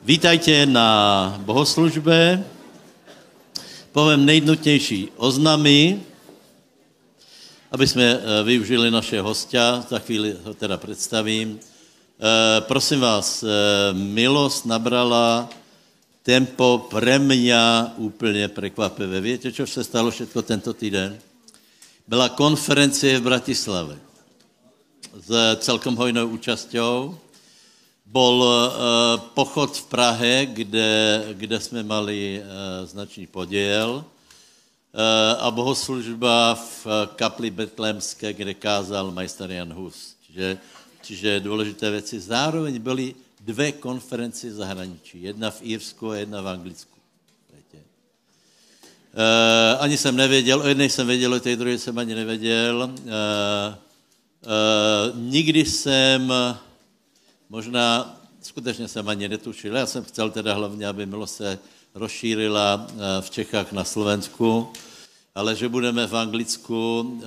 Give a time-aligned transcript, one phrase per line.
[0.00, 2.44] Vítajte na bohoslužbe.
[3.92, 6.00] Povím nejdnutnější oznamy,
[7.70, 9.84] aby jsme eh, využili naše hostia.
[9.88, 11.60] Za chvíli ho teda představím.
[11.60, 13.48] Eh, prosím vás, eh,
[13.92, 15.48] milost nabrala
[16.24, 19.20] tempo pre mňa úplně prekvapivé.
[19.20, 21.18] Víte, čo se stalo všetko tento týden?
[22.08, 24.00] Byla konferencie v Bratislave
[25.12, 27.20] s celkom hojnou účasťou.
[28.10, 28.50] Bol uh,
[29.38, 32.46] pochod v Prahe, kde, kde jsme mali uh,
[32.82, 34.04] značný podiel uh,
[35.38, 40.18] a bohoslužba v kapli Betlémské, kde kázal majster Jan Hus.
[40.26, 40.58] Čiže,
[41.02, 42.20] čiže důležité věci.
[42.20, 45.22] Zároveň byly dvě konferenci v zahraničí.
[45.22, 46.98] Jedna v Írsku a jedna v Anglicku.
[49.14, 52.90] Uh, ani jsem nevěděl, o jedné jsem věděl, o té druhé jsem ani nevěděl.
[52.90, 53.10] Uh, uh,
[55.14, 56.32] nikdy jsem,
[57.50, 61.58] možná skutečně jsem ani netušil, já jsem chcel teda hlavně, aby milost se
[61.94, 64.68] rozšířila uh, v Čechách na Slovensku,
[65.34, 67.22] ale že budeme v Anglicku, uh,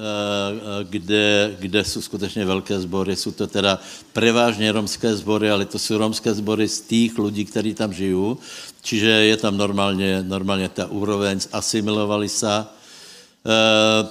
[0.83, 3.15] kde, kde jsou skutečně velké sbory.
[3.15, 3.79] Jsou to teda
[4.13, 8.35] prevážně romské sbory, ale to jsou romské sbory z těch lidí, kteří tam žijí.
[8.81, 12.51] Čiže je tam normálně, normálně ta úroveň, asimilovali se.
[12.51, 12.65] E,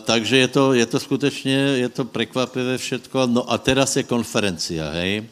[0.05, 3.27] takže je to, je to skutečně, je to prekvapivé všetko.
[3.27, 5.29] No a teraz je konferencia, hej.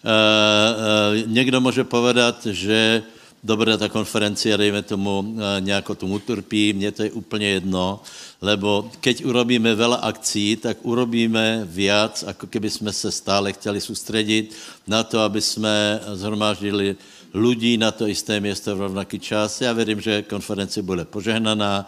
[0.00, 3.02] E, e, někdo může povedat, že
[3.44, 8.00] dobré, ta konferencia, dejme tomu, nějako tomu utrpí, mně to je úplně jedno,
[8.40, 14.56] lebo keď urobíme veľa akcí, tak urobíme viac, ako keby jsme se stále chtěli soustředit
[14.86, 16.96] na to, aby jsme zhromáždili
[17.34, 19.60] ľudí na to isté město v rovnaký čas.
[19.60, 21.86] Já věřím, že konference bude požehnaná,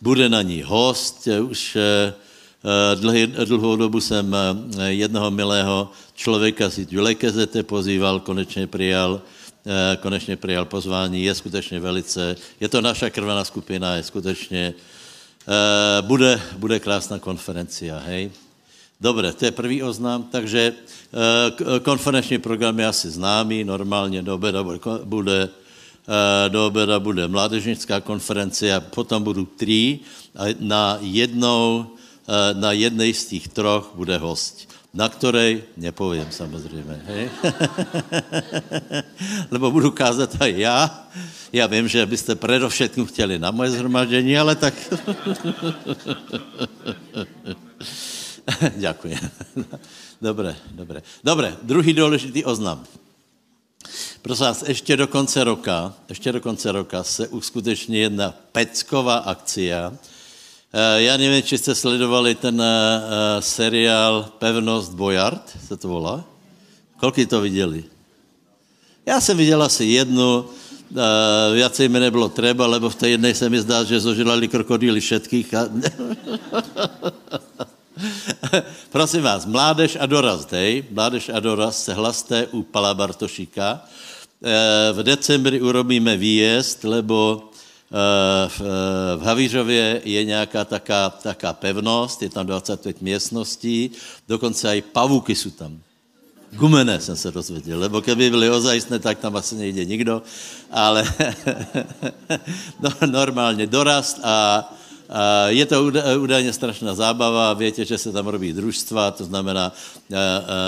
[0.00, 1.28] bude na ní host.
[1.48, 1.76] Už
[2.94, 4.36] dlhý, dlhou dobu jsem
[4.86, 9.22] jednoho milého člověka z Julekezete pozýval, konečně přijal,
[10.00, 14.74] konečně přijal pozvání, je skutečně velice, je to naša krvená skupina, je skutečně,
[16.00, 18.30] bude, bude krásná konferencia, hej.
[19.00, 20.72] Dobre, to je prvý oznám, takže
[21.82, 24.64] konferenční program je asi známý, normálně do obeda
[25.04, 25.48] bude,
[26.48, 29.98] do obeda bude mládežnická konference a potom budou tři
[30.36, 31.86] a na jednou,
[32.52, 37.30] na jednej z těch troch bude host, na ktorej nepovím samozřejmě, hej?
[39.50, 41.08] Lebo budu kázat aj já.
[41.52, 44.74] Já vím, že byste predovšetku chtěli na moje zhromaždění, ale tak...
[48.76, 49.30] Ďakujem.
[50.22, 51.02] Dobre, dobre.
[51.24, 52.84] Dobre, druhý důležitý oznam.
[54.22, 59.92] Prosím vás, ještě do konce roka, ještě do konce roka se uskuteční jedna pecková akcia.
[60.96, 62.62] Já nevím, či jste sledovali ten
[63.40, 66.24] seriál Pevnost Bojard, se to volá?
[66.96, 67.84] Kolik to viděli?
[69.06, 70.44] Já jsem viděl asi jednu,
[71.52, 75.54] viacej mi nebylo treba, lebo v té jednej se mi zdá, že zožrali krokodýly všetkých.
[75.54, 75.68] A...
[78.90, 83.80] Prosím vás, mládež a dorast, hej, mládež a dorast se hlaste u Pala Bartošíka.
[84.92, 87.50] V decembri urobíme výjezd, lebo
[88.48, 88.60] v,
[89.16, 93.90] v Havířově je nějaká taká, taká pevnost, je tam 25 místností,
[94.28, 95.80] dokonce i pavuky jsou tam.
[96.52, 100.22] Gumené jsem se dozvěděl, lebo keby byly ozajistné, tak tam asi nejde nikdo,
[100.70, 101.04] ale
[102.80, 104.64] no, normálně dorast a
[105.46, 105.84] je to
[106.20, 109.72] údajně strašná zábava, větě, že se tam robí družstva, to znamená,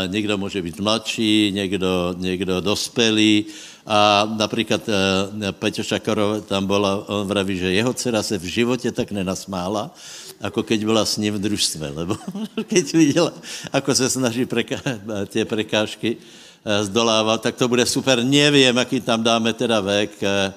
[0.06, 3.44] někdo může být mladší, někdo, někdo dospělý
[3.86, 4.82] a například
[5.50, 9.94] Peťo Šakarov tam byla, on vraví, že jeho dcera se v životě tak nenasmála,
[10.41, 12.16] jako keď byla s ním v družstve, lebo
[12.66, 13.32] keď viděla,
[13.72, 14.82] ako se snaží preka,
[15.26, 16.16] tie prekážky
[16.82, 18.24] zdolávat, tak to bude super.
[18.24, 20.10] Nevím, jaký tam dáme teda vek.
[20.18, 20.50] Uh,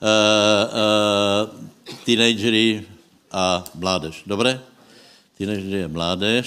[0.00, 1.52] uh,
[2.04, 2.88] teenagery,
[3.30, 4.22] a mládež.
[4.26, 4.60] Dobre?
[5.38, 6.46] Teenager je mládež.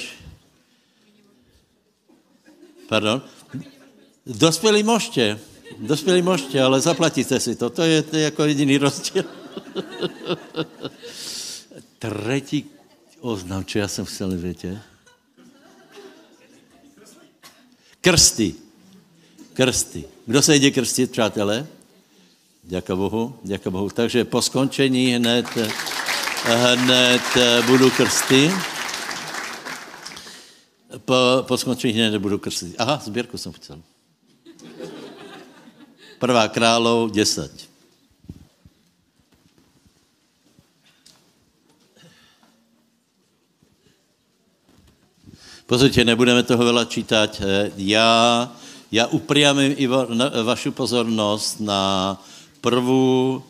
[2.90, 3.22] Pardon?
[4.26, 5.40] Dospělí možte.
[5.84, 7.70] Dospělí možte, ale zaplatíte si to.
[7.70, 9.24] To je, to je jako jediný rozdíl.
[12.00, 12.66] Tretí
[13.20, 14.80] oznam, čo já jsem chcel, větě?
[18.02, 18.56] Krsty.
[19.54, 20.04] Krsty.
[20.26, 21.68] Kdo se jde krstit, přátelé?
[22.64, 23.90] Děka Bohu, děka Bohu.
[23.90, 25.46] Takže po skončení hned
[26.44, 27.22] hned
[27.66, 28.52] budu krsty.
[31.06, 32.76] Po, po skončení hned budu krstit.
[32.78, 33.82] Aha, sběrku jsem chcel.
[36.24, 37.52] Prvá králov, deset.
[45.68, 47.32] Pozrite, nebudeme toho veľa čítať.
[47.44, 48.48] Eh, já,
[48.94, 52.14] Já upriamím i va, na, vašu pozornost na
[52.62, 53.42] prvú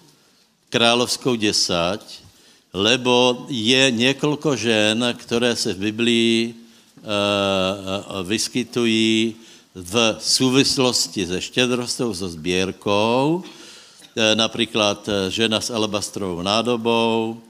[0.71, 2.23] královskou desať,
[2.71, 6.55] lebo je několik žen, které se v Biblii
[7.03, 9.35] uh, vyskytují
[9.75, 17.41] v súvislosti se štědrostou, so sbírkou, uh, například žena s alabastrovou nádobou,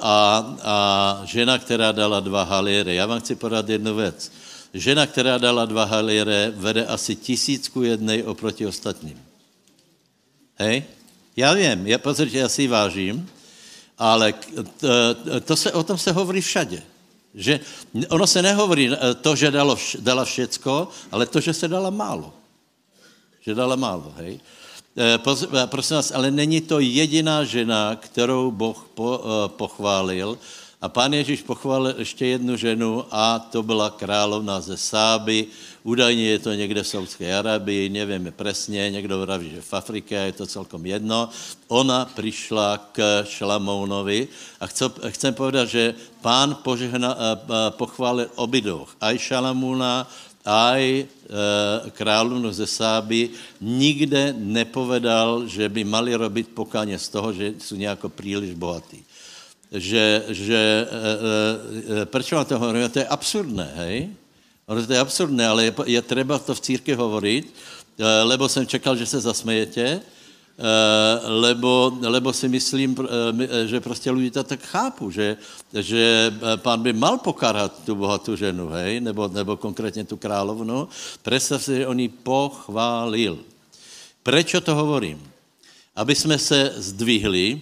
[0.00, 0.76] a, a
[1.24, 2.94] žena, která dala dva haliery.
[2.94, 4.32] Já vám chci podat jednu věc.
[4.74, 9.20] Žena, která dala dva haliery, vede asi tisícku jednej oproti ostatním.
[10.56, 10.84] Hej?
[11.36, 13.28] Já vím, já, pozrite, já si vážím,
[13.98, 14.34] ale
[14.80, 14.88] to,
[15.40, 16.82] to se, o tom se hovorí všade.
[17.34, 17.60] Že
[18.08, 22.32] ono se nehovorí to, že dalo, dala všecko, ale to, že se dala málo.
[23.40, 24.40] Že dala málo, hej?
[24.96, 29.20] Eh, eh, prosím vás, ale není to jediná žena, kterou Boh po,
[29.56, 30.38] pochválil.
[30.82, 35.46] A pán Ježíš pochválil ještě jednu ženu a to byla královna ze Sáby.
[35.82, 40.32] Údajně je to někde v Saudské Arabii, nevíme přesně, někdo vraví, že v Afrike, je
[40.32, 41.28] to celkom jedno.
[41.68, 44.28] Ona přišla k Šalamounovi
[44.60, 47.18] a chcem, chcem povedat, že pán požehna,
[47.74, 50.06] pochválil obidoch, aj Šalamúna,
[50.46, 51.04] aj e,
[51.94, 53.30] královnu ze Sáby
[53.62, 59.02] nikde nepovedal, že by mali robiť pokáně z toho, že jsou nějako příliš bohatí.
[59.72, 62.90] Že, že e, e, proč vám to hovorím?
[62.90, 64.10] To je absurdné, hej?
[64.66, 67.54] To je absurdné, ale je, je třeba to v církvi hovorit,
[67.98, 70.00] e, lebo jsem čekal, že se zasmejete,
[70.52, 73.04] Eh, lebo, lebo si myslím, eh,
[73.64, 75.36] eh, že prostě lidi to tak chápu, že,
[75.72, 80.88] že pán by mal pokárat tu bohatou ženu, hej, nebo, nebo konkrétně tu královnu.
[81.22, 83.38] Představ si, že on ji pochválil.
[84.22, 85.18] Prečo to hovorím?
[85.96, 87.60] Aby jsme se zdvihli,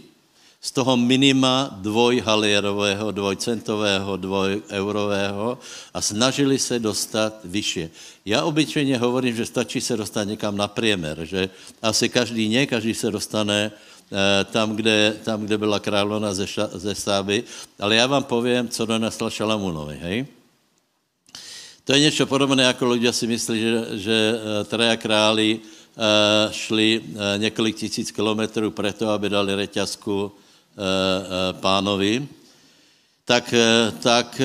[0.60, 5.58] z toho minima dvojhalierového, dvojcentového, dvojeurového
[5.94, 7.90] a snažili se dostat vyššie.
[8.24, 11.48] Já obyčejně hovorím, že stačí se dostat někam na priemer, že
[11.82, 16.94] asi každý ne, každý se dostane eh, tam, kde, tam, kde byla královna ze, ze
[16.94, 17.44] Sáby,
[17.80, 20.26] ale já vám povím, co donesla Šalamunovi, hej?
[21.84, 27.00] To je něco podobné, jako lidé si myslí, že, že eh, traja králi uh, šli
[27.36, 30.49] několik tisíc kilometrů preto, aby dali reťazku Eh, eh,
[31.60, 32.28] pánovi,
[33.24, 34.40] tak, eh, tak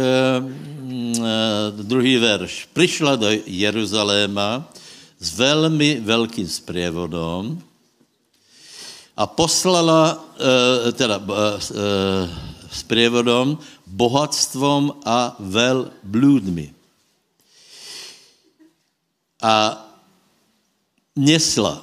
[1.81, 2.69] druhý verš.
[2.73, 4.67] Přišla do Jeruzaléma
[5.19, 7.61] s velmi velkým sprievodom
[9.17, 10.19] a poslala,
[10.93, 11.23] teda
[12.67, 13.57] s prievodom,
[13.87, 16.75] bohatstvom a velblúdmi.
[19.39, 19.55] A
[21.15, 21.79] nesla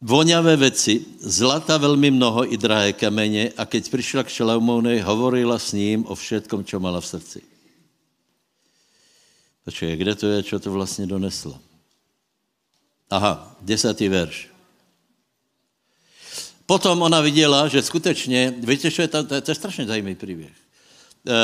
[0.00, 5.72] voňavé veci, zlata velmi mnoho i drahé kameně a keď přišla k Šalaumounovi, hovorila s
[5.72, 7.40] ním o všetkom, čo mala v srdci.
[9.64, 11.58] Počkej, kde to je, čo to vlastně doneslo?
[13.10, 14.48] Aha, desátý verš.
[16.66, 20.50] Potom ona viděla, že skutečně, víte, čo je to, to, je, to strašně zajímavý příběh.
[20.50, 21.38] E,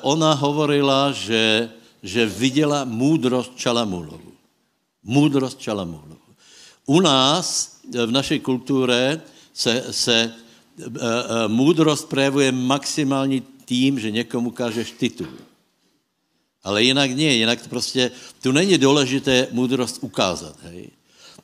[0.00, 1.70] ona hovorila, že,
[2.02, 4.32] že viděla múdrost Čalamúlovu.
[5.04, 6.24] Múdrost Čalamúlovu.
[6.86, 9.20] U nás v našej kultúre
[9.52, 10.88] se, se e,
[11.84, 15.32] e, prejavuje maximálně tím, že někomu kážeš titul.
[16.62, 18.10] Ale jinak nie, jinak to prostě,
[18.42, 20.90] tu není důležité múdrost ukázat, hej.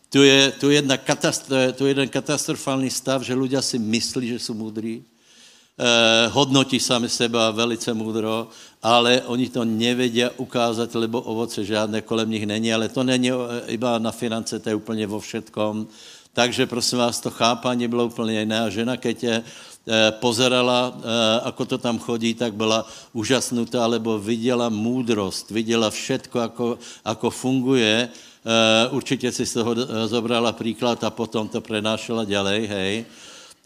[0.09, 4.29] Tu je, tu je, jedna katastro, tu je jeden katastrofální stav, že ľudia si myslí,
[4.29, 8.49] že jsou múdrí, eh, hodnotí sami seba velice múdro,
[8.83, 13.29] ale oni to nevedia ukázat, lebo ovoce žádné kolem nich není, ale to není
[13.67, 15.87] iba na finance, to je úplně vo všetkom.
[16.33, 18.61] Takže prosím vás, to chápání bylo úplně jiné.
[18.61, 21.01] A žena, keď je eh, pozerala, eh,
[21.49, 26.67] ako to tam chodí, tak byla úžasnutá, lebo viděla múdrost, viděla všetko, ako,
[27.05, 28.09] ako funguje.
[28.09, 29.75] Eh, určitě si z toho
[30.07, 32.95] zobrala příklad a potom to prenášela ďalej, hej.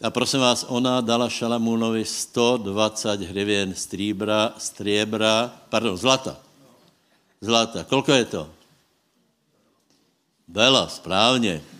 [0.03, 6.35] A prosím vás, ona dala Šalamúnovi 120 hrivien stříbra, striebra, pardon, zlata.
[7.39, 7.83] Zlata.
[7.83, 8.43] Kolko je to?
[10.47, 11.72] Veľa, správně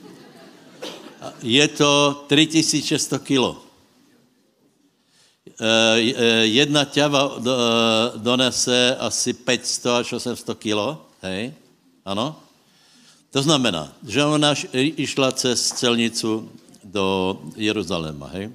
[1.42, 3.64] je to 3600 kilo.
[5.44, 7.36] Eh, eh, jedna ťava eh,
[8.18, 11.54] donese asi 500 až 800 kilo, hej?
[12.04, 12.40] Ano?
[13.34, 16.50] To znamená, že ona išla cez celnicu
[16.84, 18.54] do Jeruzaléma, hej?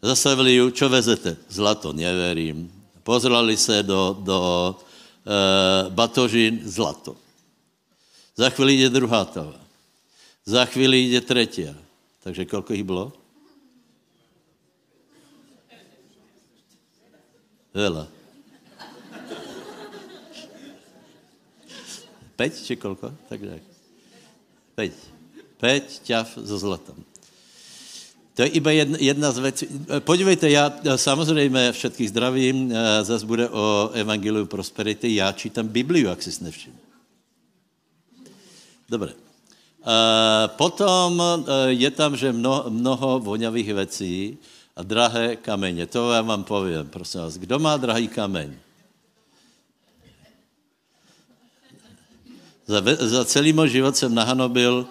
[0.00, 1.36] Zastavili ju, čo vezete?
[1.48, 2.70] Zlato, neverím.
[3.02, 4.38] Pozrali se do, do
[5.26, 7.16] e, batožín, zlato.
[8.36, 9.65] Za chvíli jde druhá tava.
[10.46, 11.66] Za chvíli jde třetí.
[12.22, 13.12] Takže kolko jich bylo?
[17.74, 18.08] Veľa.
[22.36, 23.12] 5 či kolko?
[23.28, 23.62] Tak tak.
[24.74, 24.92] 5.
[25.60, 26.96] 5 ťav so zlatom.
[28.36, 29.64] To je iba jedna, z věcí.
[29.98, 32.72] Podívejte, já samozřejmě všetkých zdravím,
[33.02, 36.76] zase bude o Evangeliu Prosperity, já čítám Bibliu, jak si nevšiml.
[38.88, 39.25] Dobre.
[40.58, 41.22] Potom
[41.70, 44.14] je tam, že mnoho, mnoho voňavých věcí
[44.76, 45.86] a drahé kameně.
[45.86, 47.38] To já vám povím, prosím vás.
[47.38, 48.54] Kdo má drahý kameň?
[52.66, 54.86] Za, za celý můj život jsem nahanobil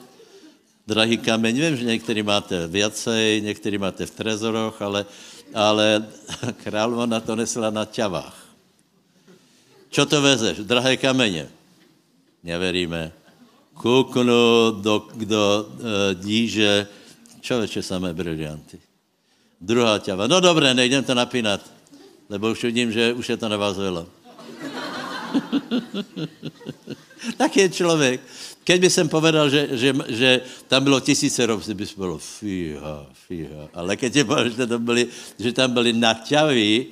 [0.87, 1.55] drahý kameň.
[1.59, 5.05] Vím, že některý máte viacej, některý máte v trezoroch, ale,
[5.53, 6.07] ale
[6.63, 8.37] královna to nesla na ťavách.
[9.91, 10.63] Čo to vezeš?
[10.63, 11.51] Drahé kameně.
[12.43, 13.25] Neveríme.
[13.75, 16.88] Kuknu do, do e, díže,
[17.41, 18.79] čověče samé brilianty.
[19.62, 20.27] Druhá ťava.
[20.27, 21.62] No dobré, nejdem to napínat,
[22.29, 24.05] lebo už vidím, že už je to na vás veľa.
[27.38, 28.22] tak je člověk.
[28.65, 33.05] Keď by jsem povedal, že, že, že tam bylo tisíce rob, si bys bylo fíha,
[33.27, 33.70] fíha.
[33.74, 35.03] Ale keď ti povedal, že tam byly,
[35.38, 36.86] že tam byly naťavy e,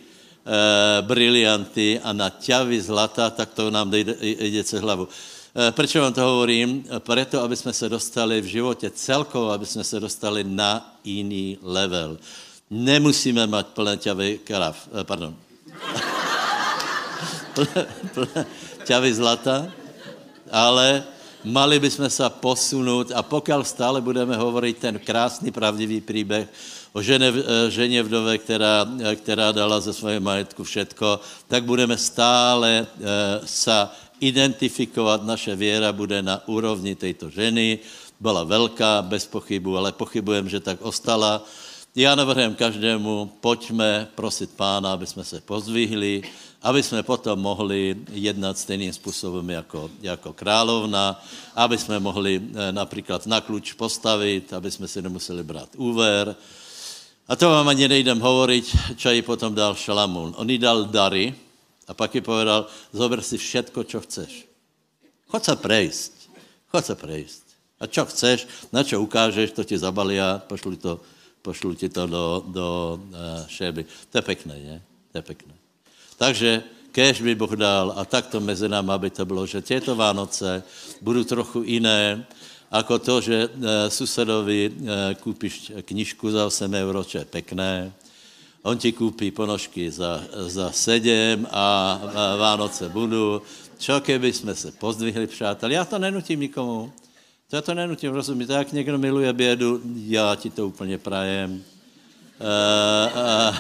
[1.01, 5.09] brilianty a naťavy zlata, tak to nám jde, jde cez hlavu.
[5.53, 6.81] E, Prečo vám to hovorím?
[7.05, 12.17] Preto, aby jsme se dostali v životě celkovo, aby jsme se dostali na jiný level.
[12.69, 15.37] Nemusíme mať plné ťavy krav, e, pardon.
[18.85, 19.69] ťavy zlata,
[20.49, 21.03] ale
[21.45, 26.49] mali bychom se posunout a pokud stále budeme hovoriť ten krásný, pravdivý příběh
[26.93, 31.97] o žene, eh, ženě vdove, která, eh, která dala ze svého majetku všetko, tak budeme
[31.97, 32.85] stále e,
[33.45, 33.89] sa
[34.23, 37.79] identifikovat, naše věra bude na úrovni této ženy,
[38.19, 41.43] byla velká, bez pochybu, ale pochybujem, že tak ostala.
[41.95, 46.23] Já navrhujem každému, pojďme prosit pána, aby jsme se pozvihli,
[46.61, 51.21] aby jsme potom mohli jednat stejným způsobem jako, jako královna,
[51.55, 56.35] aby jsme mohli eh, například na kluč postavit, aby jsme si nemuseli brát úver.
[57.27, 60.33] A to vám ani nejdem hovoriť, čo jí potom dal Šalamún.
[60.37, 61.35] On jí dal dary
[61.87, 64.47] a pak jí povedal, zober si všetko, čo chceš.
[65.27, 66.13] Chod sa prejsť.
[66.71, 67.43] Chod sa prejsť.
[67.81, 71.03] A čo chceš, na čo ukážeš, to ti zabalia, pošli, to,
[71.43, 73.83] pošlu ti to do, do uh, šéby.
[74.11, 74.77] To je pekné, nie?
[75.11, 75.53] To je pekné.
[76.15, 76.63] Takže
[76.93, 80.63] kež by Boh dal a takto mezi nám, aby to bylo, že těto Vánoce
[81.01, 82.25] budou trochu jiné,
[82.73, 83.49] ako to, že e,
[83.89, 84.71] susedovi e,
[85.21, 87.93] kúpiš knižku za 8 euro, čo je pekné,
[88.63, 91.99] on ti kúpi ponožky za, za 7 a,
[92.39, 93.41] Vánoce budou.
[93.77, 95.73] Čo keby jsme se pozdvihli, přátelé?
[95.73, 96.93] Já to nenutím nikomu.
[97.51, 98.53] Já to nenutím, rozumíte?
[98.53, 101.63] Tak někdo miluje bědu, já ti to úplně prajem.
[102.39, 103.19] Uh,
[103.51, 103.55] uh,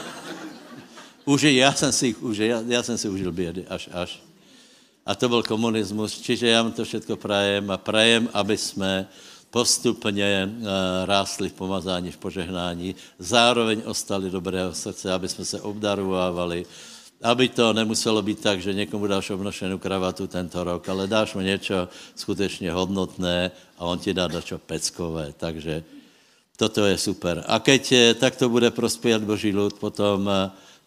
[1.25, 4.19] Užij, já jsem si jich užil, já, já si užil bědy, až, až.
[5.05, 9.07] A to byl komunismus, čiže já vám to všetko prajem a prajem, aby jsme
[9.53, 10.65] postupně uh,
[11.05, 16.65] rástli v pomazání, v požehnání, zároveň ostali dobrého srdce, aby jsme se obdarovávali,
[17.21, 21.41] aby to nemuselo být tak, že někomu dáš obnošenou kravatu tento rok, ale dáš mu
[21.41, 25.33] něco skutečně hodnotné a on ti dá dačo peckové.
[25.37, 25.83] Takže
[26.57, 27.43] toto je super.
[27.47, 30.29] A keď takto bude prospět Boží lud, potom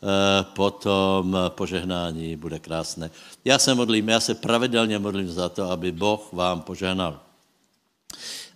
[0.02, 3.10] Eh, potom požehnání bude krásné.
[3.44, 7.20] Já se modlím, já se pravidelně modlím za to, aby Boh vám požehnal.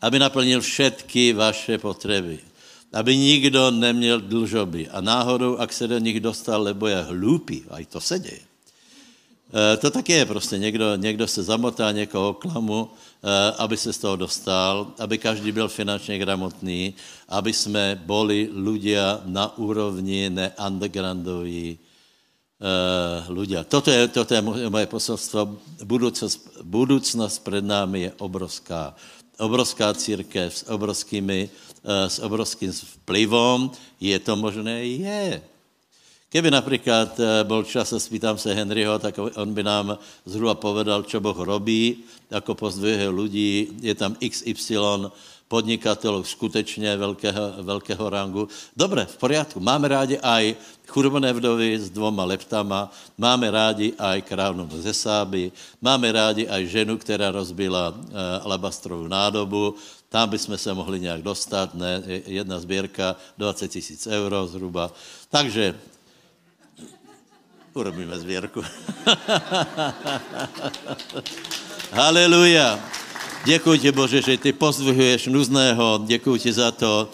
[0.00, 2.38] Aby naplnil všetky vaše potřeby.
[2.92, 4.88] Aby nikdo neměl dlžoby.
[4.88, 8.50] A náhodou, ak se do nich dostal, lebo je hlúpý, a i to se děje,
[9.50, 10.59] Eh, to tak je prostě.
[10.59, 15.69] Někdo, někdo se zamotá někoho klamu, eh, aby se z toho dostal, aby každý byl
[15.69, 16.95] finančně gramotný,
[17.28, 21.78] aby jsme boli ľudia na úrovni ne undergroundoví
[23.28, 23.64] ľudia.
[23.64, 25.57] Toto je, toto je moje poselstvo.
[25.80, 28.92] Budúcnosť, budúcnosť pred námi je obrovská.
[29.41, 33.73] Obrovská církev s, obrovskými, eh, s obrovským vplyvom.
[34.01, 34.85] Je to možné?
[34.85, 35.43] Je.
[36.31, 41.21] Keby například eh, byl čas, spýtám se Henryho, tak on by nám zhruba povedal, čo
[41.21, 45.11] Boh robí, jako pozdvihuje lidí, je tam XY
[45.50, 48.47] podnikatelů skutečně velkého, velkého rangu.
[48.76, 49.59] Dobre, v poriadku.
[49.59, 50.54] Máme rádi aj
[50.87, 52.87] chudobné vdovy s dvoma leptama,
[53.19, 55.50] máme rádi aj krávnu ze sáby,
[55.83, 59.75] máme rádi aj ženu, která rozbila uh, alabastrovou nádobu,
[60.07, 64.95] tam bychom se mohli nějak dostat, ne, jedna sbírka, 20 tisíc euro zhruba.
[65.30, 65.75] Takže
[67.71, 68.62] Urobíme zvěrku.
[71.95, 72.83] Haleluja.
[73.45, 76.01] Děkuji ti, Bože, že ty pozdvihuješ nuzného.
[76.07, 77.09] Děkuji ti za to,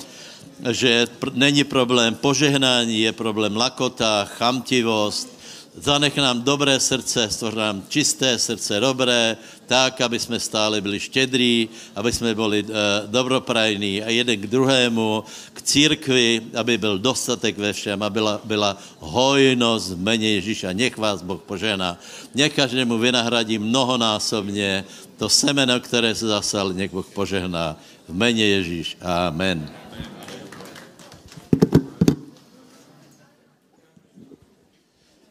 [0.71, 5.39] že není problém požehnání, je problém lakota, chamtivost,
[5.77, 11.69] zanech nám dobré srdce, stvor nám čisté srdce, dobré, tak, aby jsme stále byli štědrí,
[11.95, 12.65] aby jsme byli e,
[13.07, 18.79] dobroprajní a jeden k druhému, k církvi, aby byl dostatek ve všem a byla, byla
[18.99, 20.73] hojnost v mene Ježíša.
[20.73, 21.99] Nech vás Boh požená.
[22.35, 24.85] Nech každému vynahradí mnohonásobně
[25.17, 27.77] to semeno, které se zasal, nech Boh požehná.
[28.09, 28.97] V mene Ježíš.
[29.03, 29.71] Amen.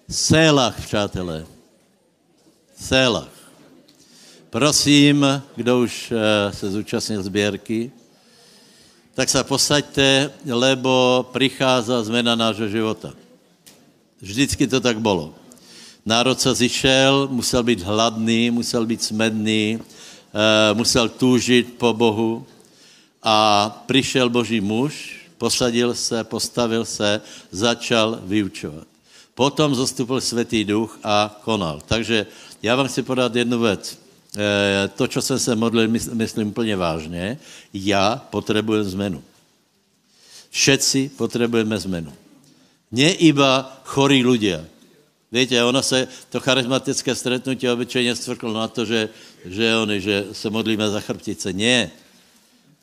[0.09, 1.45] Sélach, přátelé.
[2.77, 3.34] Sélach.
[4.55, 7.91] Prosím, kdo už eh, se zúčastnil sběrky,
[9.13, 13.13] tak se posaďte, lebo prichází zmena nášho života.
[14.21, 15.35] Vždycky to tak bylo.
[16.05, 22.47] Národ se zišel, musel být hladný, musel být smedný, eh, musel túžit po Bohu
[23.23, 27.21] a přišel Boží muž, posadil se, postavil se,
[27.51, 28.87] začal vyučovat.
[29.33, 31.81] Potom zastupil Světý duch a konal.
[31.85, 32.27] Takže
[32.63, 34.04] já vám chci podat jednu věc.
[34.37, 37.37] E, to, co jsem se modlil, myslím plně vážně.
[37.73, 39.23] Já potřebuji zmenu.
[40.49, 42.13] Všetci potřebujeme zmenu.
[42.91, 44.63] Ne iba chorí ľudia.
[45.31, 49.09] Víte, ono se, to charismatické stretnutí obyčejně stvrklo na to, že,
[49.45, 51.53] že, oni, že se modlíme za chrbtice.
[51.53, 51.91] Ne.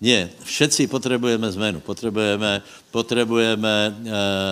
[0.03, 1.81] Nie, všetci potřebujeme zmenu.
[1.81, 3.93] Potřebujeme, potřebujeme e,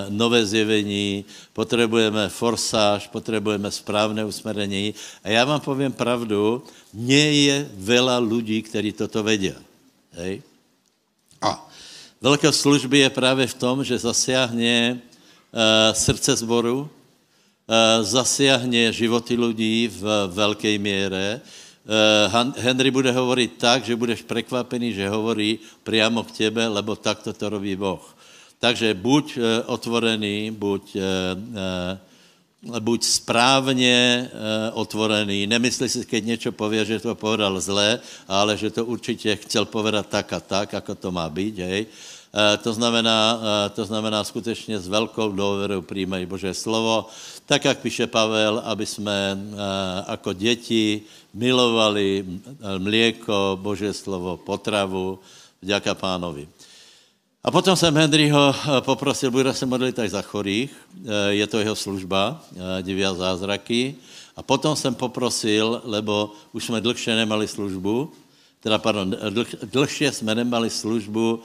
[0.08, 4.94] nové zjevení, potřebujeme forsáž, potřebujeme správné usmerení.
[5.24, 6.62] A já vám povím pravdu,
[6.94, 9.58] nie je veľa lidí, kteří toto vedia.
[10.14, 10.38] Hej?
[11.42, 11.66] A
[12.22, 19.90] velká služby je právě v tom, že zasiahne e, srdce zboru, e, zasiahne životy lidí
[19.98, 20.30] v
[20.78, 21.69] míře, Eh,
[22.54, 27.50] Henry bude hovoriť tak, že budeš prekvapený, že hovorí priamo k tebe, lebo takto to
[27.50, 28.02] robí Boh.
[28.60, 29.40] Takže buď eh,
[29.72, 31.02] otvorený, buď, eh,
[32.60, 34.28] buď správně
[34.72, 35.46] otvorený.
[35.46, 40.06] Nemyslí si, keď něco pově, že to povedal zle, ale že to určitě chcel povedat
[40.06, 41.86] tak a tak, ako to má být, hej.
[42.62, 43.40] To znamená,
[43.74, 47.08] to znamená skutečně s velkou důvěrou přijímají Bože slovo,
[47.46, 49.38] tak, jak píše Pavel, aby jsme
[50.08, 51.02] jako děti
[51.34, 52.24] milovali
[52.78, 55.18] mlieko, Bože slovo, potravu,
[55.62, 56.48] vďaka pánovi.
[57.40, 61.58] A potom jsem Henryho eh, poprosil, bude se modlit aj za chorých, eh, je to
[61.58, 63.96] jeho služba, eh, divia zázraky.
[64.36, 68.12] A potom jsem poprosil, lebo už jsme dlhšie nemali službu,
[68.60, 71.40] teda pardon, dlh, dlhšie jsme nemali službu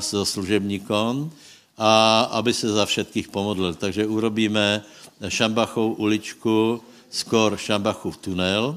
[0.00, 1.30] so služebníkom,
[1.78, 3.74] a aby se za všetkých pomodlil.
[3.74, 4.82] Takže urobíme
[5.28, 8.76] Šambachov uličku, skôr Šambachov tunel,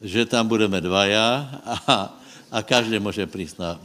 [0.00, 1.48] že tam budeme dvaja
[1.88, 2.12] a,
[2.50, 3.80] a každý může přijít na,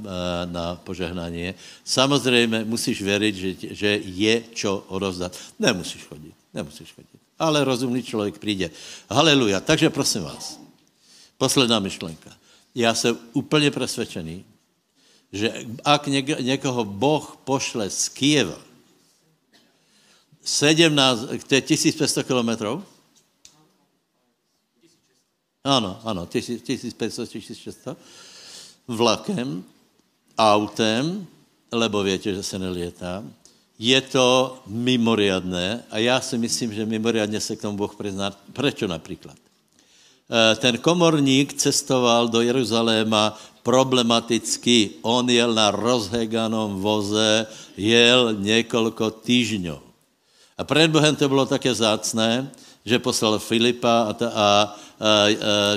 [0.45, 1.53] na požehnání.
[1.83, 5.37] Samozřejmě musíš věřit, že, že je čo odovzdat.
[5.59, 7.19] Nemusíš chodit, nemusíš chodit.
[7.39, 8.69] Ale rozumný člověk přijde.
[9.09, 9.59] Haleluja.
[9.59, 10.59] Takže prosím vás,
[11.37, 12.29] posledná myšlenka.
[12.75, 14.45] Já jsem úplně přesvědčený,
[15.31, 16.07] že ak
[16.39, 18.57] někoho Boh pošle z Kieva
[20.43, 22.83] 17, to je 1500 kilometrů,
[25.63, 27.97] ano, ano, 1500, 1600.
[28.87, 29.63] Vlakem,
[30.37, 31.27] autem,
[31.71, 33.23] lebo víte, že se nelietá.
[33.79, 38.31] Je to mimoriadné a já si myslím, že mimoriadně se k tomu Boh prizná.
[38.53, 39.35] Prečo například?
[40.29, 44.89] E, ten komorník cestoval do Jeruzaléma problematicky.
[45.01, 49.81] On jel na rozheganom voze, jel několiko týždňov.
[50.57, 52.51] A před Bohem to bylo také zácné,
[52.85, 54.75] že poslal Filipa a, ta, a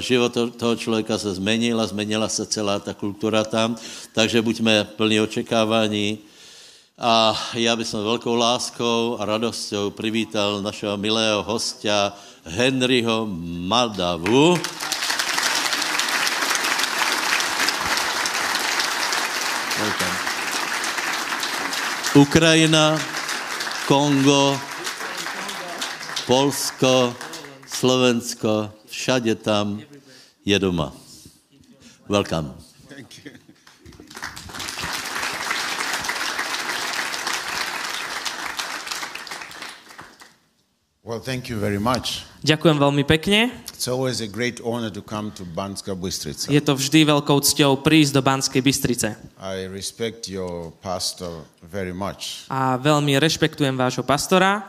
[0.01, 3.77] život toho člověka se zmenil a zmenila se celá ta kultura tam,
[4.13, 6.19] takže buďme plní očekávání.
[6.99, 12.13] A já bych velkou láskou a radostou privítal našeho milého hostia
[12.45, 13.27] Henryho
[13.69, 14.57] Madavu.
[22.17, 22.97] Ukrajina,
[23.87, 24.61] Kongo,
[26.27, 27.15] Polsko,
[27.71, 29.79] Slovensko, všade tam
[30.43, 30.91] je doma.
[32.11, 32.51] Welcome.
[41.07, 42.27] Well, thank you very much.
[42.43, 43.55] Ďakujem veľmi pekne.
[43.71, 45.47] It's always a great honor to come to
[45.95, 46.51] Bystrica.
[46.51, 49.15] Je to vždy veľkou cťou prísť do Banskej Bystrice.
[49.39, 52.51] I respect your pastor very much.
[52.51, 54.67] A veľmi rešpektujem vášho pastora.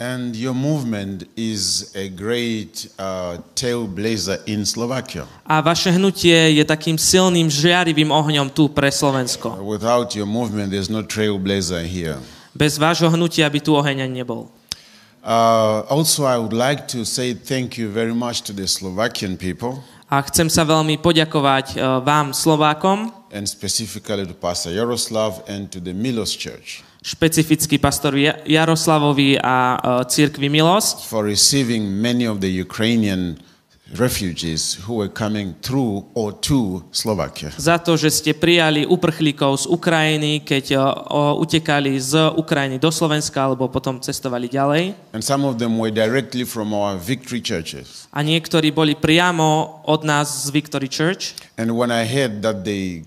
[0.00, 5.28] And your movement is a great uh, trailblazer in Slovakia.
[5.44, 9.60] A vaše hnutie je takým silným žiarivým ohňom tu pre Slovensko.
[9.60, 12.16] Without your movement there's no trailblazer here.
[12.56, 14.48] Bez vášho hnutia by tu oheň ani nebol.
[15.20, 19.84] Uh, also, I would like to say thank you very much to the Slovakian people
[20.10, 25.78] A chcem sa veľmi poďakovať e, vám, Slovákom, and specifically to Pastor Yaroslav and to
[25.78, 32.44] the Milos Church špecificky pastor Ja- Jaroslavovi a e, církvi Milosť, for receiving many of
[32.44, 33.40] the Ukrainian
[33.90, 37.50] refugees who were coming through or to Slovakia.
[37.58, 40.78] za to, že ste prijali uprchlíkov z Ukrajiny, keď e,
[41.10, 44.94] o, utekali z Ukrajiny do Slovenska alebo potom cestovali ďalej.
[45.10, 48.06] And some of them were directly from our victory churches.
[48.14, 51.34] A niektorí boli priamo od nás z Victory Church.
[51.58, 53.02] And when I heard that they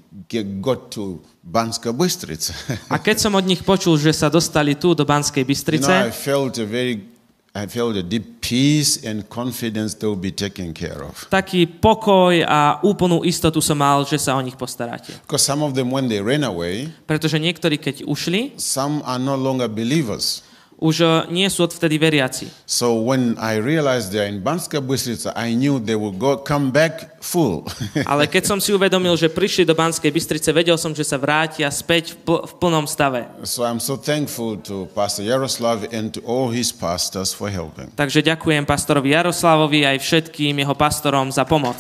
[0.60, 2.56] got to Banska Bystrica,
[2.94, 5.52] A keď som od nich počul, že sa dostali tu do Banskej you know, I
[5.52, 7.04] Bystrice, felt a very,
[7.52, 11.28] I felt a deep peace and confidence they will be taken care of.
[11.28, 15.12] taký pokoj a úplnú istotu som mal, že sa o nich postaráte.
[15.28, 19.36] Because some of them, when they ran away, Pretože niektorí, keď ušli, some are no
[19.36, 20.48] longer believers.
[20.84, 22.52] Už e, nie sú odvtedy veriaci.
[22.68, 27.24] So when I realized they're in Banska Bystrica, I knew they will go come back
[27.24, 27.64] full.
[28.12, 31.72] Ale keď som si uvedomil, že prišli do Banskej Bystrice, vedel som, že sa vrátia
[31.72, 33.24] späť v, pl- v plnom stave.
[33.48, 37.88] so I'm so thankful to Pastor Yaroslav and to all his pastors for helping.
[37.96, 41.80] Takže ďakujem pastorovi Jaroslavovi aj všetkým jeho pastorom za pomoc.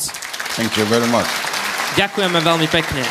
[0.55, 1.27] Thank you very much.
[1.99, 3.03] Ďakujeme veľmi pekne.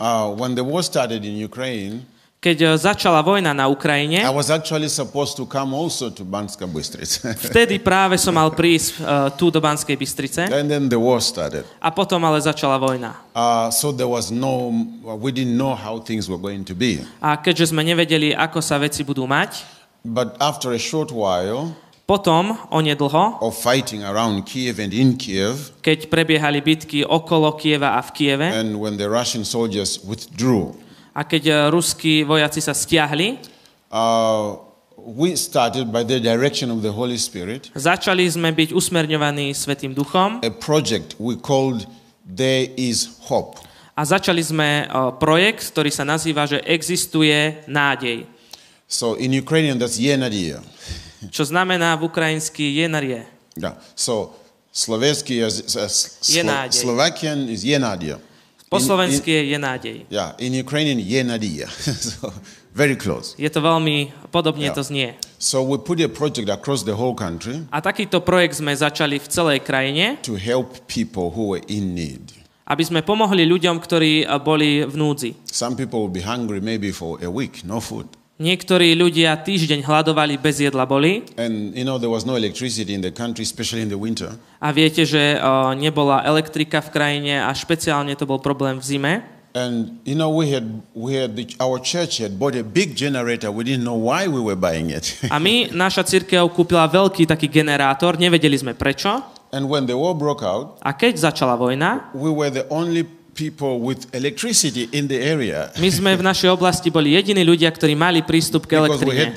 [0.00, 2.08] Uh, when the war started in Ukraine,
[2.40, 6.64] Keď e, začala vojna na I Ukrajine, was actually supposed to come also to Banska
[6.64, 7.36] Bystrica.
[7.52, 11.68] vtedy práve som mal prísť uh, tu do Banskej Bystrice and then the war started.
[11.84, 13.12] a potom ale začala vojna.
[13.36, 14.72] Uh, so there was no,
[15.20, 17.04] we didn't know how things were going to be.
[17.20, 19.60] A keďže sme nevedeli, ako sa veci budú mať,
[20.00, 21.76] But after a short while
[22.08, 28.02] potom, onedlho, of fighting around Kiev and in Kiev, keď prebiehali bitky okolo Kieva a
[28.02, 30.72] v Kieve and when the Russian soldiers withdrew,
[31.10, 33.38] a keď e, ruskí vojaci sa stiahli,
[33.90, 34.54] uh,
[34.96, 40.44] we started by the direction of the Holy Spirit začali sme byť usmerňovaní Svetým duchom
[40.44, 41.88] a project we called
[42.22, 43.58] There is Hope.
[43.98, 48.24] a začali sme e, projekt, ktorý sa nazýva, že existuje nádej.
[48.88, 50.64] So in Ukrainian, that's Yenadia.
[51.28, 53.28] Čo znamená v ukrajinsky jenarie.
[53.60, 53.76] Yeah.
[53.92, 54.32] So
[54.72, 56.80] Slovensky is, uh, Slo- Yenadie.
[56.80, 58.16] Slovakian is Yenadia.
[58.70, 60.06] Po slovensky je jenádej.
[60.14, 61.66] Yeah, in Ukrainian, Yenadia.
[62.14, 62.30] so
[62.70, 63.34] very close.
[63.34, 64.72] Je to veľmi, podobne Ja.
[64.72, 65.18] to znie.
[65.42, 69.26] So we put a project across the whole country A takýto projekt sme začali v
[69.26, 72.30] celej krajine, to help people who were in need.
[72.70, 75.34] aby sme pomohli ľuďom, ktorí e, boli v núdzi.
[75.50, 78.06] Some people will be hungry maybe for a week, no food.
[78.40, 83.04] Niektorí ľudia týždeň hľadovali, bez jedla boli And you know, there was no electricity in
[83.04, 84.32] the country, especially in the winter.
[84.56, 85.38] a viete, že e,
[85.76, 89.12] nebola elektrika v krajine a špeciálne to bol problém v zime.
[89.52, 90.64] And you know, we had,
[90.96, 93.52] we had the, our church had bought a big generator.
[93.52, 95.20] We didn't know why we were buying it.
[95.28, 99.20] A my, naša církev, kúpila veľký taký generátor, nevedeli sme prečo.
[99.52, 103.02] and when the war broke out, A keď začala vojna, we were the only
[103.40, 107.96] people with electricity in the area my sme v našej oblasti boli jediní ľudia, ktorí
[107.96, 109.32] mali prístup k elektrine.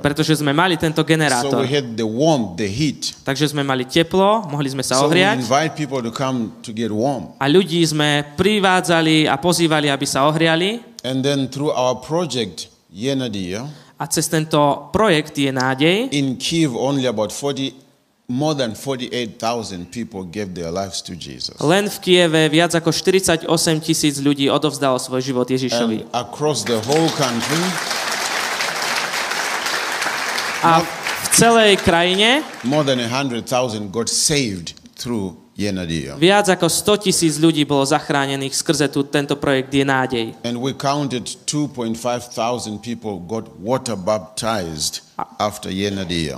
[0.00, 1.60] Pretože sme mali tento So generátor.
[1.60, 3.12] we had the warmth, the heat.
[3.20, 5.44] Takže sme mali teplo, mohli sme sa So we ohriať.
[5.44, 7.36] invite people to come to get warm.
[7.36, 10.80] A ľudí sme privádzali a pozývali, aby sa ohriali.
[11.04, 16.12] And then through our project, Yenadia, A cez tento projekt je nádej.
[16.12, 17.72] in Kiev, only about 40,
[18.28, 21.54] more than 48,000 people gave their lives to Jesus.
[21.62, 23.46] Len v Kieve viac ako 48
[23.78, 26.10] tisíc ľudí odovzdalo svoj život Ježišovi.
[26.10, 27.62] And across the whole country,
[30.66, 33.46] A v celej krajine more than 100,000
[33.94, 36.20] got saved through Yenadia.
[36.20, 40.26] viac ako 100 tisíc ľudí bolo zachránených skrze tu, tento projekt je nádej.
[40.44, 41.96] And we counted 2.5
[42.36, 45.00] thousand people got water baptized
[45.40, 45.72] after.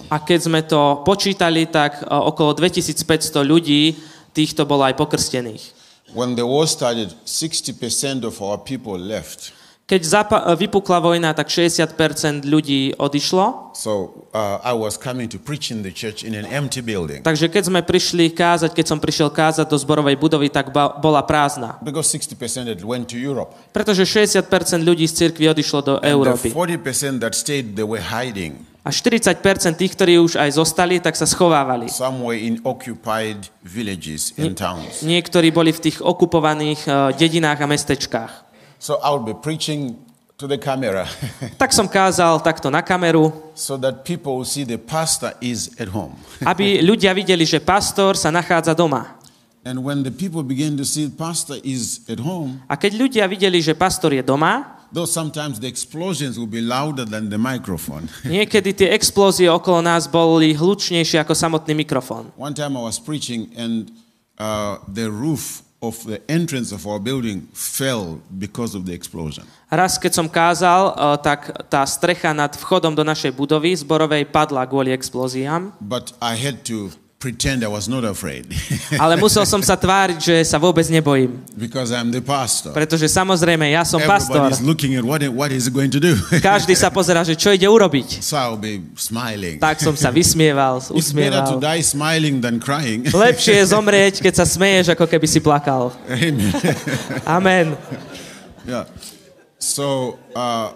[0.08, 3.98] A keď sme to počítali, tak e, okolo 2500 ľudí
[4.30, 5.74] týchto bolo aj pokrstených.
[6.14, 9.57] When the war started, 60% of our people left.
[9.88, 13.72] Keď zapa- e, vypukla vojna, tak 60% ľudí odišlo.
[13.72, 17.46] So uh, I was coming to preach in the church in an empty building Takže
[17.48, 21.80] keď sme prišli kázať, keď som prišiel kázať do zborovej budovy, tak ba- bola prázdna.
[21.80, 23.54] because 60% had went to Europe.
[23.72, 24.44] Pretože 60%
[24.84, 26.48] ľudí z cirkvi odišlo do And the Európy.
[26.52, 31.28] 40% that stayed, they were hiding A 40% tých, ktorí už aj zostali, tak sa
[31.28, 31.92] schovávali.
[34.56, 35.04] towns.
[35.04, 38.47] Niektorí boli v tých okupovaných e, dedinách a mestečkách.
[38.78, 39.98] So I'll be preaching
[40.38, 41.06] to the camera
[41.62, 45.90] Tak som kázal takto na kameru, so that people will see the pastor is at
[45.90, 46.14] home.
[46.50, 49.18] aby ľudia videli, že pastor sa nachádza doma.
[49.66, 53.58] And when the people begin to see pastor is at home, A keď ľudia videli,
[53.58, 58.08] že pastor je doma, Though sometimes the explosions will be louder than the microphone.
[58.24, 62.32] Niekedy tie explózie okolo nás boli hlučnejšie ako samotný mikrofón.
[62.40, 63.92] One time I was preaching and
[64.40, 69.46] uh, the roof of the entrance of our building fell because of the explosion.
[69.70, 74.66] Raz, keď som kázal, eh, tak tá strecha nad vchodom do našej budovy zborovej padla
[74.66, 78.46] kvôli explóziám, But I had to pretend I was not afraid
[79.02, 81.42] ale musel som sa tváriť, že sa vôbec nebojím.
[81.58, 82.70] because I'm the pastor.
[82.70, 84.38] Pretože samozrejme, ja som pastor.
[84.38, 86.14] Everybody's looking at what, what is going to do.
[86.38, 88.22] Každý sa pozerá, že čo ide urobiť.
[88.22, 89.58] so I'll be smiling.
[89.58, 91.60] Tak som sa vysmieval, It's better to usmieval.
[91.60, 93.02] die smiling than crying.
[93.10, 95.90] Lepšie je zomrieť, keď sa smeješ, ako keby si plakal.
[96.06, 96.38] Amen.
[97.26, 97.66] Amen.
[98.62, 98.86] yeah.
[99.58, 100.70] So uh,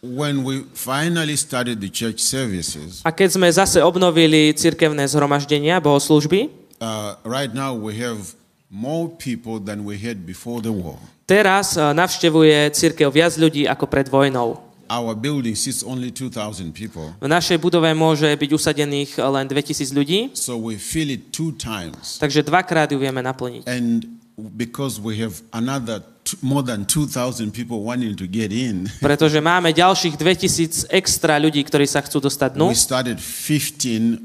[0.00, 6.48] when we finally started the church services, A keď sme zase obnovili cirkevné zhromaždenia, bohoslužby,
[6.78, 8.34] uh, right now we have
[8.70, 10.98] more people than we had before the war.
[11.26, 14.60] teraz eh, navštevuje cirkev viac ľudí ako pred vojnou.
[14.88, 17.12] Our building seats only 2,000 people.
[17.20, 22.16] V našej budove môže byť usadených len 2000 ľudí, So we fill it two times.
[22.16, 23.68] takže dvakrát ju vieme naplniť.
[23.68, 24.08] And
[24.56, 29.72] because we have another t- more than 2,000 people wanting to get in, Pretože máme
[29.72, 34.20] ďalších 2000 extra ľudí, ktorí sa chcú dostať dnu, we started 15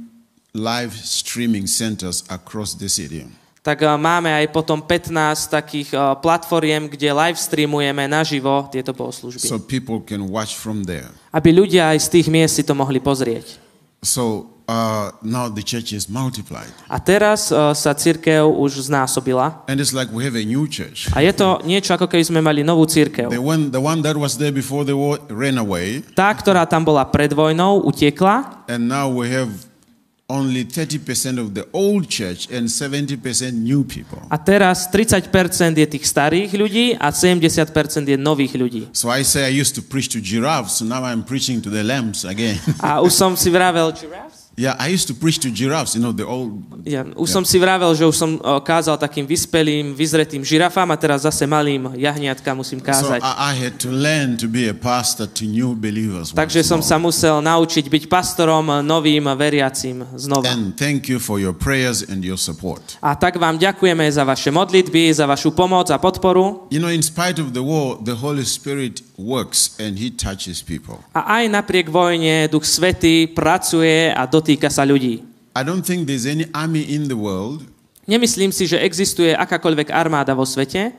[0.52, 3.24] live streaming centers across the city.
[3.63, 5.16] tak eh, máme aj potom 15
[5.48, 9.48] takých eh, platformiem, kde live streamujeme naživo tieto bohoslužby.
[9.48, 11.08] So people can watch from there.
[11.32, 13.58] Aby ľudia aj z tých miest si to mohli pozrieť.
[14.04, 16.71] So uh, now the church is multiplied.
[16.88, 19.63] A teraz eh, sa cirkev už znásobila.
[19.67, 21.12] And it's like we have a new church.
[21.12, 23.28] A je to niečo, ako keby sme mali novú církev.
[23.28, 26.88] The one, the one that was there before the war ran away, Tá, ktorá tam
[26.88, 29.52] bola pred vojnou, utiekla and now we have
[30.32, 33.19] only 30% of the old church and 70%
[33.54, 34.23] new people.
[34.32, 35.30] a teraz 30%
[35.78, 37.69] je tých starých ľudí a 70%
[38.08, 38.88] je nových ľudí.
[38.95, 41.84] So I say I used to preach to giraffes, so now I'm preaching to the
[41.84, 42.58] lambs again.
[42.80, 44.33] A už som si vravel, giraffes?
[44.56, 46.62] Yeah, I used to preach to giraffes, you know, the old.
[46.86, 50.98] Ja, už som si vravel, že už som o, kázal takým vyspelým, vyzretým žirafám a
[51.00, 53.20] teraz zase malým jahniatka musím So kázať.
[53.24, 56.36] I, I had to learn to be a pastor to new believers.
[56.36, 60.46] Takže som sa musel naučiť byť pastorom novým veriacim znova.
[60.54, 63.02] And thank you for your prayers and your support.
[63.02, 66.70] A tak vám ďakujeme za vaše modlitby, za vašu pomoc a podporu.
[66.70, 71.02] You know, in spite of the war, the Holy Spirit works and He touches people.
[71.13, 75.21] A aj napriek vojne Duch Svetý pracuje a dotýka sa ľudí.
[75.54, 77.62] I don't think there's any army in the world
[78.04, 80.91] Nemyslím si, že existuje akákoľvek armáda vo svete,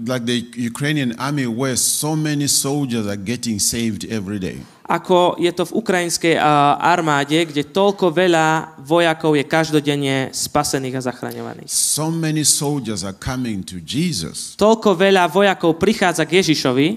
[0.00, 4.64] like the Ukrainian army where so many soldiers are getting saved every day.
[4.90, 6.34] ako je to v ukrajinskej
[6.80, 11.70] armáde, kde toľko veľa vojakov je každodenne spasených a zachraňovaných.
[11.70, 16.88] So many soldiers are coming to Jesus Toľko veľa vojakov prichádza k Ježišovi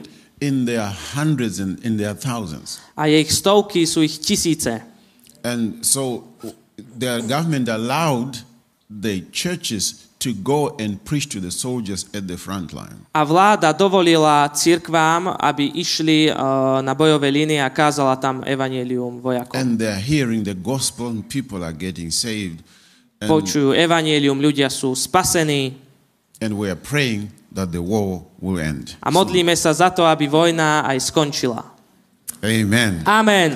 [0.44, 2.84] in their hundreds and in their thousands.
[3.00, 4.84] a je ich stovky, sú ich tisíce.
[5.44, 6.28] And so
[6.76, 8.44] the government allowed
[8.90, 13.08] the churches to go and preach to the soldiers at the front line.
[13.16, 19.56] A vláda dovolila cirkvám, aby išli uh, na bojové línie a kázala tam evanielium vojakom.
[19.60, 22.64] And they're hearing the gospel and people are getting saved.
[23.20, 25.76] And, Počujú evanielium, ľudia sú spasení
[26.44, 28.98] and we are praying that the war will end.
[29.02, 31.74] a modlíme sa za to, aby vojna aj skončila.
[32.44, 33.02] Amen.
[33.08, 33.56] Amen.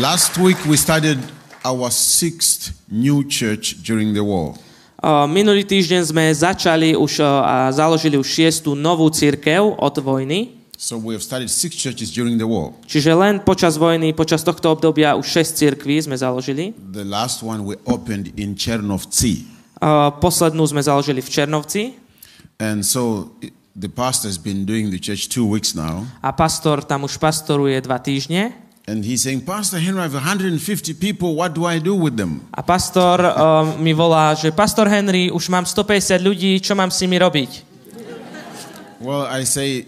[0.00, 1.20] Last week we started
[1.64, 4.56] our sixth new church during the war.
[5.02, 10.62] Uh, Minulý týždeň sme začali už uh, a založili už šiestu novú církev od vojny.
[10.78, 12.72] So we have started six churches during the war.
[12.88, 16.72] Čiže len počas vojny, počas tohto obdobia už šesť církví sme založili.
[16.74, 19.61] The last one we opened in Chernovtsi.
[19.82, 21.98] Uh, Poslednú sme založili v Černovci
[22.62, 23.34] And so
[23.74, 26.06] the pastor has been doing the church two weeks now.
[26.22, 28.54] a pastor tam už pastoruje dva týždne.
[28.86, 30.58] And he's saying, Pastor Henry, I have 150
[30.98, 31.38] people.
[31.38, 32.42] What do I do with them?
[32.50, 37.02] A pastor uh, mi volá, že pastor Henry, už mám 150 ľudí, čo mám s
[37.02, 37.50] nimi robiť?
[39.02, 39.86] Well, I say,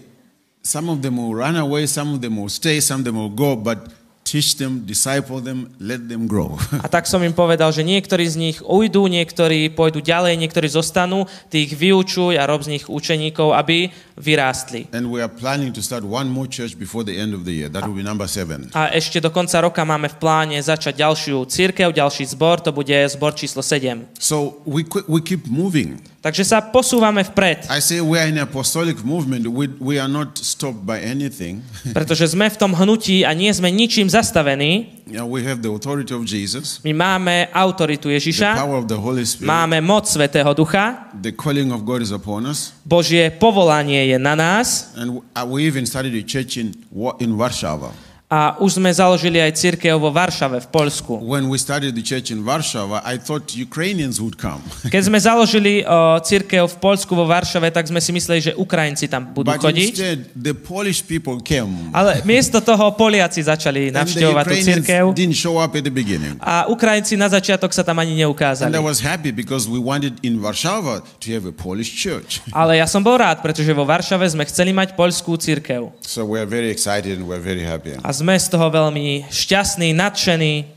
[0.63, 3.31] some of them will run away, some of them will stay, some of them will
[3.31, 3.87] go, but
[4.35, 6.59] teach them, disciple them, let them grow.
[6.85, 11.23] A tak som im povedal, že niektorí z nich ujdú, niektorí pôjdu ďalej, niektorí zostanú,
[11.47, 14.91] ty ich vyučuj a rob z nich učeníkov, aby vyrástli.
[14.91, 17.71] and we are planning to start one more church before the end of the year.
[17.71, 18.67] That will be number seven.
[18.75, 22.95] A ešte do konca roka máme v pláne začať ďalšiu církev, ďalší zbor, to bude
[23.07, 24.19] zbor číslo 7.
[24.19, 26.03] So we, we keep moving.
[26.25, 29.45] Takže sa posúvame vpred, I say we are in apostolic movement.
[29.45, 31.61] We, we are not stopped by anything.
[31.97, 36.17] pretože sme v tom hnutí a nie sme ničím zastavení, Yeah, we have the authority
[36.17, 39.53] of Jesus, My máme autoritu the Ježiša, power of the Holy Spirit.
[39.53, 42.73] máme moc Svetého Ducha, The calling of God is upon us.
[42.81, 46.73] Božie povolanie je na nás And uh, we even started a church in,
[47.21, 47.93] in Warsaw.
[48.25, 51.21] A už sme založili aj církev vo Varšave v Poľsku.
[51.21, 54.65] When we started the church in Warsaw, I thought Ukrainians would come.
[54.93, 59.05] Keď sme založili o, církev v Poľsku vo Varšave, tak sme si mysleli, že Ukrajinci
[59.05, 59.89] tam budú But chodiť.
[59.93, 61.93] instead, the Polish people came.
[61.93, 66.33] Ale miesto toho Poliaci začali navštevovať tú církev didn't show up at the beginning.
[66.41, 68.73] a Ukrajinci na začiatok sa tam ani And I neukázali.
[68.81, 72.41] was happy because we wanted in Warsaw to have a Polish church.
[72.57, 75.93] Ale ja som bol rád, pretože vo Varšave sme chceli mať poľskú církev.
[76.01, 77.93] So we're very excited and we're very happy.
[78.01, 80.74] A sme z toho veľmi šťastní, nadšení.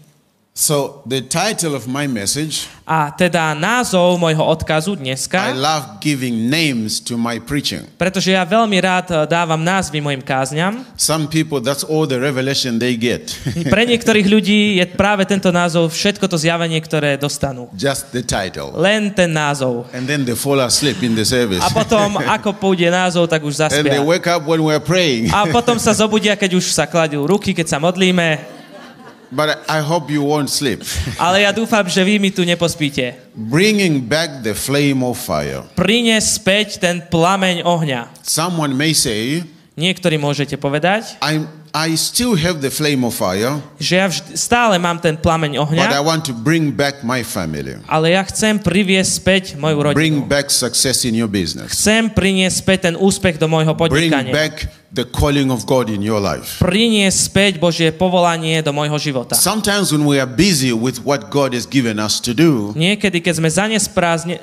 [0.59, 6.51] So the title of my message, A teda názov môjho odkazu I dneska, love giving
[6.51, 7.87] names to my preaching.
[7.95, 10.83] pretože ja veľmi rád eh, dávam názvy mojim kázňam.
[10.99, 13.31] Some people, that's all the revelation they get.
[13.71, 17.71] Pre niektorých ľudí je práve tento názov všetko to zjavenie, ktoré dostanú.
[17.79, 18.75] Just the title.
[18.75, 19.87] Len ten názov.
[19.95, 21.63] And then they fall asleep in the service.
[21.63, 24.03] A potom, ako pôjde názov, tak už And they zaspia.
[24.03, 25.31] wake up when we're praying.
[25.31, 28.58] A potom sa zobudia, keď už sa kladú ruky, keď sa modlíme.
[29.29, 30.81] But I hope you won't sleep.
[31.21, 33.13] Ale ja dúfam, že vy mi tu nepospíte.
[33.37, 35.69] Bringing back the flame of fire.
[35.77, 38.09] Prines späť ten plameň ohňa.
[38.25, 39.45] Someone may say,
[39.79, 44.75] Niektorí môžete povedať, I, I still have the flame of fire, že ja vždy, stále
[44.75, 47.79] mám ten plameň but I ohňa, want to bring back my family.
[47.87, 50.27] ale ja chcem priviesť späť moju Bring rodinu.
[50.27, 51.71] back success in your business.
[51.79, 54.35] Chcem priniesť späť ten úspech do môjho Bring podnikania.
[54.35, 56.65] back the calling of God in your life.
[56.65, 59.37] Priniesť späť Božie povolanie do môjho života.
[59.37, 63.35] Sometimes when we are busy with what God has given us to do, Niekedy, keď
[63.37, 63.49] sme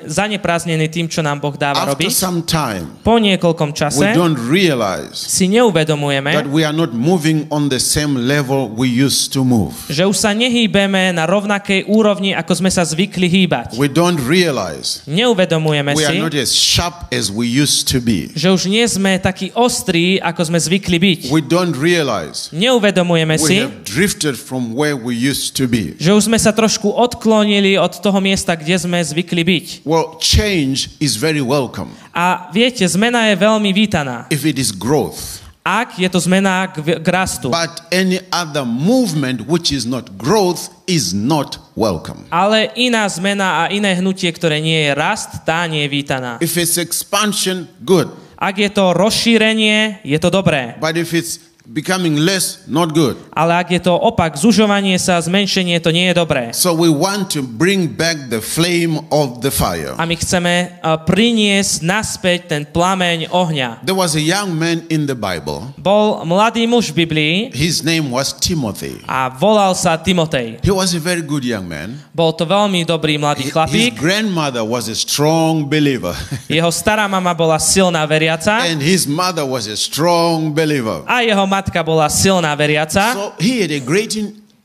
[0.06, 4.38] zaneprázdnení tým, čo nám Boh dáva after robiť, some time, po niekoľkom we čase don't
[4.46, 9.42] realize si neuvedomujeme, that we are not moving on the same level we used to
[9.42, 9.74] move.
[9.90, 13.74] že už sa nehýbeme na rovnakej úrovni, ako sme sa zvykli hýbať.
[13.74, 18.30] We don't realize Neuvedomujeme we are si, not as sharp as we used to be.
[18.38, 21.20] že už nie sme takí ostrí, ako sme zvykli byť.
[21.32, 25.94] We don't realize Neuvedomujeme si, have drifted from where we used to be.
[25.96, 29.66] že už sme sa trošku odklonili od toho miesta, kde sme zvykli byť.
[29.86, 34.26] Well, change is very welcome A viete, zmena je veľmi vítaná.
[34.32, 35.44] if it is growth.
[35.66, 37.50] Ak je to zmena k, k rastu.
[37.50, 42.22] But any other movement which is not growth is not welcome.
[42.30, 46.38] Ale iná zmena a iné hnutie, ktoré nie je rast, tá nie je vítaná.
[46.38, 48.06] If it's expansion, good.
[48.36, 50.76] Ak je to rozšírenie, je to dobré.
[50.76, 53.18] But if it's becoming less, not good.
[53.34, 56.54] Ale ak je to opak, zužovanie sa, zmenšenie, to nie je dobré.
[56.54, 59.92] So we want to bring back the flame of the fire.
[59.98, 63.82] A my chceme uh, priniesť naspäť ten plameň ohňa.
[63.82, 65.74] There was a young man in the Bible.
[65.76, 69.02] Bol mladý muž v Biblii His name was Timothy.
[69.04, 70.62] a volal sa Timotej.
[70.62, 71.98] He was a very good young man.
[72.14, 73.98] Bol to veľmi dobrý mladý His chlapík.
[73.98, 76.14] grandmother was a strong believer.
[76.46, 81.02] Jeho stará mama bola silná veriaca and his mother was a strong believer.
[81.04, 83.16] a jeho matka bola silná veriaca.
[83.16, 84.12] So he had a great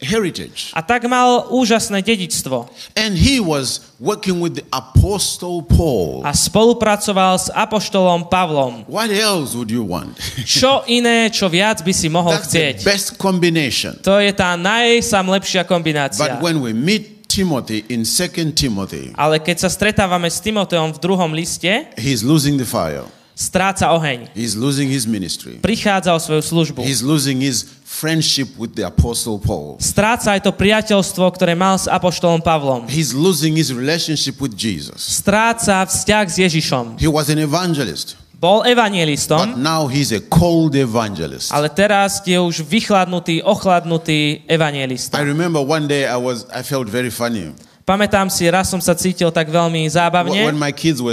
[0.02, 0.74] heritage.
[0.74, 2.68] A tak mal úžasné dedičstvo.
[2.98, 6.26] And he was working with the apostle Paul.
[6.26, 8.84] A spolupracoval s apoštolom Pavlom.
[8.90, 10.18] What else would you want?
[10.44, 12.76] Čo iné, čo viac by si mohol That's the chcieť?
[12.84, 13.96] best combination.
[14.04, 16.20] To je tá najsamlepšia kombinácia.
[16.20, 21.00] But when we meet Timothy in 2 Timothy, Ale keď sa stretávame s Timoteom v
[21.00, 23.08] druhom liste, he's losing the fire.
[23.42, 24.30] Stráca oheň.
[24.38, 25.58] He's losing his ministry.
[25.58, 26.86] Prichádza o svoju službu.
[26.86, 29.82] He's losing his friendship with the apostle Paul.
[29.82, 32.86] Stráca aj to priateľstvo, ktoré mal s apoštolom Pavlom.
[32.86, 35.02] He's losing his relationship with Jesus.
[35.02, 36.86] Stráca vzťah s Ježišom.
[37.02, 41.54] He was an evangelist, Bol but evangelistom, now he's a cold evangelist.
[41.54, 45.22] ale teraz je už vychladnutý, ochladnutý I evangelista.
[45.22, 47.54] remember one day I was I felt very funny.
[47.82, 50.54] Pamätám si, raz som sa cítil tak veľmi zábavne,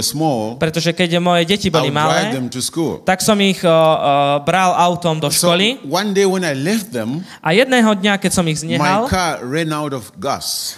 [0.05, 3.01] small, pretože keď moje deti boli malé, them to school.
[3.01, 6.93] tak som ich uh, uh, bral autom do So školy one day when I left
[6.93, 9.09] them, a jedného dňa, keď som ich znehal,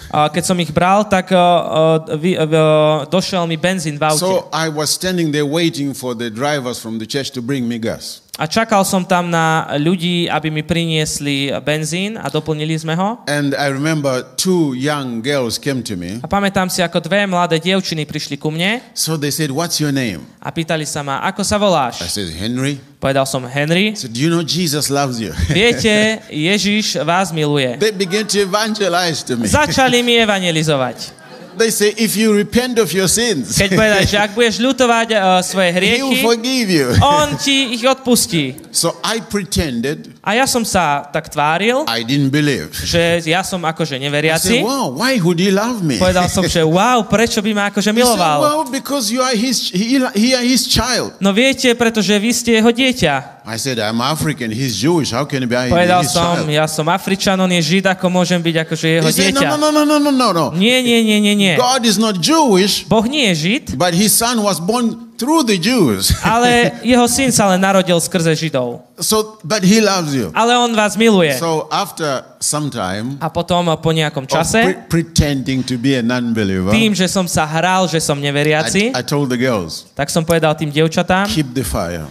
[0.08, 4.24] a keď som ich bral, tak uh, uh, vy, uh, došiel mi benzín v aute.
[4.24, 7.76] So I was standing there waiting for the drivers from the church to bring me
[7.76, 8.21] gas.
[8.40, 13.20] A čakal som tam na ľudí, aby mi priniesli benzín a doplnili sme ho.
[13.28, 16.16] And I remember two young girls came to me.
[16.24, 19.92] A pamätám si, ako dve mladé dievčiny prišli ku mne So they said, What's your
[19.92, 20.24] name?
[20.40, 21.94] a pýtali sa ma, ako sa I voláš?
[22.08, 22.80] said, Henry.
[22.96, 23.92] Povedal som Henry.
[23.92, 25.36] I said, Do you know Jesus loves you?
[25.52, 27.76] Viete, Ježiš vás miluje.
[27.84, 29.44] they began to evangelize to me.
[29.44, 31.21] Začali mi evangelizovať.
[31.56, 35.40] They say, If you repent of your sins, Keď povedali, že ak budeš ľutovať uh,
[35.40, 36.88] svoje he will hriechy, forgive you.
[37.00, 38.60] on ti ich odpustí.
[38.70, 42.70] So I pretended A ja som sa tak tváril, I didn't believe.
[42.86, 44.54] že ja som akože I said, neveriaci.
[44.62, 45.98] wow, why would he love me?
[45.98, 48.38] Povedal som, že wow, prečo by ma akože He said, miloval?
[48.38, 51.18] well, because you are his, he, he are his child.
[51.18, 53.42] No viete, pretože vy ste jeho dieťa.
[53.42, 55.10] I said, I'm African, he's Jewish.
[55.10, 56.46] How can he be Povedal his som, child?
[56.54, 59.58] ja som Afričan, on je Žid, ako môžem byť akože jeho He said, dieťa.
[59.58, 60.46] no, no, no, no, no, no, no.
[60.54, 61.54] Nie, nie, nie, nie, nie.
[61.58, 65.58] God is not Jewish, Boh nie je Žid, but his son was born through the
[65.58, 66.14] Jews.
[66.24, 68.82] ale jeho syn sa len narodil skrze Židov.
[69.02, 70.30] so, but he loves you.
[70.32, 71.34] Ale on vás miluje.
[71.36, 76.70] So after some time A potom po nejakom čase, pre- pretending to be a non-believer,
[76.70, 80.22] tým, že som sa hral, že som I, neveriaci, I told the girls, tak som
[80.22, 82.06] povedal tým dievčatám, keep the fire.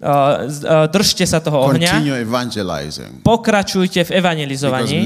[0.00, 2.02] Uh, držte sa toho ohňa,
[3.22, 5.02] pokračujte v evangelizovaní,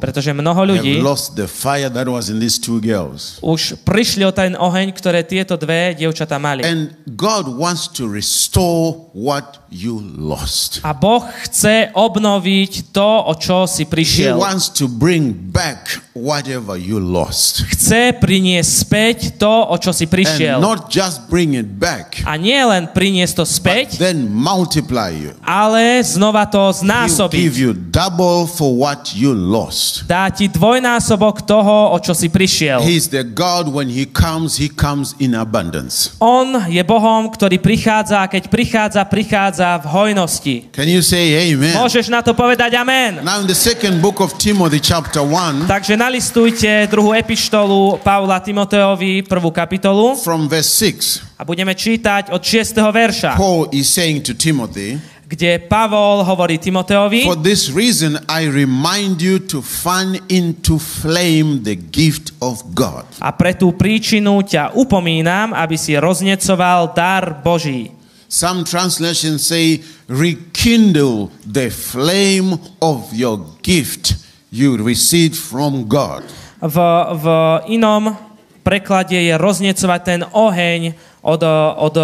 [0.00, 3.38] pretože mnoho ľudí lost the fire that was in these two girls.
[3.44, 6.64] už prišli o ten oheň, ktoré tieto dve dievčatá mali.
[6.64, 10.80] And God wants to restore what you lost.
[10.86, 14.38] A Boh chce obnoviť to, o čo si He prišiel.
[14.38, 17.66] wants to bring back whatever you lost.
[17.74, 20.58] Chce priniesť späť to, o čo si And prišiel.
[20.62, 25.30] not just bring it back, A nie len priniesť to späť, then multiply you.
[25.42, 30.06] ale znova to He'll give you double for what you lost.
[30.06, 32.80] Dá ti dvojnásobok toho, o čo si prišiel.
[32.80, 36.14] He's the God when He comes, He comes in abundance.
[36.22, 40.54] On je Bohom, ktorý prichádza a keď prichádza, prichádza v hojnosti.
[40.72, 41.74] Can you say amen?
[41.74, 43.20] Môžeš na to povedať amen.
[43.26, 49.26] Now, in the second book of Timothy, chapter 1, Takže nalistujte druhú epištolu Pavla Timoteovi,
[49.26, 52.78] prvú kapitolu from verse 6, a budeme čítať od 6.
[52.78, 59.24] verša, Paul is saying to Timothy, kde Pavol hovorí Timoteovi, For this reason, I remind
[59.24, 63.08] you to fan into flame the gift of God.
[63.24, 67.96] a pre tú príčinu ťa upomínam, aby si roznecoval dar Boží.
[68.28, 69.80] Some translations say,
[70.12, 74.20] rekindle the flame of your gift
[74.52, 76.28] you received from God.
[76.60, 76.76] V,
[77.16, 77.26] v
[77.72, 78.12] inom
[78.60, 80.92] preklade je roznecovať ten oheň
[81.24, 81.40] od,
[81.80, 81.96] od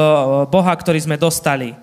[0.48, 1.76] Boha, ktorý sme dostali,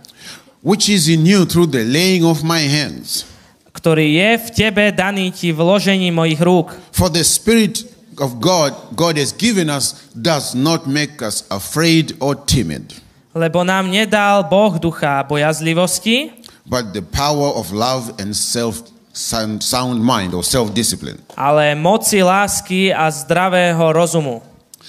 [0.68, 3.24] which is in you through the laying of my hands.
[3.72, 6.76] ktorý je v tebe daný ti vložení mojich rúk.
[6.91, 7.88] For the Spirit
[8.20, 12.91] of God, God has given us, does not make us afraid or timid,
[13.38, 16.34] Lebo nám nedal Boh ducha bojazlivosti,
[16.65, 18.82] but the power of love and self
[19.13, 21.22] sound, sound mind or self discipline.
[21.38, 24.41] ale moci lásky a zdravého rozumu.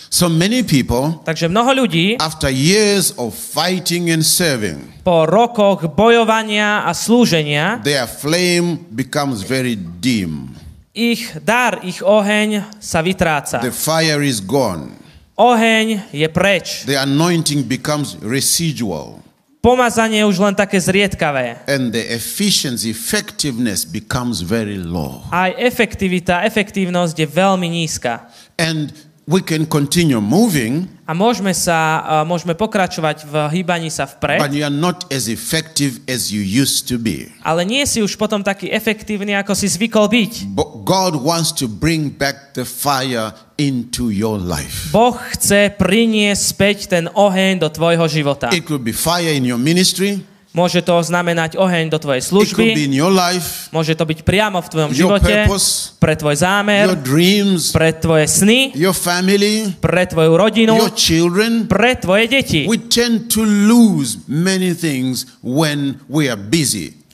[0.08, 6.88] So many people, Takže mnoho ľudí after years of fighting and serving, po rokoch bojovania
[6.88, 10.56] a slúženia their flame becomes very dim.
[10.98, 13.62] ich dar, ich oheň sa vytráca.
[13.62, 14.98] The fire is gone.
[15.38, 16.82] Oheň je preč.
[16.82, 19.22] The anointing becomes residual.
[19.62, 21.66] Pomazanie je už len také zriedkavé.
[21.70, 25.22] And the efficiency, effectiveness becomes very low.
[25.30, 28.26] Aj efektivita, efektívnosť je veľmi nízka.
[28.58, 28.90] And
[29.28, 34.52] we can continue moving, A môžeme, sa, a môžeme pokračovať v hýbaní sa but vpred,
[34.56, 37.28] you are not as effective as you used to be.
[37.44, 40.32] ale nie si už potom taký efektívny, ako si zvykol byť.
[40.56, 44.88] But God wants to bring back the fire into your life.
[44.96, 48.48] Boh chce priniesť späť ten oheň do tvojho života.
[48.48, 50.24] It could be fire in your ministry,
[50.56, 55.44] Môže to znamenať oheň do tvojej služby, life, môže to byť priamo v tvojom živote,
[55.44, 61.68] purpose, pre tvoj zámer, dreams, pre tvoje sny, family, pre tvoju rodinu, children.
[61.68, 62.64] pre tvoje deti.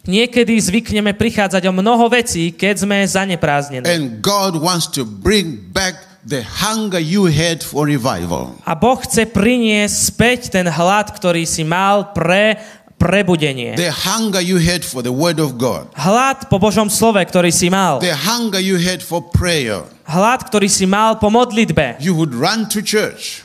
[0.04, 3.88] Niekedy zvykneme prichádzať o mnoho vecí, keď sme zaneprázdnení.
[3.88, 8.56] And God wants to bring back the hunger you had for revival.
[8.64, 12.60] A Boh chce priniesť späť ten hlad, ktorý si mal pre
[12.98, 13.76] prebudenie.
[13.76, 15.90] The hunger you had for the word of God.
[15.94, 18.00] Hlad po Božom slove, ktorý si mal.
[18.00, 19.84] The hunger you had for prayer.
[20.04, 21.96] Hlad, ktorý si mal po modlitbe.
[22.00, 23.44] You would run to church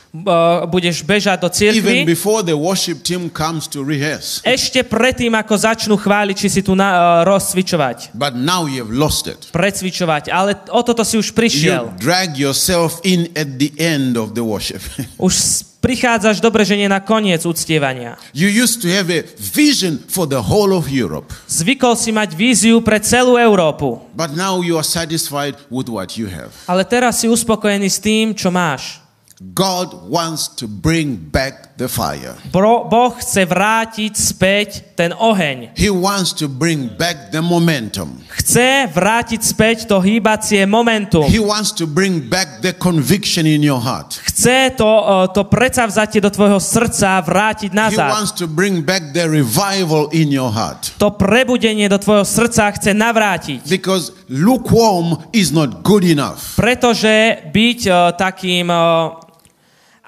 [0.66, 2.02] Budeš bežať do even cirkvi.
[2.02, 4.42] before the worship team comes to rehearse.
[4.42, 8.10] Ešte predtým, ako začnú chváliť, či si tu na, uh, rozcvičovať.
[8.18, 9.54] But now you have lost it.
[9.54, 10.26] Precvičovať.
[10.34, 11.94] Ale o toto si už prišiel.
[11.94, 14.82] You drag yourself in at the end of the worship.
[15.22, 18.20] Už prichádzaš dobre, že nie na koniec uctievania.
[18.36, 22.84] you used to have a vision for the whole of Europe, Zvykol si mať víziu
[22.84, 24.00] pre celú Európu.
[24.14, 26.52] but now you are satisfied with what you have.
[26.68, 29.00] Ale teraz si uspokojený s tým, čo máš.
[29.40, 32.36] God wants to bring back the fire.
[32.52, 35.72] Bro, boh chce vrátiť späť ten oheň.
[35.80, 38.20] He wants to bring back the momentum.
[38.36, 41.24] Chce vrátiť späť to hýbacie momentum.
[41.24, 44.20] He wants to bring back the conviction in your heart.
[44.28, 48.12] Chce to, uh, to predsavzatie do tvojho srdca vrátiť He nazad.
[48.12, 50.92] wants to bring back the revival in your heart.
[51.00, 53.64] To prebudenie do tvojho srdca chce navrátiť.
[53.72, 56.60] Because lukewarm is not good enough.
[56.60, 59.29] Pretože byť uh, takým uh,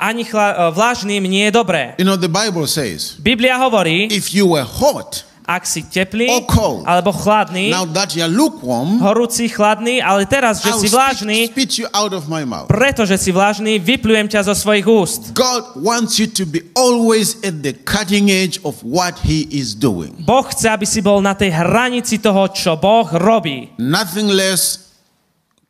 [0.03, 1.95] ani chla, uh, vlažným nie je dobré.
[2.03, 6.87] You know, the Bible says, Biblia hovorí, if you were hot, ak si teplý cold.
[6.87, 11.73] alebo chladný, now that you're lukewarm, horúci, chladný, ale teraz, že si spit, vlažný, spit
[11.83, 12.71] you out of my mouth.
[12.71, 15.21] pretože si vlažný, vyplujem ťa zo svojich úst.
[15.35, 20.15] God wants you to be always at the cutting edge of what He is doing.
[20.23, 23.75] Boh chce, aby si bol na tej hranici toho, čo Boh robí.
[23.83, 24.92] Nothing less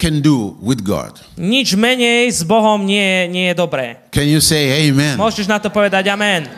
[0.03, 1.15] can do with God.
[1.39, 4.03] Nič menej s Bohom nie, nie je dobré.
[4.11, 5.15] Can you say amen?
[5.15, 6.51] Môžeš na to povedať amen.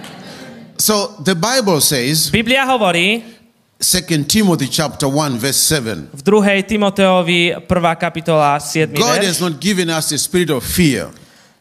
[0.80, 3.20] So the Bible says, Biblia hovorí
[3.78, 6.64] 2 Timothy chapter 1 verse 7, v 2.
[6.64, 7.68] Timoteovi 1.
[8.00, 8.96] kapitola 7.
[8.96, 11.12] God verš, has not given us a spirit of fear.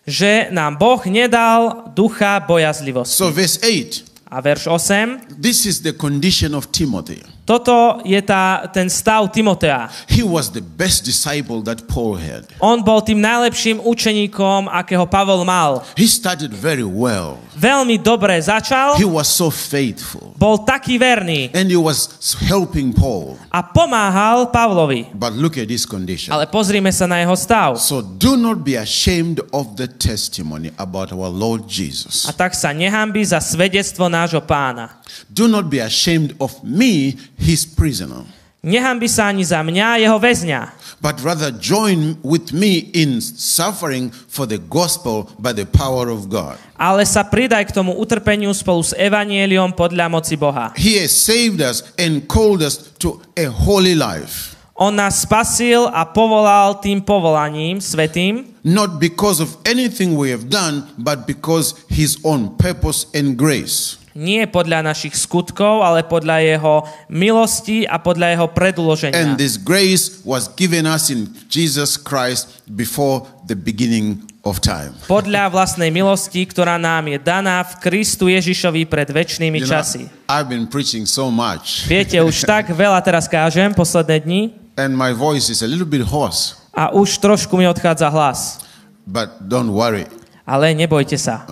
[0.07, 3.15] že nám Boh nedal ducha bojazlivosti.
[3.15, 5.35] So verse 8, A verš 8.
[5.41, 7.21] this is the condition of Timothy.
[7.43, 9.91] Toto je tá, ten stav Timotea.
[10.07, 12.47] He was the best disciple that Paul had.
[12.63, 15.83] On bol tým najlepším učeníkom, akého Pavol mal.
[15.99, 17.43] He started very well.
[17.59, 20.31] Veľmi dobre začal, He was so faithful.
[20.39, 23.35] bol taký verný And he was helping Paul.
[23.51, 25.11] a pomáhal Pavlovi.
[25.11, 26.31] But look at this condition.
[26.31, 27.75] Ale pozrime sa na jeho stav.
[27.75, 32.23] So do not be ashamed of the testimony about our Lord Jesus.
[32.23, 35.02] A tak sa nehambi za svedectvo nášho pána.
[35.29, 38.23] Do not be ashamed of me, his prisoner,
[38.63, 40.71] Nehambi sa ani za mňa, jeho väzňa,
[41.03, 46.55] but rather join with me in suffering for the gospel by the power of God.
[46.79, 50.71] ale sa pridaj k tomu utrpeniu spolu s evanieliom podľa moci Boha.
[50.79, 56.07] He has saved us and called us to a holy life, On nás spasil a
[56.07, 62.55] povolal tým povolaním svetým, not because of anything we have done, but because his own
[62.55, 63.99] purpose and grace.
[64.13, 66.75] Nie podľa našich skutkov, ale podľa jeho
[67.09, 69.17] milosti a podľa jeho predloženia.
[69.17, 74.93] And this grace was given us in Jesus Christ before the beginning of time.
[75.09, 80.09] Podľa vlastnej milosti, ktorá nám je daná v Kristu Ježišovi pred väčšnými You know, časy.
[80.29, 84.41] I've been preaching so much, Viete, už tak veľa teraz kážem posledné dni
[84.77, 88.57] and my voice is a little bit hoarse, a už trošku mi odchádza hlas.
[89.05, 90.05] but don't worry.
[90.43, 91.45] Ale nebojte sa.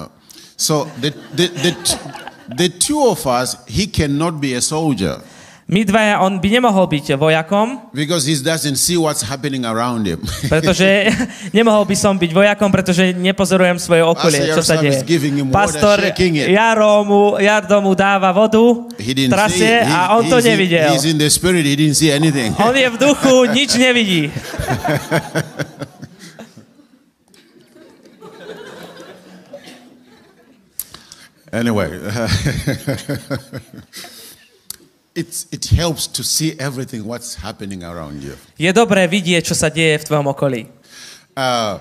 [0.57, 1.71] So the, the, the,
[2.57, 5.21] the two of us, he cannot be a soldier
[5.71, 10.19] My dvaja, on by nemohol byť vojakom, because he doesn't see what's happening around him.
[10.51, 11.07] pretože
[11.55, 15.47] nemohol by som byť vojakom, pretože nepozorujem svoje okolie, čo sa Pastor deje.
[15.47, 15.97] Pastor.
[16.51, 19.79] Jaro mu, Jardo mu dáva vodu, he didn't see trasie.
[19.79, 20.91] He- a on to nevidel.
[21.07, 22.51] in the spirit, he didn't see anything.
[22.59, 24.27] On je v duchu, nič nevidí.
[31.51, 31.91] Anyway,
[35.15, 38.39] it's, it helps to see everything what's happening around you.
[38.55, 40.71] Je dobré vidieť, čo sa deje v tvojom okolí.
[41.35, 41.75] Uh,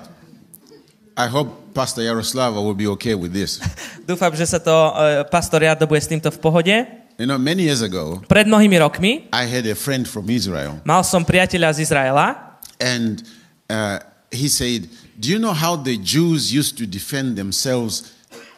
[1.14, 3.62] I hope Pastor Yaroslava will be okay with this.
[4.10, 6.76] Dúfam, že sa to uh, pastor Jardo bude s týmto v pohode.
[7.20, 11.06] You know, many years ago, Pred mnohými rokmi I had a friend from Israel, mal
[11.06, 13.22] som priateľa z Izraela and
[13.68, 14.00] uh,
[14.32, 14.88] he said,
[15.20, 18.08] Do you know how the Jews used to defend themselves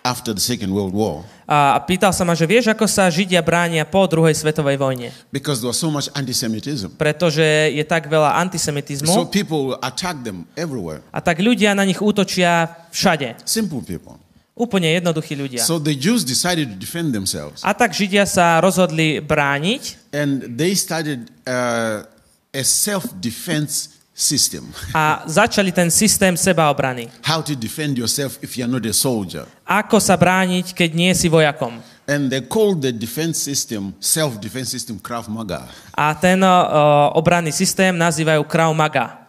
[0.02, 1.22] after the Second World War?
[1.52, 5.12] a pýtal sa ma, že vieš, ako sa Židia bránia po druhej svetovej vojne?
[5.28, 6.96] Because there was so much anti Semitism.
[6.96, 11.04] Pretože je tak veľa So antisemitizmu people attack them everywhere.
[11.12, 13.36] a tak ľudia na nich útočia všade.
[13.44, 14.16] Simple people.
[14.52, 15.64] Úplne jednoduchí ľudia.
[15.64, 17.60] So the Jews decided to defend themselves.
[17.64, 22.04] A tak Židia sa rozhodli brániť And they started uh,
[22.52, 24.68] a self defense system.
[24.94, 27.08] a začali ten systém sebaobrany.
[27.24, 29.48] How to defend yourself if you're not a soldier.
[29.66, 31.80] Ako sa brániť, keď nie si vojakom?
[32.06, 35.70] And they called the defense system, self defense system, Krav Maga.
[35.94, 39.22] A ten uh, obranný systém nazývajú Krav Maga.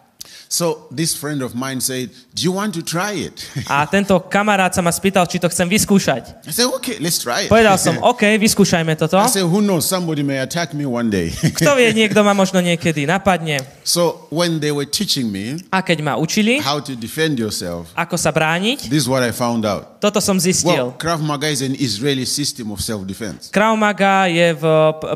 [0.50, 3.46] So this friend of mine said, Do you want to try it?
[3.70, 6.42] A tento kamarát sa ma spýtal, či to chcem vyskúšať.
[6.42, 7.48] I said, Okay, let's try it.
[7.48, 9.14] Povedal som, OK, vyskúšajme toto.
[9.22, 9.86] I said, Who knows?
[9.86, 11.30] Somebody may attack me one day.
[11.62, 13.62] Kto vie, niekto ma možno niekedy napadne.
[13.86, 18.18] so when they were teaching me A keď ma učili, how to defend yourself, ako
[18.18, 20.02] sa brániť, this is what I found out.
[20.02, 20.84] toto som Well, zistil.
[20.98, 23.46] Krav Maga is an Israeli system of self defense.
[23.54, 24.64] Krav Maga je v,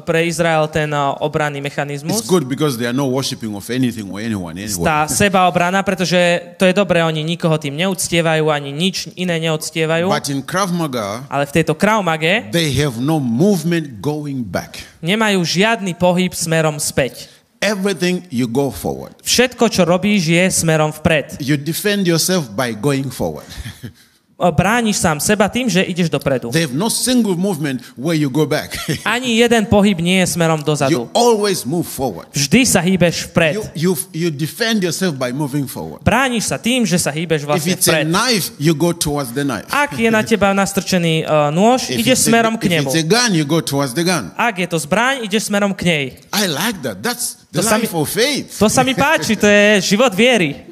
[0.06, 2.22] pre Izrael ten uh, obranný It's mechanizmus.
[2.30, 4.86] good because they are not worshipping of anything or anyone anyway.
[4.86, 6.16] Tá sebaobrana, pretože
[6.60, 10.12] to je dobré, oni nikoho tým neúctievajú, ani nič iné neúctievajú.
[10.12, 14.76] But in Krav Maga, Ale v tejto Krav Mage they have no movement going back.
[15.00, 17.32] nemajú žiadny pohyb smerom späť.
[17.58, 19.18] Everything you go forward.
[19.18, 21.42] Všetko, čo robíš, je smerom vpred.
[21.42, 23.48] You defend yourself by going forward.
[24.38, 26.54] O, Brániš sám seba tým, že ideš dopredu.
[26.70, 28.70] no single movement where you go back.
[29.02, 31.10] Ani jeden pohyb nie je smerom you dozadu.
[31.10, 32.30] always move forward.
[32.30, 33.54] Vždy sa hýbeš You, vpred.
[33.74, 36.06] you, you defend yourself by moving forward.
[36.06, 38.06] Brániš sa tým, že sa hýbeš If vlastne it's a vpred.
[38.14, 39.66] knife, you go towards the knife.
[39.74, 42.86] Ak je na teba nastrčený uh, nôž, If ideš it's, a, smerom if k nemu.
[42.86, 44.30] it's a gun, you go towards the gun.
[44.38, 46.04] Ak je to zbraň, ideš smerom k nej.
[46.30, 47.02] I like that.
[47.02, 48.54] That's the To sa mi- life of faith.
[48.62, 50.62] To sa mi páči, to je život viery.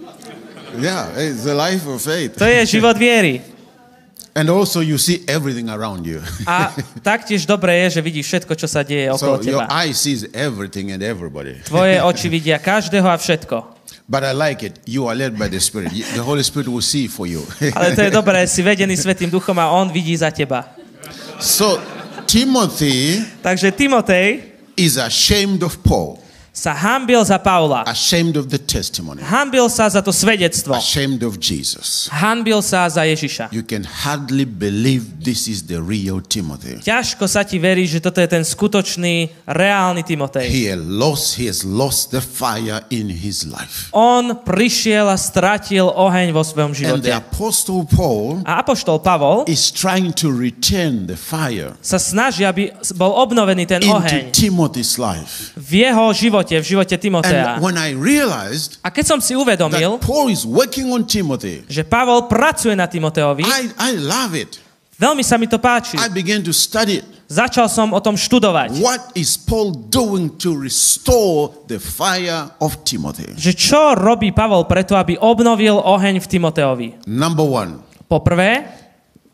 [0.78, 2.38] Yeah, it's the life of faith.
[2.38, 3.42] To je život viery.
[4.37, 6.20] And also, you see everything around you.
[6.45, 6.68] A
[7.01, 9.72] taktiež dobré je, že vidíš všetko, čo sa deje so okolo your teba.
[9.72, 11.57] eye sees everything and everybody.
[11.64, 13.72] Tvoje oči vidia každého a všetko.
[14.05, 14.76] But I like it.
[14.84, 15.91] You are led by the Spirit.
[15.91, 17.43] The Holy Spirit will see for you.
[17.80, 20.68] Ale to je dobré, si vedený Svetým duchom a on vidí za teba.
[21.41, 21.80] so,
[22.28, 24.43] Timothy Takže Timotej
[24.76, 26.20] is ashamed of Paul,
[26.57, 27.84] sa hambil za Paula.
[27.84, 30.72] ashamed of the testimony, Hambil sa za to svedectvo.
[30.72, 32.09] ashamed of Jesus.
[32.09, 33.52] Hanbil sa za Ježiša.
[33.52, 36.80] You can hardly believe this is the real Timothy.
[36.80, 40.48] Ťažko sa ti verí, že toto je ten skutočný, reálny Timotej.
[40.48, 43.92] He has lost, he has lost the fire in his life.
[43.92, 47.20] On prišiel a stratil oheň vo svojom And the živote.
[47.20, 53.12] Apostle Paul A apoštol Pavol is trying to return the fire sa snaží, aby bol
[53.12, 55.52] obnovený ten into oheň Timothy's life.
[55.59, 57.59] v jeho živote, v živote Timotea.
[57.59, 61.66] And when I realized A keď som si uvedomil, that Paul is working on Timothy,
[61.66, 64.62] že Pavol pracuje na Timoteovi, I, I love it.
[65.03, 65.99] veľmi sa mi to páči.
[65.99, 67.07] I began to study it.
[67.26, 68.78] Začal som o tom študovať.
[68.78, 73.34] What is Paul doing to restore the fire of Timothy?
[73.34, 76.88] Že čo robí Pavol preto, aby obnovil oheň v Timoteovi?
[77.11, 78.62] Number one, Poprvé,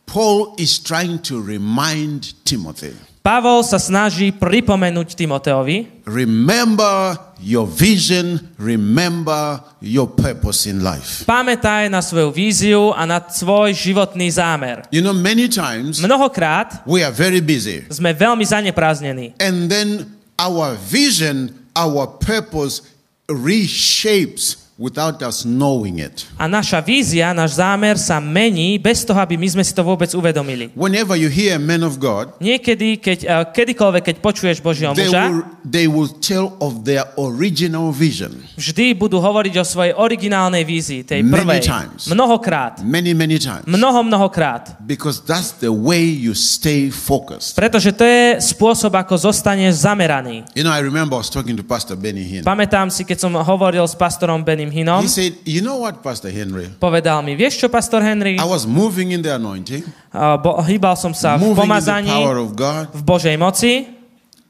[0.08, 9.62] Paul is trying to remind Timothy Pavol sa snaží pripomenúť Timoteovi, remember your vision, remember
[9.78, 11.22] your purpose in life.
[11.22, 14.82] pamätaj na svoju víziu a na svoj životný zámer.
[14.90, 19.38] You know, many times Mnohokrát we are very busy, sme veľmi zanepráznení.
[19.38, 22.82] and then our vision, our purpose
[23.30, 26.24] reshapes without us knowing it.
[26.36, 30.08] A naša vízia, náš zámer sa mení bez toho, aby my sme si to vôbec
[30.12, 30.72] uvedomili.
[30.72, 35.22] Whenever you hear men of God, Niekedy, keď, eh, kedykoľvek, keď počuješ Božieho they muža,
[35.28, 41.02] will, they will tell of their original vision vždy budú hovoriť o svojej originálnej vízii,
[41.06, 41.60] tej Many prvej.
[41.62, 42.00] times.
[42.08, 42.80] Mnohokrát.
[42.82, 44.76] many, many times Mnoho, mnohokrát.
[44.82, 47.54] because that's the way you stay focused.
[47.54, 50.42] Pretože to je spôsob, ako zostaneš zameraný.
[50.56, 52.42] You know, I remember I was talking to Pastor Benny Hinn.
[52.42, 56.30] Pamätám si, keď som hovoril s pastorom Benim Hinom, He said, You know what, Pastor
[56.30, 56.70] Henry?
[56.78, 58.38] povedal mi, vieš čo, pastor Henry?
[58.38, 59.82] I was moving in the anointing,
[60.14, 63.90] Bo, hýbal som sa v moving in the pomazaní, power of God, v Božej moci,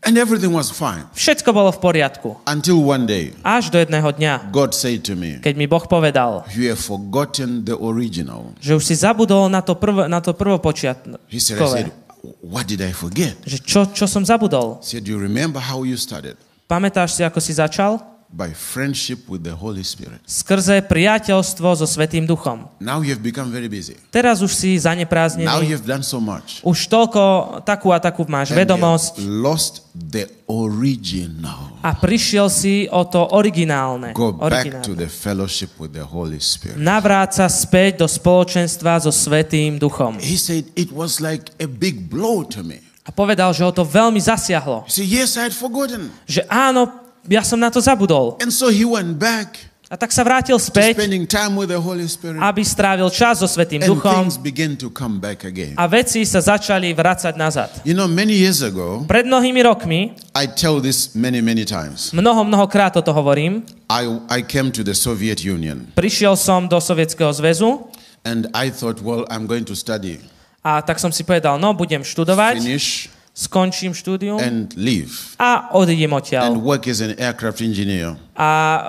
[0.05, 1.09] and everything was fine.
[1.17, 2.29] všetko bolo v poriadku.
[2.45, 6.45] Until one day, Až do jedného dňa, God said to me, keď mi Boh povedal,
[6.53, 8.53] You have forgotten the original.
[8.61, 12.01] že už si zabudol na to, prv, na to He said, I said, prvopočiatkové.
[12.39, 13.35] What did I forget?
[13.43, 14.79] Že čo, čo som zabudol?
[14.85, 16.37] He said, You remember how you started?
[16.71, 18.13] Pamätáš si, ako si začal?
[18.33, 20.25] By friendship with the Holy Spirit.
[20.25, 22.65] Skrze priateľstvo so Svetým Duchom.
[22.81, 23.93] Now you have become very busy.
[24.09, 25.45] Teraz už si Now zanepráznený.
[25.69, 26.65] you have done so much.
[26.65, 27.21] Už toľko,
[27.61, 31.77] takú a takú máš And vedomosť lost the original.
[31.85, 34.17] a prišiel si o to originálne.
[34.17, 34.97] Go back to originálne.
[34.97, 36.81] the fellowship with the Holy Spirit.
[36.81, 40.17] Navráť sa späť do spoločenstva so Svetým Duchom.
[40.23, 42.81] He said, It was like a big blow to me.
[43.03, 44.87] A povedal, že ho to veľmi zasiahlo.
[44.87, 46.15] Said, Yes, I had forgotten.
[46.25, 48.39] Že áno, ja som na to zabudol.
[48.43, 52.41] And so he went back A tak sa vrátil späť, Spirit.
[52.41, 55.77] aby strávil čas so Svetým Duchom things began to come back again.
[55.77, 57.69] a veci sa začali vracať nazad.
[57.85, 62.09] You know, many years ago, Pred mnohými rokmi, I tell this many, many times.
[62.17, 67.29] mnoho, mnohokrát toto hovorím, I, I came to the Soviet Union prišiel som do Sovietskeho
[67.29, 67.85] zväzu
[68.25, 70.25] and I thought, well, I'm going to study,
[70.65, 75.09] a tak som si povedal, no budem študovať, finish, skončím štúdium and leave
[75.41, 76.45] a odídem and odtiaľ.
[76.61, 78.13] work as an aircraft engineer.
[78.37, 78.83] A uh,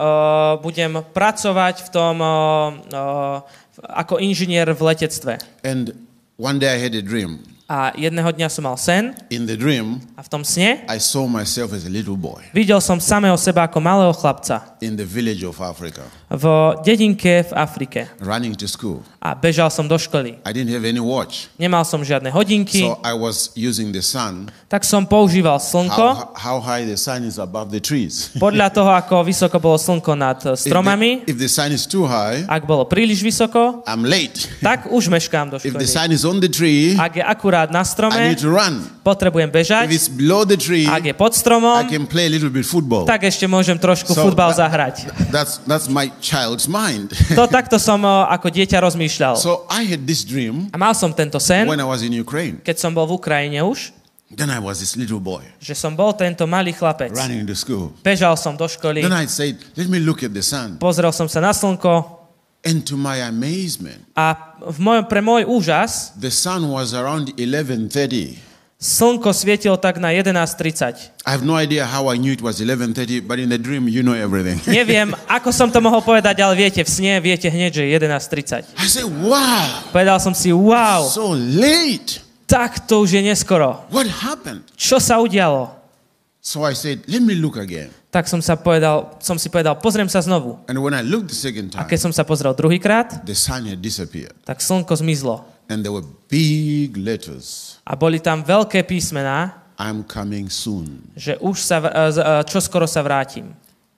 [0.60, 2.28] budem pracovať v tom uh,
[2.92, 3.38] uh,
[3.96, 5.40] ako inžinier v letectve.
[5.64, 5.96] And
[6.36, 7.40] one day I had a dream.
[7.64, 11.24] A jedného dňa som mal sen In the dream, A v tom sne I saw
[11.32, 15.48] myself as a little boy videl som samého seba ako malého chlapca in the village
[15.48, 16.44] of Africa, v
[16.84, 18.12] dedinke v Afrike.
[18.20, 19.00] running to school.
[19.24, 20.36] A bežal som do školy.
[20.44, 21.48] I didn't have any watch.
[21.56, 26.28] Nemal som žiadne hodinky, So I was using the sun, tak som používal slnko how,
[26.36, 28.28] how high the sun is above the trees.
[28.44, 31.24] podľa toho, ako vysoko bolo slnko nad eh, If stromami.
[31.24, 34.44] the, if the sun is too high, Ak bolo príliš vysoko, I'm late.
[34.60, 35.88] tak už meškám do If the školy.
[35.88, 38.84] sun is on the tree, Ak je akurát na I strome, need to run.
[39.08, 39.88] potrebujem If bežať.
[39.88, 43.08] it's below the tree, Ak je pod I stromom, can play a little bit football.
[43.08, 44.96] tak ešte môžem trošku So futbal that- zahrať.
[45.32, 47.16] That's that's my child's mind.
[47.40, 49.12] To takto som eh, ako dieťa rozmýšľal.
[49.36, 52.58] so I had this dream A mal som tento sen, when I was in Ukraine.
[52.64, 53.92] keď som bol v Ukrajine už,
[54.34, 57.14] Then I was this little boy že som bol tento malý chlapec.
[57.14, 57.94] running to school.
[58.02, 61.30] Bežal som do školy, Then I said, "Let me look at the sun." pozrel som
[61.30, 62.22] sa na slnko
[62.64, 68.40] And to my amazement, a v môj, pre môj úžas the sun was around 11:30.
[68.84, 71.24] Slnko svietilo tak na 11.30.
[71.24, 74.04] I have no idea how I knew it was 11:30, but in the dream, you
[74.04, 74.60] know everything.
[74.80, 78.68] Neviem, ako som to mohol povedať, ale viete, v sne viete hneď, že je 11.30.
[78.76, 82.20] I said, "Wow, Povedal som si, wow, so late.
[82.44, 83.88] tak to už je neskoro.
[83.88, 85.72] What happened?" Čo sa udialo?
[86.44, 90.06] So I said, "Let me look again." Tak som, sa povedal, som si povedal, pozriem
[90.06, 90.60] sa znovu.
[90.70, 93.66] And when I looked the second A time, keď som sa pozrel druhýkrát, the sun
[93.66, 95.48] had disappeared, tak slnko zmizlo.
[95.72, 97.73] and there were big letters.
[97.84, 101.02] A boli tam veľké písmená, I'm coming soon.
[101.18, 103.52] že už sa, vr- e, z- e, čo skoro sa vrátim.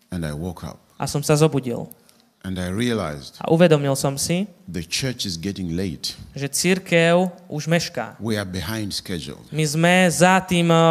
[0.09, 1.85] And I woke up A som sa zobudil.
[2.45, 6.15] and I realized A uvedomil som si, the church is getting late.
[6.33, 8.15] že církev už mešká.
[8.17, 9.41] We are behind schedule.
[9.51, 10.81] My sme za tým, e,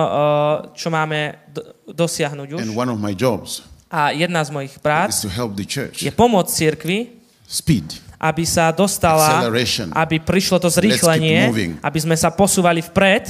[0.77, 2.61] čo máme do- dosiahnuť už.
[2.63, 3.65] And one of my jobs
[3.95, 6.99] A jedna z mojich prác is to help the church je pomôcť církvi,
[7.47, 8.04] speed.
[8.25, 9.45] Aby sa dostala,
[9.93, 11.45] aby prišlo to zrýchlenie,
[11.85, 13.29] aby sme sa posúvali vpred,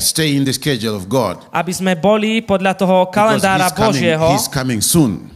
[1.50, 4.30] aby sme boli podľa toho kalendára Božieho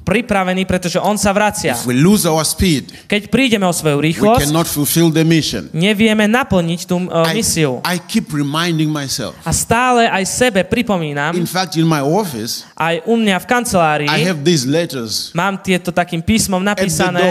[0.09, 1.77] pripravení, pretože On sa vracia.
[1.77, 5.69] If we lose our speed, Keď prídeme o svoju we rýchlosť, cannot fulfill the mission.
[5.77, 7.85] nevieme naplniť tú uh, I, misiu.
[7.85, 9.37] I keep reminding myself.
[9.45, 14.09] A stále aj sebe pripomínam, In fact, in my office, aj u mňa v kancelárii,
[14.09, 17.29] I have these letters mám tieto takým písmom napísané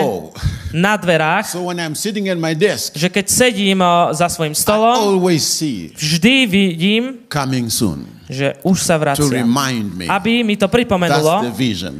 [0.69, 4.53] na dverách, So when I'm sitting at my desk, že keď sedím uh, za svojim
[4.53, 9.23] I stolom, always see vždy vidím, coming soon že už sa to vracia.
[9.31, 10.05] remind me.
[10.11, 11.47] Aby mi to pripomenulo,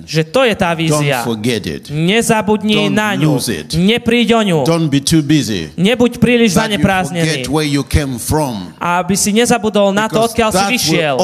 [0.04, 1.24] že to je tá vízia.
[1.88, 3.40] Nezabudni Don't na ňu.
[3.80, 4.60] Nepríď o ňu.
[4.68, 5.72] Don't be too busy.
[5.80, 7.48] Nebuď príliš zanepráznený.
[8.78, 11.16] Aby si nezabudol na to, odkiaľ si vyšiel.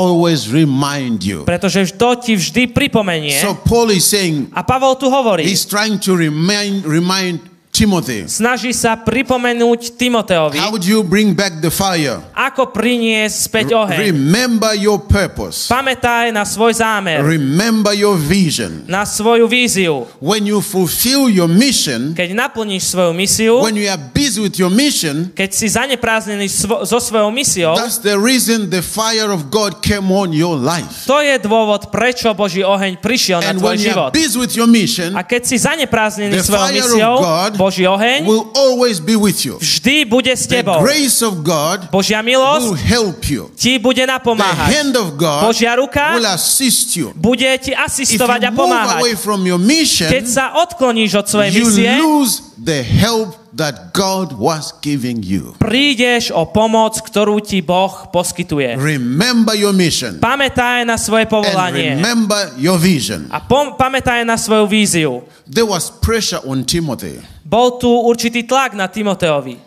[1.43, 3.35] Pretože to ti vždy pripomenie.
[3.43, 8.69] So Paul is saying, A Pavol tu hovorí, he's trying to remind, remind Timothy, snaží
[8.69, 12.21] sa pripomenúť Timoteovi, how do you bring back the fire?
[12.37, 14.13] ako priniesť späť oheň.
[14.13, 15.65] Remember your purpose.
[15.73, 18.85] Pamätaj na svoj zámer, Remember your vision.
[18.85, 20.05] na svoju víziu.
[20.21, 24.69] When you fulfill your mission, Keď naplníš svoju misiu, when you are busy with your
[24.69, 29.81] mission, keď si zanepráznený svo, so svojou misiou, that's the reason the fire of God
[29.81, 31.09] came on your life.
[31.09, 34.09] to je dôvod, prečo Boží oheň prišiel na And tvoj when you život.
[34.09, 37.51] are busy with your mission, A keď si zanepráznený the svojou fire misiou, of God
[37.63, 39.55] Boží oheň will always be with you.
[39.57, 40.83] vždy bude s The tebou.
[40.83, 43.47] grace of God Božia will milosť help you.
[43.55, 44.67] ti bude The napomáhať.
[44.67, 47.15] hand of God Božia ruka will assist you.
[47.15, 49.23] bude ti If asistovať a move away pomáhať.
[49.23, 54.33] from your mission, Keď sa odkloníš od svojej you misie, lose the help that God
[54.33, 55.53] was giving you.
[55.61, 58.75] prídeš o pomoc, ktorú ti Boh poskytuje.
[58.81, 62.01] Remember your mission Pamätaj na svoje and povolanie.
[62.01, 63.29] remember your vision.
[63.29, 65.21] A pom- pamätaj na svoju víziu.
[65.45, 67.21] There was pressure on Timothy.
[67.53, 69.61] Bol tu určitý tlak na Timoteovi.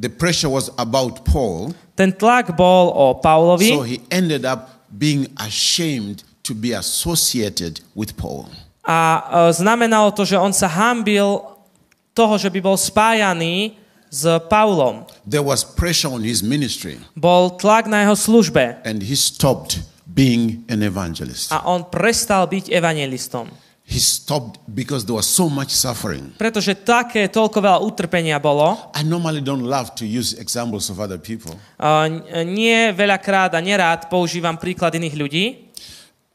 [0.00, 5.28] The pressure was about Paul, Ten tlak bol o so Paulovi he ended up being
[5.36, 8.48] ashamed to be associated with Paul.
[8.88, 11.44] a e, znamenalo to, že on sa hambil
[12.16, 13.76] toho, že by bol spájaný
[14.08, 15.04] s Paulom.
[15.28, 20.64] There was pressure on his ministry, Bol tlak na jeho službe and he stopped being
[20.72, 21.52] an evangelist.
[21.52, 23.52] a on prestal byť evangelistom.
[23.86, 26.34] He stopped because there was so much suffering.
[26.34, 31.22] Pretože také toľko veľa utrpenia bolo, I normally don't love to use examples of other
[31.22, 32.18] people, n-
[32.50, 35.44] nie veľakrát a nerád používam príklad iných ľudí,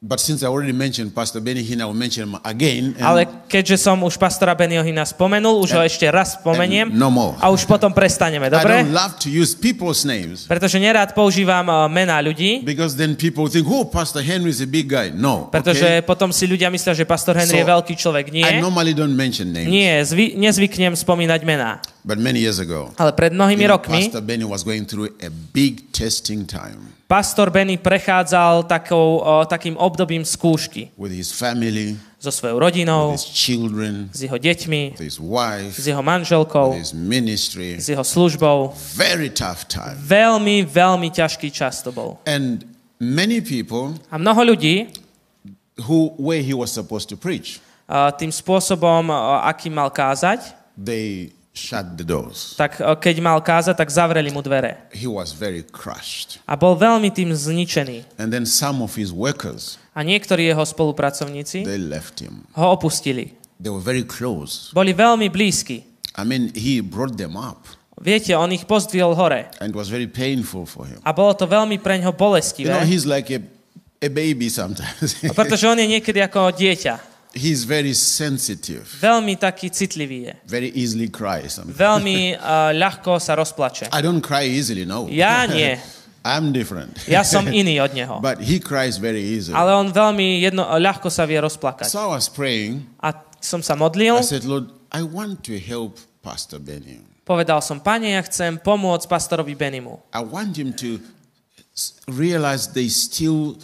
[0.02, 2.97] but since I already mentioned Pastor Benny Hinn, I will mention him again.
[2.97, 7.14] and- ale keďže som už pastora Hina spomenul, už ho ešte raz spomeniem and no
[7.14, 7.38] more.
[7.38, 8.82] a už potom prestaneme, I dobre?
[8.82, 13.45] don't love to use people's names Pretože nerád používam uh, mená ľudí, because then people
[13.45, 15.14] think, oh, Pastor Henry is a big guy.
[15.14, 15.54] No.
[15.54, 16.02] pretože okay?
[16.02, 18.34] potom si ľudia myslia, že pastor Henry So, je veľký človek.
[18.34, 19.70] I Nie, normally don't mention names.
[19.70, 21.78] nie, zvy, nezvyknem spomínať mená.
[22.02, 25.14] But many years ago, Ale pred mnohými you know, rokmi Pastor Benny was going through
[25.22, 31.99] a big testing time pastor Benny prechádzal takou, o, takým obdobím skúšky with his family,
[32.16, 36.72] so svojou rodinou, with his children, s jeho deťmi, with his wife, s jeho manželkou,
[36.72, 37.76] with his ministry.
[37.76, 38.72] s jeho službou.
[38.95, 39.99] Very tough time.
[39.99, 42.24] Veľmi, veľmi ťažký čas to bol.
[42.24, 42.64] And
[42.95, 44.88] many people A mnoho ľudí
[45.84, 47.59] who where he was supposed to preach,
[47.91, 49.12] tým spôsobom,
[49.43, 52.56] akým mal kázať, they shut the doors.
[52.56, 54.88] tak a, keď mal kázať, tak zavreli mu dvere.
[54.95, 56.39] He was very crushed.
[56.47, 58.08] A bol veľmi tým zničený.
[58.16, 62.47] And then some of his workers, A niektorí jeho spolupracovníci they left him.
[62.56, 63.36] ho opustili.
[63.60, 64.72] They were very close.
[64.72, 65.84] Boli veľmi blízki.
[66.16, 67.68] I mean, he brought them up,
[68.02, 69.52] Viete, on ich pozdvihol hore.
[69.62, 70.97] and it was very painful for him.
[71.04, 72.72] A bolo to veľmi pre ňoho You bolestivé.
[72.72, 73.43] know, he's like a,
[74.02, 75.20] a baby sometimes.
[75.36, 76.95] Pretože on je niekedy ako dieťa.
[77.34, 80.34] he's very sensitive, Veľmi taký citlivý je.
[80.47, 81.59] very easily cries.
[81.59, 83.88] Veľmi uh, ľahko sa rozplače.
[83.91, 85.07] I don't cry easily, no.
[85.07, 85.75] Ja nie.
[86.23, 87.01] I'm different.
[87.09, 88.21] Ja som iný od neho.
[88.21, 89.57] but he cries very easily.
[89.57, 91.89] Ale on veľmi jedno, ľahko sa vie rozplakať.
[91.89, 92.86] So I was praying.
[93.01, 97.01] A som sa modlil, I said, Lord, I want to help Pastor Benny.
[97.25, 99.97] povedal som, pane, ja chcem pomôcť pastorovi Benimu.
[100.13, 100.99] I want him to
[102.05, 103.55] realize there's still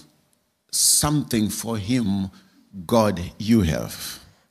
[0.71, 2.31] something for him,
[2.73, 3.93] God, you have.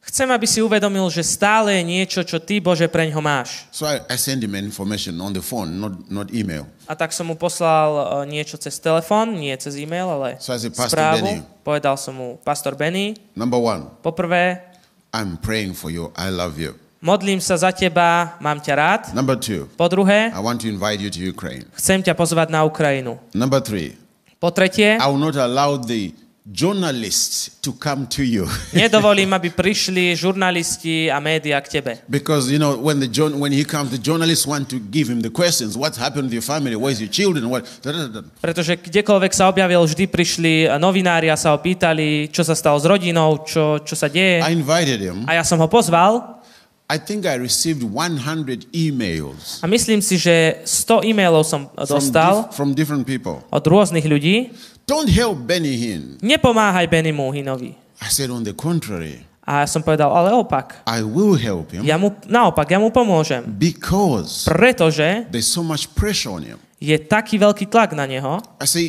[0.06, 3.66] Chcem, aby si uvedomil, že stále je niečo, čo ty, Bože, pre ňo máš.
[3.74, 6.70] So I, I sent him information on the phone, not, not email.
[6.86, 10.62] A tak som mu poslal uh, niečo cez telefón, nie cez e-mail, ale So I
[10.62, 11.26] said, Pastor správu.
[11.26, 11.42] Benny.
[11.66, 14.62] Povedal som mu, pastor Benny, Number one, poprvé,
[15.10, 16.14] I'm praying for you.
[16.14, 16.78] I love you.
[17.02, 19.00] modlím sa za teba, mám ťa rád.
[19.10, 21.66] Number two, Po druhé, I want to invite you to Ukraine.
[21.74, 23.18] chcem ťa pozvať na Ukrajinu.
[23.34, 23.98] Number three,
[24.38, 26.14] Po tretie, I will not allow the
[26.46, 28.46] journalists to come to you.
[28.72, 31.98] nedovolím, aby prišli žurnalisti a médiá k tebe.
[32.06, 35.32] Because you know when the when he comes, the journalists want to give him the
[35.32, 36.78] questions: What's happened to your family?
[36.78, 37.50] Where's your children?
[37.50, 37.66] What?
[37.82, 38.20] da, da, da.
[38.38, 42.86] Pretože kdekoľvek sa objavil, vždy prišli novinári a sa ho pýtali, čo sa stalo s
[42.86, 44.38] rodinou, čo, čo sa deje.
[44.38, 45.26] I invited him.
[45.26, 46.38] A ja som ho pozval
[46.86, 52.46] I think I received 100 emails a myslím si, že 100 e-mailov som from, dostal
[52.46, 53.42] dif- from different people.
[53.50, 54.54] od rôznych ľudí.
[54.86, 56.14] Don't help Benny Hinn.
[56.22, 57.74] Nepomáhaj Benny Muhinovi.
[58.00, 60.82] I said, on the contrary, A ja som povedal, ale opak.
[60.86, 63.42] I will help him Ja mu, naopak, ja mu pomôžem.
[63.58, 66.58] because Pretože there's so much pressure on him.
[66.78, 68.38] je taký veľký tlak na neho.
[68.62, 68.84] I say,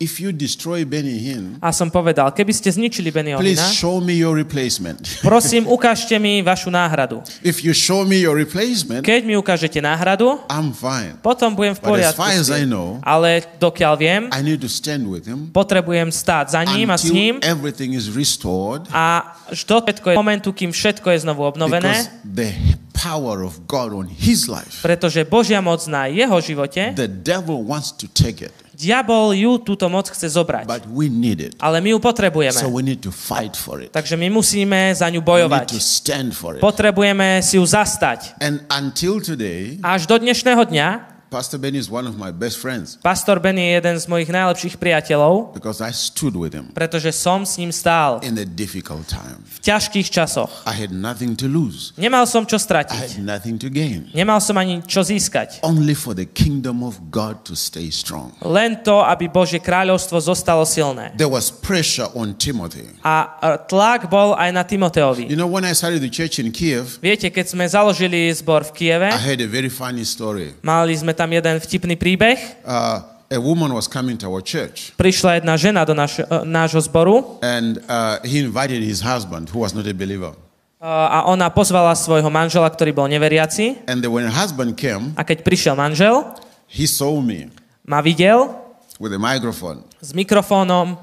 [0.00, 4.18] if you destroy Benny Hinn, A som povedal, keby ste zničili please Hina, show me
[4.18, 5.22] your replacement.
[5.22, 7.22] prosím, ukážte mi vašu náhradu.
[7.46, 11.14] if you show me your replacement, Keď mi ukážete náhradu, I'm fine.
[11.22, 12.18] potom budem v But as poriadku.
[12.18, 16.58] far as I know, Ale dokiaľ viem, I need to stand with him potrebujem stáť
[16.58, 21.06] za ním a s ním everything is restored a do všetko je momentu, kým všetko
[21.14, 22.50] je znovu obnovené, the
[22.96, 27.92] power of God on his life, pretože Božia moc na jeho živote, the devil wants
[27.94, 30.66] to take it, diabol ju túto moc chce zobrať.
[30.66, 31.54] but we need it.
[31.62, 32.58] Ale my ju potrebujeme.
[32.58, 33.94] So we need to fight for it.
[33.94, 35.66] Takže my musíme za ňu We need to bojovať.
[35.78, 36.60] stand for it.
[36.60, 38.36] Potrebujeme si ju zastať.
[38.42, 42.98] And until today, Až do dnešného dňa Pastor Benny is one of my best friends
[43.02, 47.42] pastor Ben je jeden z mojich najlepších priateľov, because I stood with him pretože som
[47.42, 49.42] s ním stál in a difficult time.
[49.42, 50.50] v ťažkých časoch.
[50.68, 51.90] I had nothing to lose.
[51.96, 53.08] Nemal som čo I stratiť.
[53.18, 54.12] had nothing to gain.
[54.12, 55.64] Nemal som ani čo získať.
[55.64, 58.36] Only for the kingdom of God to stay strong.
[58.44, 61.16] Len to, aby Božie kráľovstvo zostalo silné.
[61.16, 62.92] There was pressure on Timothy.
[63.00, 63.26] A
[63.64, 65.26] tlak bol aj na Timoteovi.
[65.32, 68.72] You know, when I started the church in Kiev, Viete, keď sme založili zbor v
[68.76, 70.52] Kieve, I heard a very funny story.
[70.60, 72.36] mali sme tam jeden vtipný príbeh.
[72.66, 73.00] Uh,
[73.30, 77.40] a woman was coming to our church Prišla jedna žena do naš, e, nášho zboru
[77.40, 80.36] and uh, he invited his husband, who was not a believer.
[80.78, 83.88] e, a ona pozvala svojho manžela, ktorý bol neveriaci.
[83.88, 86.36] And then when husband came, A keď prišiel manžel,
[86.68, 87.48] he saw me
[87.82, 88.52] ma videl
[89.00, 91.00] with a microphone s mikrofónom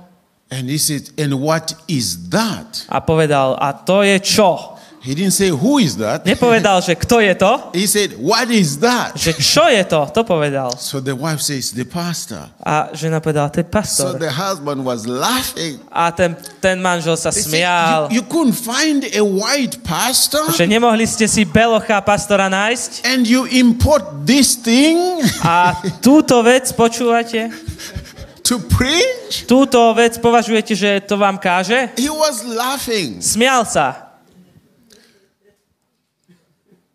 [0.53, 2.86] and he said, And what is that?
[2.86, 4.78] a povedal, a to je čo?
[5.02, 6.30] He didn't say, Who is that?
[6.30, 9.18] Nepovedal, že kto je to, He said, What is that?
[9.18, 10.78] že čo je to, to povedal.
[10.78, 12.54] So the wife says, The pastor.
[12.62, 14.22] A žena povedala, to je So pastor.
[14.22, 15.82] the husband was laughing.
[15.89, 20.45] A ten, ten manžel sa He said, smial, you, you couldn't find a white pastor
[20.54, 26.70] že nemohli ste si belocha pastora nájsť and you import this thing a túto vec
[26.78, 27.49] počúvate?
[28.47, 29.49] to preach?
[29.49, 31.89] Túto vec považujete, že to vám káže?
[31.97, 33.18] He was laughing.
[33.24, 34.11] Smial sa.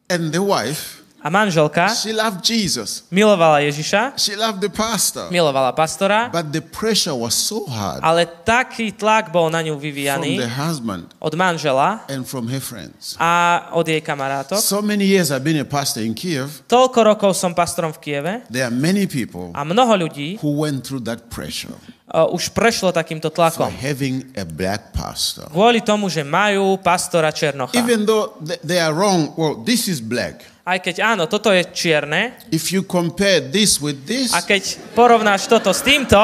[0.08, 3.02] And the wife A manželka She loved Jesus.
[3.10, 5.26] milovala Ježiša, She loved the pastor.
[5.32, 9.82] milovala pastora, But the pressure was so hard ale taký tlak bol na ňu from
[9.82, 13.18] vyvíjaný the husband od manžela and from her friends.
[13.18, 14.60] a od jej kamarátok.
[14.62, 16.62] So many years I've been a pastor in Kiev.
[16.70, 20.86] Toľko rokov som pastorom v Kieve There are many people a mnoho ľudí who went
[20.86, 21.74] through that pressure
[22.06, 23.66] uh, už prešlo takýmto tlakom.
[23.82, 25.50] having a black pastor.
[25.50, 27.74] Kvôli tomu, že majú pastora Černocha.
[27.74, 30.54] Even though th- they are wrong, well, this is black.
[30.66, 35.46] Aj keď áno, toto je čierne, If you compare this with this, a keď porovnáš
[35.46, 36.18] toto s týmto,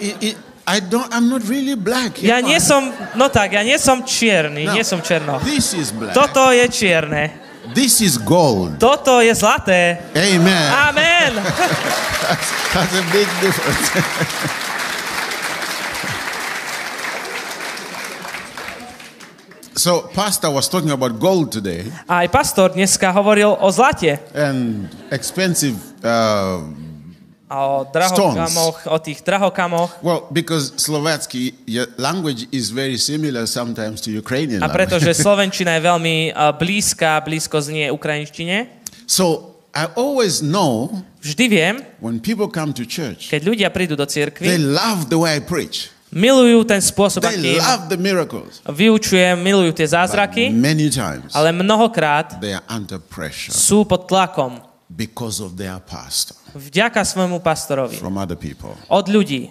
[0.00, 2.16] it, it, I don't, I'm not really black.
[2.24, 2.88] ja am nie som,
[3.20, 4.72] no tak, ja nie som čierny, No.
[4.72, 5.44] nie som černoch.
[5.44, 6.16] This is black.
[6.16, 7.36] Toto je čierne.
[7.76, 8.80] This is gold.
[8.80, 10.00] Toto je zlaté.
[10.16, 10.68] Amen.
[10.72, 11.36] Amen.
[12.72, 13.92] That's a big difference.
[19.76, 24.18] so, Pastor was talking about gold today A aj pastor dneska hovoril o zlate.
[24.34, 25.76] and expensive.
[26.02, 26.64] Uh,
[27.46, 30.02] A o drahokamoch, o tých drahokamoch.
[30.02, 34.58] well, because Slovatsky your language is very similar sometimes to Ukrainian.
[34.62, 38.66] A pretože slovenčina je veľmi uh, blízka, blízko znie ukrajinštine,
[39.06, 40.90] So I always know
[41.22, 45.18] vždy viem, when people come to church, keď ľudia prídu do they cirkvi, love the
[45.20, 45.94] way I preach.
[46.10, 48.62] Milujú ten spôsob, They akým love the miracles.
[48.64, 54.62] vyučujem, milujú tie zázraky, Many times ale mnohokrát they are under pressure sú pod tlakom
[54.86, 57.98] because of their pastor vďaka svojmu pastorovi.
[57.98, 58.72] from other people.
[58.88, 59.50] Od ľudí.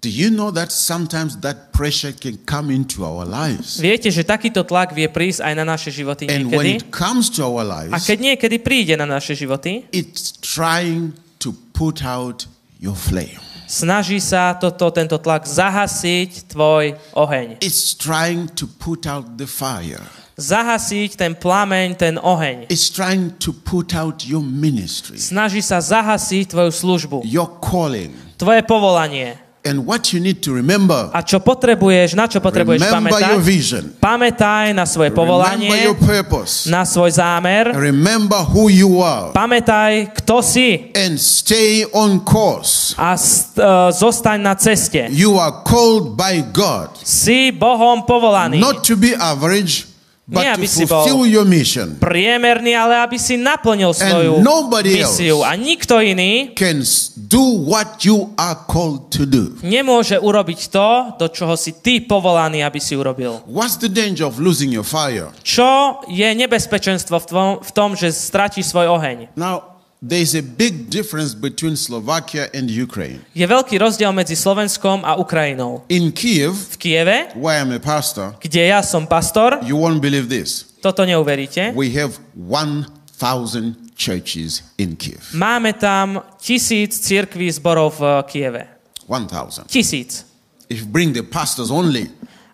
[0.00, 3.76] Do you know that sometimes that pressure can come into our lives?
[3.76, 6.70] Viete, že takýto tlak vie prísť aj na naše životy And when niekedy?
[6.80, 11.52] it comes to our A lives, keď niekedy príde na naše životy, it's trying to
[11.76, 12.48] put out
[12.80, 13.36] your flame.
[13.70, 17.62] Snaží sa toto, tento tlak zahasiť tvoj oheň.
[17.62, 20.02] It's trying to put out the fire.
[20.40, 22.66] Zahasiť ten plameň, ten oheň.
[22.72, 28.10] It's trying to put out your ministry, Snaží sa zahasiť tvoju službu, your calling.
[28.40, 29.36] tvoje povolanie.
[29.60, 33.28] And what you need to remember, A čo potrebuješ, na čo potrebuješ pamätať?
[33.28, 33.92] your vision.
[34.00, 36.64] Pamätaj na svoje povolanie, your purpose.
[36.64, 37.68] na svoj zámer.
[37.76, 39.36] Remember who you are.
[39.36, 42.96] Pamätaj, kto si And stay on course.
[42.96, 45.12] a st- uh, zostaň na ceste.
[45.12, 48.64] You are called by God Si Bohom povolaný.
[48.64, 49.89] not to be average,
[50.30, 51.98] but Nie, aby si bol- fulfill your mission.
[51.98, 54.38] Priemerný, ale aby si naplnil svoju
[54.86, 55.42] misiu.
[55.42, 59.58] A nikto iný Can s- do what you are called to do.
[59.60, 63.42] nemôže urobiť to, do čoho si ty povolaný, aby si urobil.
[63.44, 65.34] What's the danger of losing your fire?
[65.42, 69.34] Čo je nebezpečenstvo v tom, v tom že stratíš svoj oheň?
[69.34, 69.69] Now,
[70.00, 73.20] there's a big difference between Slovakia and Ukraine.
[73.36, 75.84] Je veľký rozdiel medzi Slovenskom a Ukrajinou.
[75.92, 80.26] In Kiev, V Kieve, where I'm a pastor, kde ja som pastor, you won't believe
[80.32, 80.64] this.
[80.80, 85.20] toto neuveríte, We have 1,000 churches in Kiev.
[85.36, 88.64] máme tam tisíc církví zborov v Kieve.
[89.04, 89.68] 1,000.
[89.68, 90.24] Tisíc.
[90.72, 92.08] If you bring the pastors only,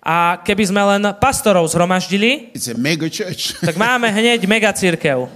[0.07, 3.59] A keby sme len pastorov zhromaždili, it's a mega church.
[3.59, 5.26] tak máme hneď mega církev.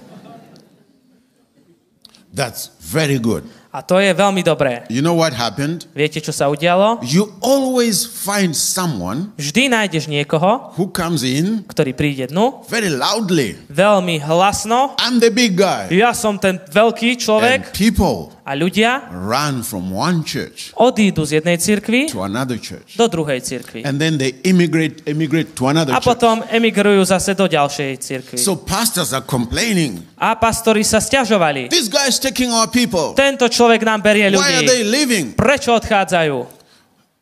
[2.33, 3.49] That's very good.
[3.71, 4.83] A to je veľmi dobré.
[4.91, 5.87] You know what happened?
[5.95, 6.99] Viete, čo sa udialo?
[7.07, 13.55] You always find someone Vždy nájdeš niekoho, who comes in ktorý príde dnu, very loudly.
[13.71, 14.99] veľmi hlasno.
[14.99, 15.87] I'm the big guy.
[15.95, 21.39] Ja som ten veľký And človek people a ľudia run from one church odídu z
[21.39, 22.99] jednej cirkvi to another church.
[22.99, 23.87] do druhej cirkvi.
[23.87, 28.43] And then they immigrate, immigrate to another A potom emigrujú zase do ďalšej cirkvi.
[28.43, 30.03] So pastors are complaining.
[30.19, 31.71] A pastori sa stiažovali.
[31.71, 33.15] This guy is taking our people.
[33.15, 34.93] Tento človek nám berie Why are they ľudí.
[34.93, 35.27] leaving?
[35.35, 36.37] Prečo odchádzajú?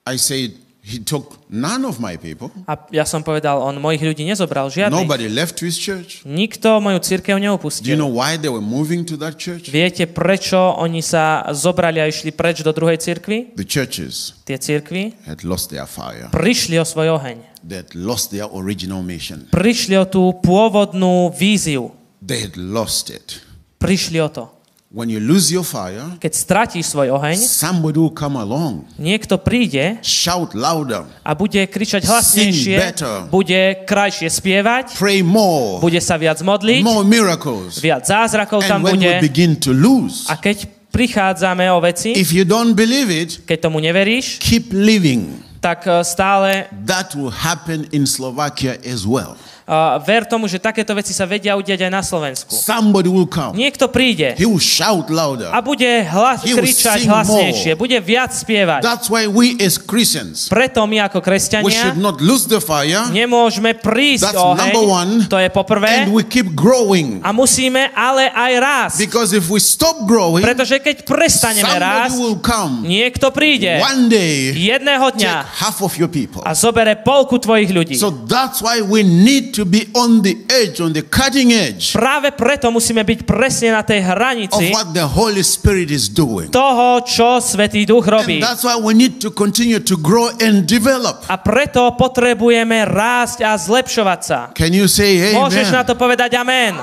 [0.06, 2.48] I said, he took none of my people.
[2.64, 4.96] A ja som povedal, on mojich ľudí nezobral žiadnych.
[5.04, 6.24] Nobody left his church.
[6.24, 7.92] Nikto moju církev Do you neopustil.
[7.92, 9.68] know why they were moving to that church?
[9.68, 13.52] Viete, prečo oni sa zobrali a išli preč do druhej cirkvi?
[13.52, 16.32] The churches Tie cirkvi had lost their fire.
[16.32, 17.60] prišli o svoj oheň.
[17.68, 19.44] They had lost their original mission.
[19.52, 21.92] Prišli o tú pôvodnú víziu.
[22.24, 23.44] They had lost it.
[23.76, 24.44] Prišli o to.
[24.88, 30.00] When you lose your fire, Keď stratíš svoj oheň, somebody will come along, niekto príde
[30.00, 33.28] shout louder, a bude kričať hlasnejšie, better.
[33.28, 37.76] bude krajšie spievať, pray more, bude sa viac modliť, more miracles.
[37.84, 39.12] viac zázrakov tam And when bude.
[39.20, 43.68] we begin to lose, A keď prichádzame o veci, if you don't believe it, keď
[43.68, 45.44] tomu neveríš, keep living.
[45.60, 49.36] tak eh, stále That will happen in Slovakia as well.
[49.68, 52.56] Uh, ver tomu, že takéto veci sa vedia udiať aj na Slovensku.
[52.56, 53.52] Somebody will come.
[53.52, 55.52] Niekto príde He will shout louder.
[55.52, 57.80] a bude hlas, He kričať hlasnejšie, more.
[57.84, 58.80] bude viac spievať.
[58.80, 63.12] That's why we as Christians, Preto my ako we kresťania should not lose the fire
[63.12, 65.20] nemôžeme prísť That's o number one.
[65.20, 67.20] oheň, to je poprvé, and we keep growing.
[67.20, 68.96] a musíme ale aj rásť.
[69.04, 74.54] Because if we stop growing, Pretože keď prestaneme rásť, will come niekto príde one day,
[74.54, 76.40] jedného take dňa half of your people.
[76.46, 77.96] a zobere polku tvojich ľudí.
[77.98, 82.30] So that's why we need to be on the edge, on the cutting edge Práve
[82.30, 86.54] preto musíme byť presne na tej of hranici what the Holy Spirit is doing.
[86.54, 88.38] toho, čo Svetý Duch robí.
[88.38, 91.26] And that's why we need to continue to grow and develop.
[91.26, 94.38] A preto potrebujeme rásť a zlepšovať sa.
[94.54, 95.88] Can you say Môžeš na amen?
[95.90, 96.78] to povedať amen.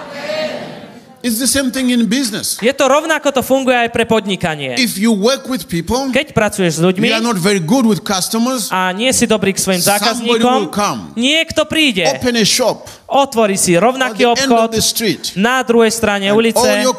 [1.26, 2.62] It's the same thing in business.
[2.62, 4.78] Je to rovnako to funguje aj pre podnikanie.
[4.78, 8.06] If you work with people, Keď pracuješ s you ľuďmi are not very good with
[8.06, 11.18] customers, a nie si dobrý k svojim zákazníkom, will come.
[11.18, 15.34] niekto príde, open a shop otvorí si rovnaký the end of obchod the street.
[15.34, 16.98] na druhej strane ulice all your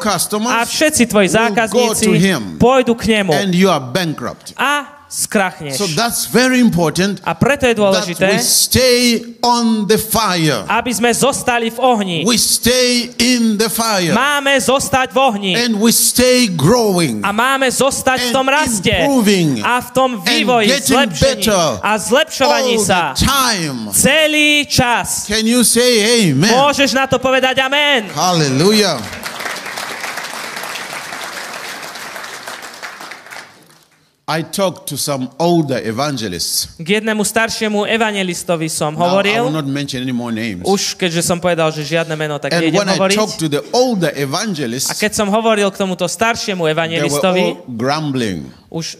[0.51, 2.11] a všetci tvoji zákazníci
[2.59, 4.51] pôjdu k nemu and you are bankrupt.
[4.59, 5.79] a skrachneš.
[5.79, 8.99] So that's very important A preto je that dôležité, we stay
[9.39, 10.67] on the fire.
[10.67, 12.19] aby sme zostali v ohni.
[12.27, 14.11] We stay in the fire.
[14.11, 15.51] Máme zostať v ohni.
[15.55, 17.23] And we stay growing.
[17.23, 18.91] A máme zostať v tom and raste.
[18.91, 23.01] improving A v tom vývoji, getting zlepšení better a zlepšovaní All sa.
[23.15, 23.89] time.
[23.95, 25.23] Celý čas.
[25.27, 26.51] Can you say amen?
[26.51, 28.11] Môžeš na to povedať amen.
[28.11, 28.99] Hallelujah.
[34.27, 36.67] I talked to some older evangelists.
[36.75, 40.67] K jednému staršiemu evangelistovi som Now, I will hovoril, not mention any more names.
[40.67, 43.15] už keďže som povedal, že žiadne meno, tak And nejdem when I hovoriť.
[43.15, 47.43] talked to the older A evangelists, keď som hovoril k tomuto staršiemu they were evangelistovi,
[47.55, 48.51] all grumbling.
[48.67, 48.99] už,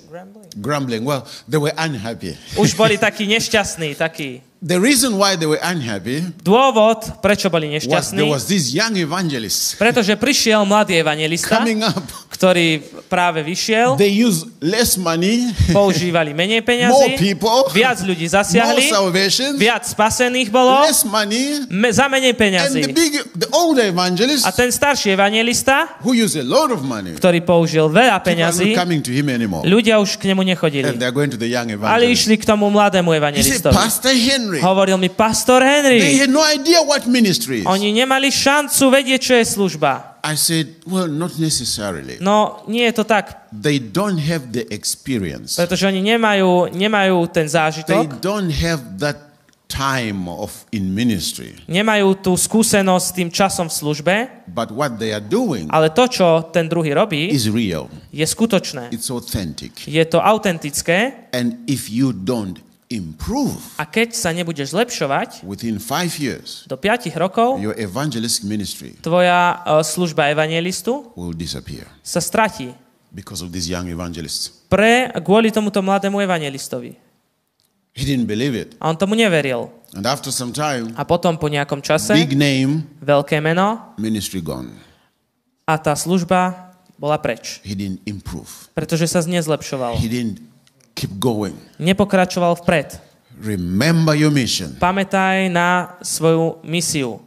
[0.57, 1.03] Grumbling.
[1.03, 2.39] Well, they were unhappy.
[2.55, 4.46] už boli takí nešťastní, takí.
[4.57, 8.97] The reason why they were unhappy Dôvod, prečo boli was nešťastní, there was this young
[8.97, 12.01] evangelist pretože prišiel mladý evangelista, coming up.
[12.33, 18.33] ktorý práve vyšiel, They use less money, používali menej more peňazí, people, viac ľudí more
[18.41, 22.81] zasiahli, salvations, viac spasených bolo, less money, me, za menej and peňazí.
[22.89, 27.13] the big, the older evangelist A ten starší evangelista, who used a lot of money,
[27.13, 30.41] ktorý použil veľa people are peňazí, not coming to him anymore, ľudia už k nemu
[30.41, 30.85] and nechodili.
[30.97, 31.77] they're going to the young Ale
[32.09, 32.25] evangelist.
[32.25, 33.73] išli k tomu mladému He said, evangelistovi.
[33.77, 34.13] Pastor
[34.47, 37.67] Henry, Hovoril mi, pastor they Henry, had no idea what ministry is.
[37.67, 40.15] oni nemali šancu vedieť, čo je služba.
[40.23, 42.19] I said, well, not necessarily.
[42.19, 45.55] No, nie je to tak, They don't have the experience.
[45.55, 49.27] pretože oni nemajú, nemajú ten They zážitok, don't have that
[49.67, 51.51] time of in ministry.
[51.67, 54.15] nemajú tú skúsenosť s tým časom v službe,
[54.47, 57.91] But what they are doing ale to, čo ten druhý robí, is real.
[58.11, 58.95] je skutočné.
[58.95, 59.75] It's authentic.
[59.83, 66.15] Je to autentické And if you don't improve a keď sa nebudeš zlepšovať, within five
[66.15, 72.71] years, do 5 rokov your evangelistic ministry tvoja e, služba evangelistu will disappear sa stratí
[73.11, 74.51] because of these young evangelists.
[74.71, 76.95] pre, kvôli tomuto mladému evangelistovi.
[77.97, 78.77] He didn't believe it.
[78.77, 79.73] A on tomu neveril.
[79.97, 84.69] And after some time, A potom po nejakom čase, big name, veľké meno ministry gone.
[85.65, 87.57] a tá služba bola preč.
[87.65, 88.69] He didn't improve.
[88.77, 89.97] Pretože sa nezlepšoval.
[89.97, 90.39] He didn't
[90.97, 91.53] keep going.
[91.77, 92.97] Nepokračoval vpred.
[93.37, 94.73] Remember your mission.
[94.81, 97.21] Pamätaj na svoju misiu.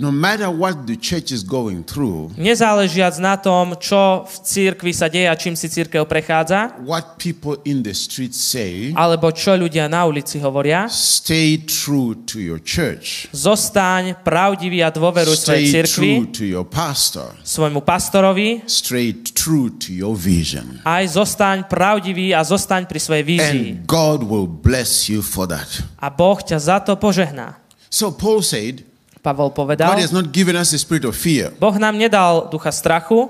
[0.00, 5.12] No matter what the church is going through, Nezáležiac na tom, čo v církvi sa
[5.12, 9.92] deje a čím si církev prechádza, what people in the streets say, alebo čo ľudia
[9.92, 13.28] na ulici hovoria, stay true to your church.
[13.36, 17.36] zostaň pravdivý a dôveruj svojej Stay církvi, true to your pastor.
[17.44, 20.80] svojmu pastorovi, Stay true to your vision.
[20.80, 23.66] aj zostaň pravdivý a zostaň pri svojej vízii.
[23.76, 25.68] And God will bless you for that.
[26.00, 27.60] A Boh ťa za to požehná.
[27.92, 28.88] So Paul said,
[29.20, 32.72] Pavol God povedal, has not given us a spirit of fear, Boh nám nedal ducha
[32.72, 33.28] strachu,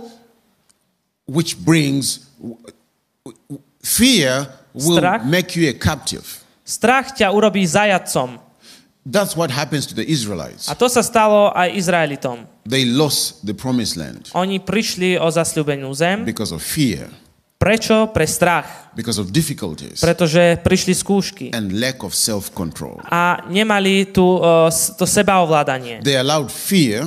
[1.27, 2.31] which brings
[3.83, 5.25] fear will Strach?
[5.27, 6.25] make you a captive.
[6.65, 8.39] strach ťa urobí zajadcom.
[9.03, 10.69] That's what happens to the Israelites.
[10.69, 12.45] A to sa stalo aj Izraelitom.
[12.69, 16.23] They lost the promised land Oni prišli o zasľúbenú zem.
[16.29, 17.09] because of fear,
[17.61, 18.09] Prečo?
[18.09, 18.89] Pre strach.
[18.97, 21.47] because of difficulties, Pretože prišli skúšky.
[21.53, 22.97] and lack of self control.
[23.05, 26.01] A nemali tu, uh, to sebaovládanie.
[26.01, 27.05] They allowed fear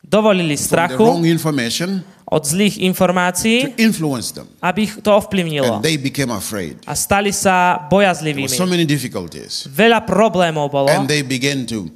[0.00, 5.10] Dovolili from the strachu wrong information od zlých to informácií, influence them, aby ich to
[5.16, 5.80] ovplyvnilo.
[5.80, 6.76] and they became afraid.
[6.86, 8.48] A stali sa were so bojazlivými.
[8.68, 11.88] many difficulties, Veľa problémov bolo and they began to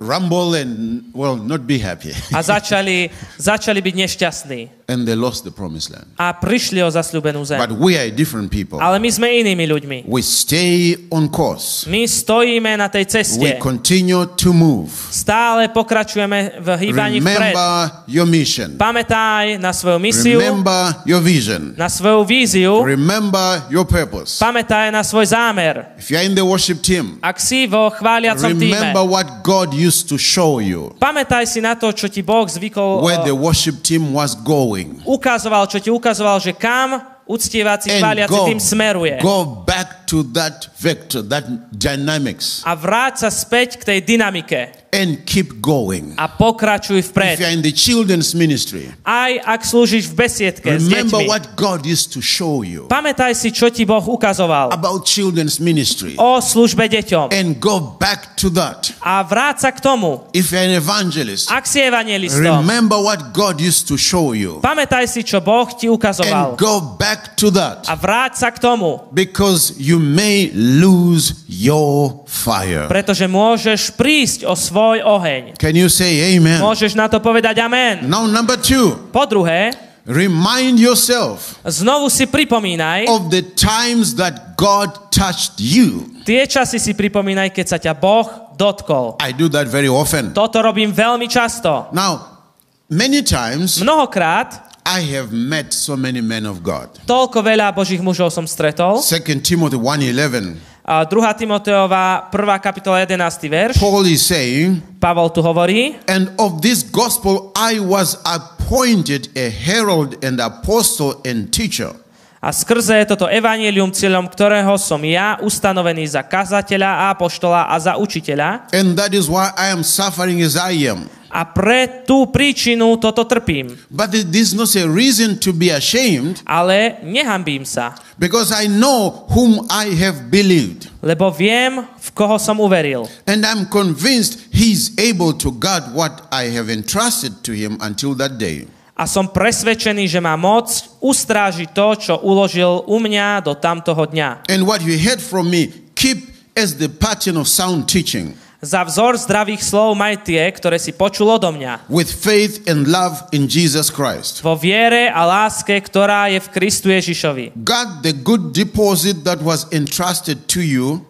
[0.00, 2.12] rumble and, well, not be happy.
[2.32, 4.60] a začali, začali byť nešťastní.
[4.88, 6.06] And they lost the promised land.
[6.14, 7.58] a prišli o zasľúbenú zem.
[7.58, 8.78] But we are different people.
[8.78, 9.98] Ale my sme inými ľuďmi.
[10.06, 11.90] We stay on course.
[11.90, 13.06] My stojíme na tej
[13.38, 14.90] We continue to move.
[15.10, 17.54] Stále pokračujeme v hýbaní vpred.
[17.54, 17.72] Remember
[18.06, 18.78] your mission.
[18.78, 21.74] Pamätaj na svoju misiu, Remember your vision.
[21.74, 24.38] na svoju víziu, Remember your purpose.
[24.38, 25.98] pamätaj na svoj zámer.
[25.98, 30.06] If you're in the worship team, Ak si vo chváliacom týme, remember what God used
[30.12, 33.82] to show you, pamätaj si na to, čo ti Boh zvykol where uh, the worship
[33.82, 34.75] team was going.
[35.04, 39.18] Ukazoval, čo ti ukazoval, že kam uctievací chváliaci tým smeruje.
[39.18, 41.44] go back to that vector, that
[41.74, 46.14] dynamics, A vráť sa späť k tej dynamike and keep going.
[46.16, 47.36] a pokračuj If vpred.
[47.38, 51.28] you're in the children's ministry, Aj ak slúžiš v besiedke s remember deťmi.
[51.28, 56.14] what God used to show you Pamätaj si, čo ti Boh ukazoval about children's ministry
[56.16, 57.34] o službe deťom.
[57.34, 58.94] and go back to that.
[59.02, 60.30] A vráť sa k tomu.
[60.32, 65.10] If you're an evangelist, Ak si evangelistom, remember what God used to show you pamätaj
[65.10, 66.54] si, čo Boh ti ukazoval.
[66.54, 72.24] and go back to that A vráť sa k tomu, because you may lose your
[72.24, 72.86] fire.
[72.88, 75.56] pretože môžeš prísť o svoj oheň.
[75.56, 76.60] Can you say amen?
[76.60, 78.04] Môžeš na to povedať amen.
[78.04, 79.72] Now, number two, Po druhé,
[80.06, 86.06] remind yourself znovu si pripomínaj, of the times that God touched you.
[86.22, 89.18] tie časy si pripomínaj, keď sa ťa Boh dotkol.
[89.18, 90.30] I do that very often.
[90.30, 91.90] Toto robím veľmi často.
[91.90, 92.38] Now,
[92.86, 96.86] many times Mnohokrát I have met so many men of God.
[97.10, 99.02] toľko veľa Božích mužov som stretol.
[99.02, 100.75] 2 Timothy 1:11.
[100.86, 101.34] A 2.
[101.34, 102.58] Timoteová 1.
[102.62, 103.50] kapitola 11.
[103.50, 103.74] verš.
[103.82, 110.14] Paul is saying, Pavol tu hovorí, And of this gospel I was appointed a herald
[110.22, 111.90] and apostle and teacher.
[112.38, 117.98] a skrze toto evanílium, cieľom ktorého som ja ustanovený za kazateľa a apoštola a za
[117.98, 118.70] učiteľa.
[118.70, 121.10] And that is why I am suffering as I am.
[121.36, 123.76] A pre tú príčinu toto trpím.
[123.92, 129.28] But it is not a reason to be ashamed Ale nehambím sa, because I know
[129.36, 130.88] whom I have believed.
[131.04, 133.04] lebo viem, v koho som uveril.
[133.28, 138.40] And I'm convinced he's able to guard what I have entrusted to him until that
[138.40, 138.64] day.
[138.96, 140.72] A som presvedčený, že má moc
[141.04, 144.48] ustrážiť to, čo uložil u mňa do tamtoho dňa.
[144.48, 148.32] And what you heard from me, keep as the pattern of sound teaching
[148.66, 151.86] Za vzor zdravých slov maj tie, ktoré si počul odo mňa.
[151.86, 154.42] with faith and love in Jesus Christ.
[154.42, 157.54] Vo viere a láske, ktorá je v Kristu Ježišovi.
[157.62, 161.06] Guard the good deposit that was entrusted to you,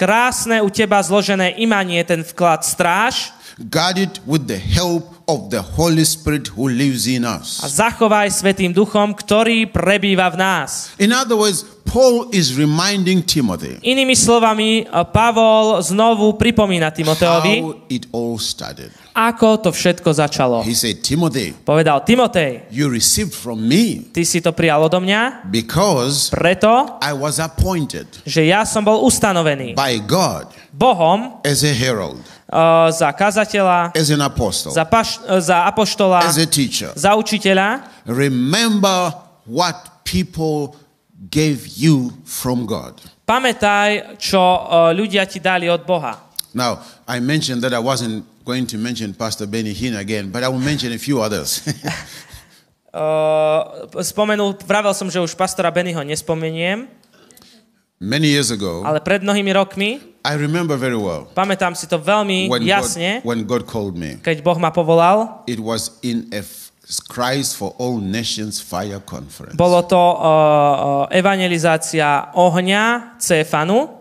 [0.00, 3.36] Krásne u teba zložené imanie, ten vklad stráž
[3.68, 7.60] guard it with the help of the Holy Spirit who lives in a us.
[7.60, 10.96] zachovaj Svetým duchom, ktorý prebýva v nás.
[10.96, 18.08] In other words, Paul is reminding Timothy Inými slovami, Pavol znovu pripomína Timoteovi, how it
[18.14, 18.88] all started.
[19.20, 20.64] Ako to všetko začalo.
[20.64, 25.44] He said, Timothy, Povedal, Timotej, you received from me ty si to prijal odo mňa,
[25.52, 31.72] because preto, I was appointed že ja som bol ustanovený by God Bohom as a
[31.76, 36.96] herald, uh, za kazateľa, as an apostle, za, paš, uh, za apoštola, as a teacher.
[36.96, 37.84] za učiteľa.
[38.08, 39.12] Remember
[39.44, 40.72] what people
[41.28, 42.96] gave you from God.
[43.28, 46.30] Pamätaj, čo uh, ľudia ti dali od Boha.
[46.50, 50.48] Now, I mentioned that I wasn't going to mention Pastor Benny Hinn again, but I
[50.48, 51.60] will mention a few others.
[52.90, 56.90] Uh, spomenul, vravel som, že už pastora Bennyho nespomeniem,
[58.02, 62.50] Many years ago, ale pred mnohými rokmi, I remember very well pamätám si to veľmi
[62.50, 64.18] when jasne, God, when God called me.
[64.18, 66.42] keď Boh ma povolal, It was in a
[67.06, 69.54] Christ for All Nations Fire Conference.
[69.54, 73.99] bolo to uh, uh, evangelizácia ohňa Cefanu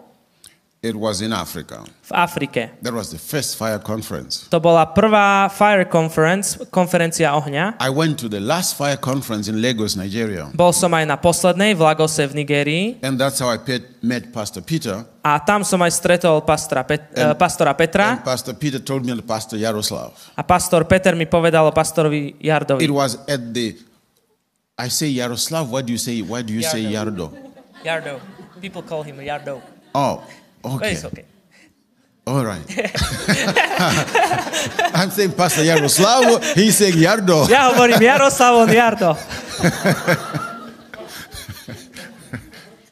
[0.82, 1.84] It was in Africa.
[2.08, 2.72] v Afrike.
[2.82, 4.48] That was the first fire conference.
[4.48, 7.76] To bola prvá Fire Conference, konferencia ohňa.
[7.84, 10.48] I went to the last fire conference in Lagos, Nigeria.
[10.56, 13.60] Bol som aj na poslednej v Lagose v Nigérii And that's how I
[14.00, 15.04] met Pastor Peter.
[15.20, 19.12] a tam som aj stretol pastora, Pet, uh, pastora Petra And Pastor Peter told me
[19.12, 20.16] the Pastor Yaroslav.
[20.40, 22.88] a pastor Peter mi povedal o pastorovi Jardovi.
[22.88, 23.76] It was at the,
[24.80, 26.24] I say Yaroslav, what do you say?
[26.24, 27.36] Why do you say Yardo?
[27.84, 28.24] Jardo.
[28.64, 29.60] People call him Jardo.
[29.94, 30.24] Oh,
[30.62, 30.92] But okay.
[30.92, 31.26] it's okay.
[32.28, 32.62] All right.
[34.94, 37.50] I'm saying Pastor Yaroslav, he's saying Yardo.
[37.50, 39.18] Ja hovorím Jaroslav, on Jardo.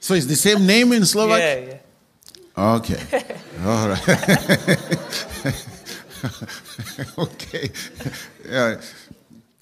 [0.07, 1.39] So it's the same name in Slovak?
[1.39, 1.80] Je, je.
[2.56, 2.95] Okay.
[3.68, 4.07] All right.
[7.18, 7.69] okay.
[8.48, 8.80] Yeah.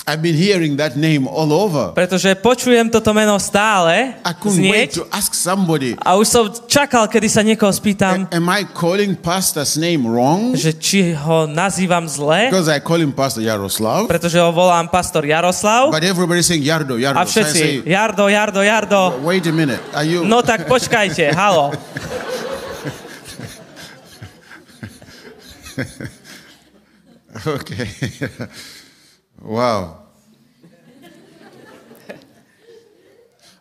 [0.05, 1.89] I've been hearing that name all over.
[1.97, 6.45] Pretože počujem toto meno stále I couldn't wait znieť to ask somebody, a už som
[6.69, 10.53] čakal, kedy sa niekoho spýtam, am I calling pastor's name wrong?
[10.53, 14.05] že či ho nazývam zle, Because I call him Pastor Yaroslav.
[14.05, 17.17] pretože ho volám pastor Jaroslav But everybody's saying Yardo, Yardo.
[17.17, 19.81] a So I say, všetci, Jardo, Jardo, Jardo, wait a minute.
[19.89, 20.21] Are you?
[20.21, 21.73] no tak počkajte, halo.
[27.45, 27.89] Okay.
[29.45, 30.01] Wow.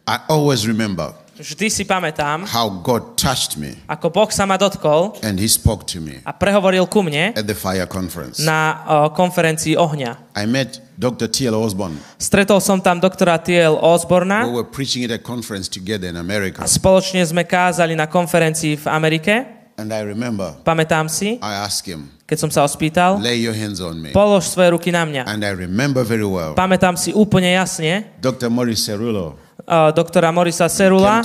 [0.06, 5.18] I always remember Vždy si pamätám, how God touched me ako Boh sa ma dotkol
[5.26, 8.38] and He spoke to me a prehovoril ku mne at the fire conference.
[8.38, 10.14] na o, konferencii ohňa.
[10.38, 11.26] I met Dr.
[11.26, 11.58] T.L.
[11.58, 11.98] Osborne.
[12.22, 13.74] Stretol som tam doktora T.L.
[13.74, 16.62] We Osborna were preaching at a conference together in America.
[16.62, 19.34] a spoločne sme kázali na konferencii v Amerike.
[19.74, 23.54] And I remember Pamätám si, I asked him, keď som sa ho spýtal, lay your
[23.54, 24.10] hands on me.
[24.10, 25.30] polož svoje ruky na mňa.
[25.30, 28.50] And I remember very well Pamätám si úplne jasne Dr.
[28.50, 29.38] Maurice Cerullo
[29.70, 31.22] uh, doktora Morisa Serula,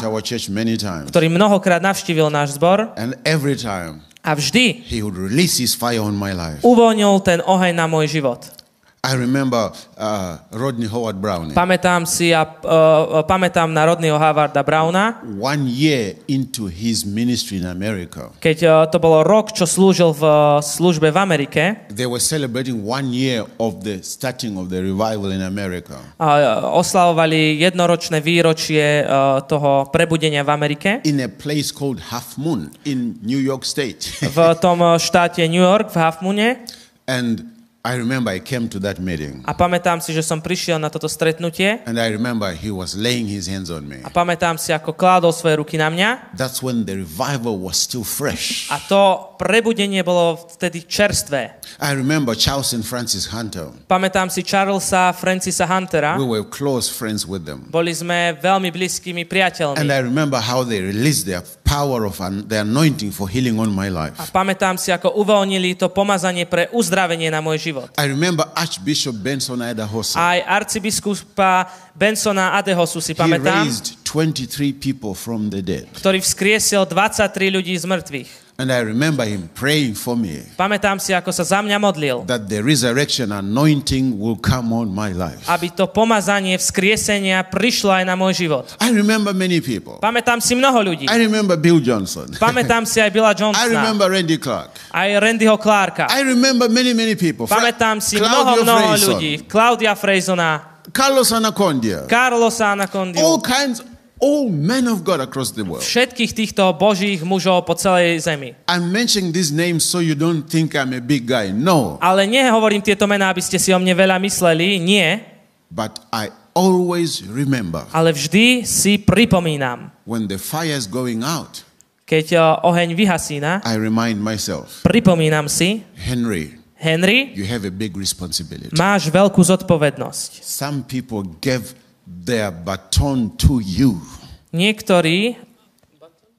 [1.09, 6.03] ktorý mnohokrát navštívil náš zbor And every time a vždy he would release his fire
[6.03, 6.61] on my life.
[6.61, 8.58] uvoľnil ten oheň na môj život.
[8.99, 11.55] I remember uh, Rodney Howard Brownie.
[11.55, 17.67] Pamätám si a uh, pamätám na rodného Havarda Browna, One year into his ministry in
[17.71, 21.63] America, keď uh, to bolo rok, čo slúžil v uh, službe v Amerike,
[21.95, 25.95] they were celebrating one year of the starting of the revival in America.
[26.19, 26.27] a
[26.59, 32.67] uh, oslavovali jednoročné výročie uh, toho prebudenia v Amerike In a place called Half Moon
[32.83, 34.11] in New York State.
[34.27, 36.67] v tom uh, štáte New York, v Half Moone.
[37.07, 39.39] and I remember I came to that meeting.
[39.47, 43.23] A pamätám si, že som prišiel na toto stretnutie And I remember he was laying
[43.23, 44.03] his hands on me.
[44.03, 48.03] a pamätám si, ako kládol svoje ruky na mňa That's when the revival was still
[48.03, 48.67] fresh.
[48.67, 51.55] a to prebudenie bolo vtedy čerstvé.
[51.79, 53.71] I remember Charles and Francis Hunter.
[53.87, 56.19] Pamätám si Charlesa Francisa Huntera.
[56.19, 57.63] We were close friends with them.
[57.71, 59.87] Boli sme veľmi blízkymi And priateľmi.
[59.87, 62.17] I remember how they released their power of
[62.49, 64.17] the anointing for healing on my life.
[64.17, 67.87] A pamätám si, ako uvoľnili to pomazanie pre uzdravenie na môj život.
[68.01, 70.17] I remember Archbishop Benson Idahosa.
[70.17, 75.85] Aj arcibiskupa Bensona Adehosu si He pamätám, raised 23 people from the dead.
[75.93, 78.48] ktorý vzkriesil 23 ľudí z mŕtvych.
[78.59, 82.51] And I remember him praying for me Pamätám si, ako sa za mňa modlil, that
[82.51, 85.47] the resurrection anointing will come on my life.
[85.47, 88.67] aby to pomazanie vzkriesenia prišlo aj na môj život.
[88.83, 90.03] I remember many people.
[90.03, 91.07] Pamätám si mnoho ľudí.
[91.07, 92.27] I remember Bill Johnson.
[92.35, 94.75] Pamätám si aj Billa I Johnsona, remember Randy Clark.
[94.91, 96.11] aj Randyho Clarka.
[96.11, 97.47] I remember many, many people.
[97.47, 99.31] Pamätám si Claudio mnoho, mnoho Freyson, ľudí.
[99.47, 100.49] Claudia Frejzona,
[100.91, 102.03] Carlos Anacondia.
[102.09, 103.21] Carlosa Anacondiu.
[103.21, 103.85] All kinds,
[104.19, 105.83] all men of God across the world.
[105.83, 108.53] Všetkých týchto božích mužov po celej zemi.
[108.67, 111.55] I'm mentioning these names so you don't think I'm a big guy.
[111.55, 111.97] No.
[112.03, 114.77] Ale nehovorím tieto mená, aby ste si o mne veľa mysleli.
[114.79, 115.23] Nie.
[115.71, 121.63] But I always remember Ale vždy si pripomínam, when the fire is going out,
[122.09, 128.73] keď oheň vyhasína, I remind myself, pripomínam si, Henry, Henry, you have a big responsibility.
[128.73, 130.41] máš veľkú zodpovednosť.
[130.41, 131.77] Some people gave
[132.09, 134.01] their baton to you.
[134.49, 135.37] Niektorí,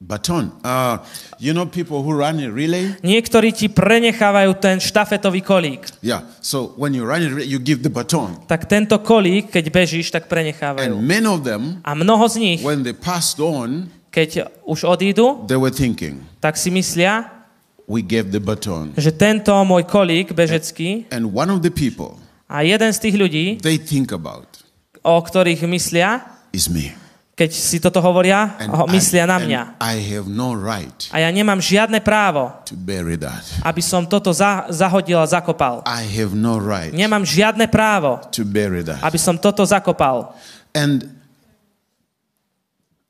[0.00, 0.48] Baton.
[0.64, 0.96] Uh,
[1.38, 2.96] you know people who run a relay?
[3.04, 5.92] niektorí ti prenechávajú ten štafetový kolík.
[6.00, 6.24] Yeah.
[6.40, 8.40] So when you run a relay, you give the baton.
[8.48, 10.96] Tak tento kolík, keď bežíš, tak And prenechávajú.
[11.04, 15.60] many of them, A mnoho z nich, when they passed on, keď už odídu, they
[15.60, 17.28] were thinking, tak si myslia,
[17.84, 18.96] we gave the baton.
[18.96, 22.16] že tento môj kolík bežecký And one of the people
[22.48, 24.64] a jeden z tých ľudí, they think about
[25.00, 26.92] o ktorých myslia, is me.
[27.32, 29.62] keď si toto hovoria, And, myslia na I, mňa.
[29.64, 33.40] and I have no right A ja nemám žiadne právo, to bury that.
[33.64, 35.80] aby som toto za, zahodil a zakopal.
[35.88, 39.00] I have no right Nemám žiadne právo, to bury that.
[39.00, 40.36] aby som toto zakopal.
[40.76, 41.08] And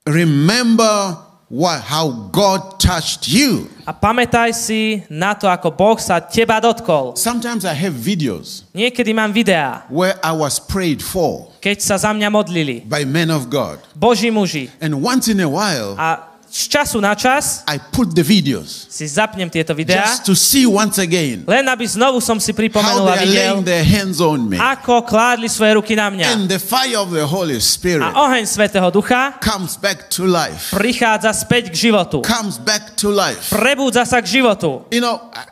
[0.07, 1.17] remember
[1.51, 3.67] what, how God touched you.
[3.83, 7.19] A pamätaj si na to, ako Boh sa teba dotkol.
[7.19, 12.15] Sometimes I have videos Niekedy mám videá, where I was prayed for keď sa za
[12.15, 12.87] mňa modlili.
[12.87, 13.83] by men of God.
[13.99, 14.71] Boží muži.
[14.79, 19.07] And once in a while, A z času na čas I put the videos si
[19.07, 23.23] zapnem tieto videá, just to see once again len aby znovu som si pripomenul a
[23.23, 24.59] videl, their hands on me.
[24.59, 26.27] ako kládli svoje ruky na mňa.
[26.35, 30.75] And the fire of the Holy Spirit A oheň Svetého Ducha comes back to life.
[30.75, 32.27] prichádza späť k životu.
[32.27, 33.55] Comes back to life.
[33.55, 34.85] Prebúdza sa k životu.
[34.91, 35.43] You know, I,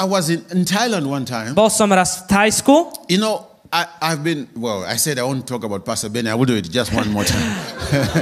[0.00, 1.52] I was in, in Thailand one time.
[1.52, 5.44] Bol som raz v Thajsku You know, I, I've been, well, I said I won't
[5.44, 6.30] talk about Pastor Benny.
[6.30, 7.44] I will do it just one more time.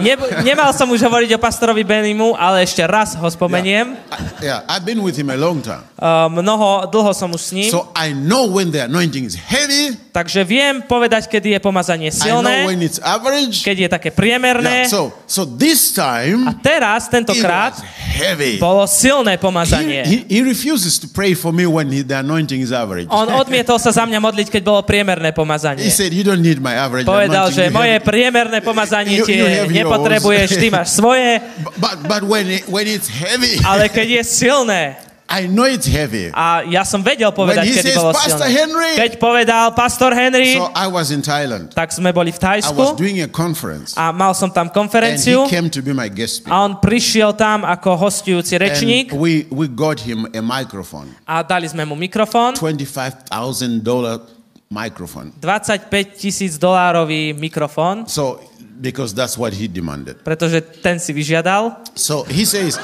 [0.05, 0.13] Ne,
[0.45, 3.97] nemal som už hovoriť o pastorovi Benimu, ale ešte raz ho spomeniem.
[4.13, 5.81] I- yeah, I've been with him a long time.
[5.97, 9.97] Uh, mnoho, dlho som už s ním, So I know when the anointing is heavy,
[10.13, 13.65] takže viem povedať, kedy je pomazanie I know silné, when it's average.
[13.65, 14.85] keď je také priemerné.
[14.85, 17.73] Yeah, so, so this A time, teraz, it tentokrát,
[18.21, 18.61] heavy.
[18.61, 20.01] bolo silné He, pomazanie.
[20.05, 23.09] he, he refuses to pray for me when he, the anointing is average.
[23.09, 25.44] On odmietol sa za mňa modliť, keď bolo priemerné pomazanie.
[25.79, 29.45] He said, You don't need my average Povedal, že moje priemerné pomazanie You- you tie
[29.61, 31.41] have yours." nepotrebuješ, ty máš svoje,
[31.85, 34.83] But, but when, it, when it's heavy, ale keď je silné,
[35.25, 36.29] I know it's heavy.
[36.37, 38.61] a ja som vedel povedať, When he kedy says, bolo "Pastor silné.
[38.61, 41.73] Henry," Keď povedal pastor Henry, So I was in Thailand.
[41.73, 43.97] tak sme boli v I was Thajsku doing a conference.
[43.97, 46.53] a mal som tam And he konferenciu came to be my guest speaker.
[46.53, 51.09] a on prišiel tam ako hostujúci rečník And we, we got him a microphone.
[51.25, 52.53] a dali sme mu mikrofón.
[52.61, 54.34] $25,000
[54.75, 55.31] microphone.
[55.39, 58.43] 25 tisíc dolárový mikrofón, So,
[58.75, 60.19] because that's what he demanded.
[60.27, 61.79] pretože ten si vyžiadal.
[61.95, 62.75] So he says,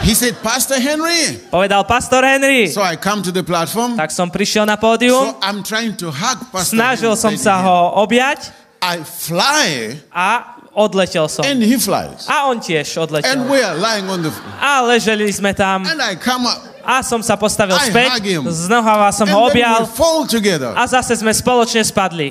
[0.00, 1.36] he said, Pastor Henry.
[1.52, 2.72] Povedal pastor Henry.
[2.72, 4.00] So I come to the platform.
[4.00, 7.60] Tak som prišiel na pódium, So I'm trying to hug Pastor snažil Henry, som sa
[7.60, 8.48] ho objať
[8.80, 11.44] I fly a odletel som.
[11.44, 12.24] and he flies.
[12.28, 13.36] A on tiež And odletel.
[13.48, 17.18] we are lying on the A leželi sme tam and I come up a som
[17.18, 19.82] sa postavil I späť, znohava som ho objal
[20.78, 22.30] a zase sme spoločne spadli.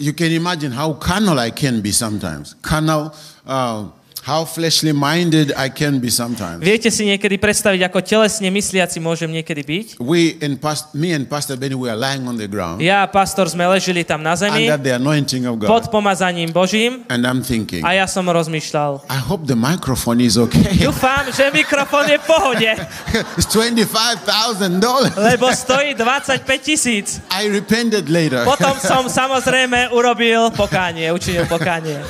[0.00, 2.56] You can imagine how carnal I can be sometimes.
[2.64, 3.12] Carnal,
[3.44, 6.60] uh, how fleshly minded I can be sometimes.
[6.60, 9.86] Viete si niekedy predstaviť, ako telesne mysliaci môžem niekedy byť?
[9.98, 13.08] We and past, me and Pastor Benny, we are lying on the ground Ja a
[13.08, 15.92] pastor sme ležili tam na zemi under the anointing of pod God.
[15.92, 19.08] pomazaním Božím And I'm thinking, a ja som rozmýšľal.
[19.08, 20.76] I hope the microphone is okay.
[20.86, 22.70] Dúfam, že mikrofón je v pohode,
[23.40, 25.16] it's $25,000.
[25.16, 27.20] lebo stojí 25 tisíc.
[27.30, 28.44] I repented later.
[28.44, 32.00] Potom som samozrejme urobil pokánie, učinil pokánie.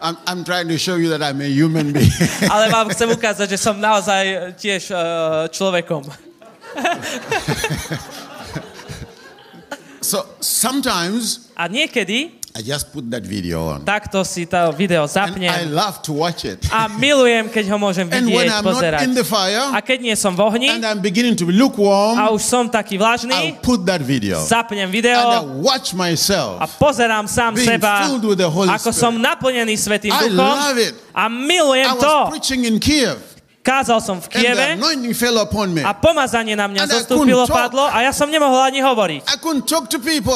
[0.00, 2.10] I'm, I'm trying to show you that I'm a human being.
[2.52, 6.08] Ale vám chcem ukázať, že som naozaj tiež uh, človekom.
[10.00, 13.86] so sometimes A niekedy I just put that video on.
[13.86, 16.58] takto si to video And I zapnem love to watch it.
[16.74, 19.00] a milujem, keď ho môžem And when vidieť, I'm not pozerať.
[19.06, 22.18] in the fire A keď nie som v ohni and I'm beginning to be lukewarm,
[22.18, 24.42] a už som taký I'll vlažný, put that video.
[24.42, 25.18] zapnem And I video
[25.62, 26.58] watch a myself.
[26.82, 28.98] pozerám sám Being seba, filled with the Holy ako Spirit.
[28.98, 30.94] som naplnený Svetým I Duchom love it.
[31.14, 32.10] a milujem I to.
[32.26, 33.29] was preaching in Kiev
[33.60, 34.72] Kázal som v Kieve
[35.84, 39.20] a pomazanie na mňa zostúpilo, padlo a ja som nemohol ani hovoriť.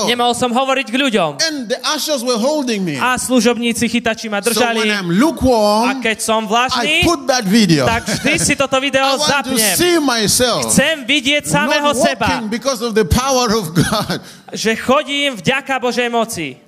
[0.04, 1.30] Nemohol som hovoriť k ľuďom.
[3.00, 4.92] A služobníci chytači ma držali.
[5.88, 7.00] A keď som vlažný,
[7.88, 9.72] tak vždy si toto video zapnem.
[10.68, 12.28] Chcem vidieť samého seba,
[14.52, 16.60] že chodím vďaka Božej moci.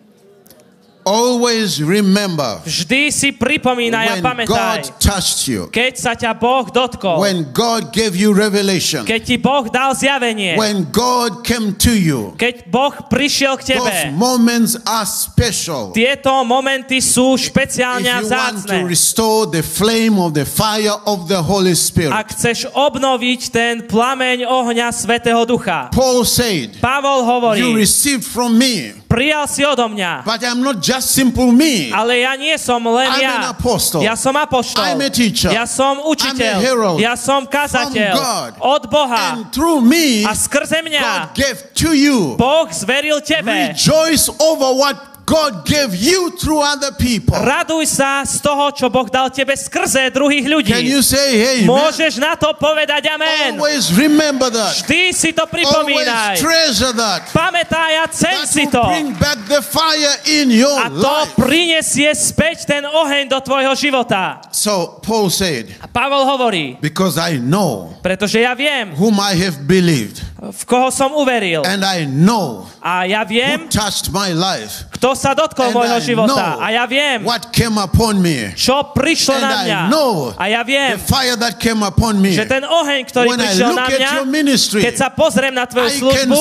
[1.06, 7.22] Always remember Vždy si pripomínaj a pamätaj, God touched you, keď sa ťa Boh dotkol,
[7.22, 12.34] when God gave you revelation, keď ti Boh dal zjavenie, when God came to you.
[12.34, 14.18] keď Boh prišiel k Those tebe.
[14.18, 15.94] moments are special.
[15.94, 18.90] Tieto momenty sú špeciálne a If you want to vzácne.
[18.90, 22.10] restore the flame of the fire of the Holy Spirit.
[22.10, 25.94] Ak chceš obnoviť ten plameň ohňa Svetého Ducha.
[25.94, 30.82] Paul said, Pavol hovorí, You received from me, prijal si odo mňa, but I'm not
[30.82, 31.94] just simple me.
[31.94, 33.34] ale ja nie som len I'm ja.
[33.38, 34.02] an apostle.
[34.02, 34.82] Ja som apoštol.
[34.82, 35.54] I'm a teacher.
[35.54, 36.54] Ja som I'm a učiteľ.
[36.60, 38.12] herald Ja som kazateľ.
[38.12, 38.50] from God.
[38.60, 39.24] Od Boha.
[39.38, 42.34] And through me, A skrze God mňa gave to you.
[42.34, 43.72] Boh zveril tebe.
[43.72, 47.34] Rejoice over what God gave you through other people.
[47.34, 50.70] Raduj sa z toho, čo Boh dal tebe skrze druhých ľudí.
[50.70, 51.66] Can you say amen?
[51.66, 53.58] Môžeš na to povedať amen.
[53.58, 54.86] Always remember that.
[54.86, 56.38] Vždy si to Always pripomínaj.
[56.38, 57.26] treasure that.
[57.34, 58.78] Pamätaj a cen That si to.
[58.86, 61.34] bring back the fire in your A to life.
[61.34, 64.38] prinesie späť ten oheň do tvojho života.
[64.54, 69.58] So Paul said, A Pavol hovorí, Because I know pretože ja viem, whom I have
[69.66, 71.64] believed, v koho som uveril.
[71.64, 75.96] and I know A ja who viem, touched my life, kto sa dotkol and môjho
[75.96, 76.28] I života.
[76.28, 79.80] know A ja viem, what came upon me, čo prišlo and na I mňa.
[79.88, 82.36] know A ja the viem, fire that came upon me.
[82.36, 85.88] že ten oheň, ktorý When I prišiel na mňa, ministry, keď sa pozriem na tvoju
[85.88, 86.36] I službu,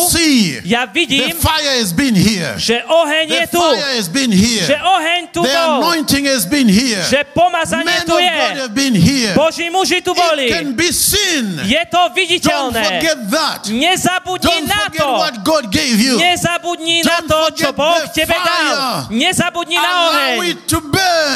[0.67, 2.59] ja the vidím, fire has been here.
[2.59, 3.59] že oheň je The tu.
[3.63, 4.65] fire has been here.
[4.65, 5.71] Že oheň tu The bol.
[5.79, 6.99] anointing has been here.
[7.07, 8.27] Že pomazanie Men tu je.
[8.27, 9.31] God have been here.
[9.33, 10.47] Boží muži tu It boli.
[10.51, 11.63] can be seen.
[11.63, 12.83] Je to Don't viditeľné.
[12.83, 13.61] forget that.
[13.85, 15.07] Nezabudni Don't na to.
[15.21, 16.17] what God gave you.
[16.17, 19.05] Nezabudni na Don't to, čo Boh tebe dal.
[19.13, 20.57] Nezabudni na oheň.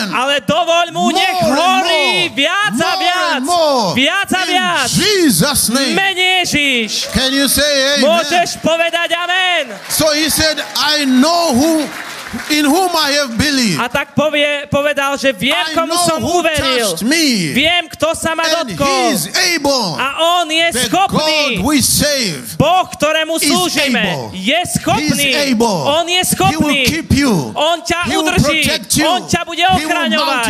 [0.10, 3.42] Ale dovoľ mu, More nech horí viac a viac.
[3.94, 4.88] viac, a viac.
[4.90, 5.94] Jesus' name.
[5.94, 7.14] Mene Ježiš.
[7.14, 8.10] Can you say amen?
[8.10, 9.70] Môžeš povedať amen.
[9.90, 11.86] So he said, I know who
[12.54, 13.82] in whom I have believed.
[13.82, 16.94] A tak povie, povedal, že viem, komu som uveril.
[17.02, 17.54] me.
[17.58, 19.18] Viem, kto sa ma dotkol.
[19.34, 19.88] able.
[19.98, 20.08] A
[20.42, 21.58] on je schopný.
[21.58, 22.54] God we save.
[22.58, 25.34] Boh, ktorému slúžime, je schopný.
[25.66, 26.86] On je schopný.
[27.58, 28.62] On ťa udrží.
[29.02, 30.44] On ťa bude ochraňovať.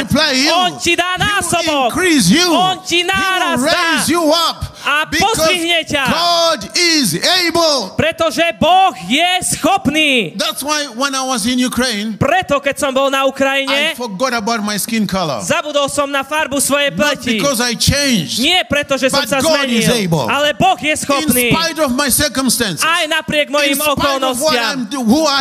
[0.52, 1.96] On ti dá násobok.
[2.52, 4.04] On ti náraz dá.
[4.80, 6.04] A pozdvihne ťa.
[7.96, 10.34] Pretože Boh je schopný.
[10.36, 14.34] That's why when I was in Ukraine, Preto, keď som bol na I Ukrajine, forgot
[14.34, 15.40] about my skin color.
[15.46, 17.38] zabudol som na farbu svojej Not pleti.
[17.38, 18.42] because I changed.
[18.42, 20.26] Nie preto, že som But sa God is zmenil, able.
[20.26, 21.54] ale Boh je In schopný.
[21.54, 22.82] spite of my circumstances.
[22.82, 24.90] Aj napriek In mojim okolnostiam,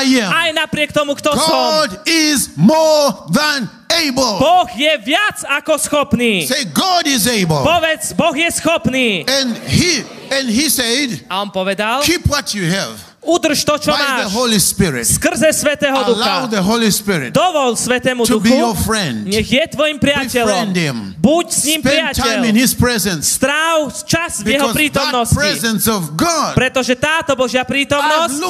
[0.05, 1.49] I aj napriek tomu, kto som.
[1.49, 4.37] God is more than able.
[4.39, 6.45] Boh je viac ako schopný.
[6.45, 7.65] Say God is able.
[7.65, 9.25] Povedz, Boh je schopný.
[9.25, 13.93] And he and he said, A on povedal, keep what you have udrž to, čo
[13.93, 14.33] by the máš.
[14.33, 15.05] Holy Spirit.
[15.05, 16.49] Skrze Svetého Ducha.
[16.49, 19.29] the Holy Spirit Dovol Svetému to be your friend.
[19.29, 20.73] nech je tvojim priateľom.
[20.73, 21.13] Him.
[21.21, 22.49] Buď s ním Spend time priateľ.
[22.49, 23.29] in his presence.
[23.29, 25.37] Stráv čas v jeho prítomnosti.
[25.93, 26.57] of God.
[26.57, 28.41] Pretože táto Božia prítomnosť,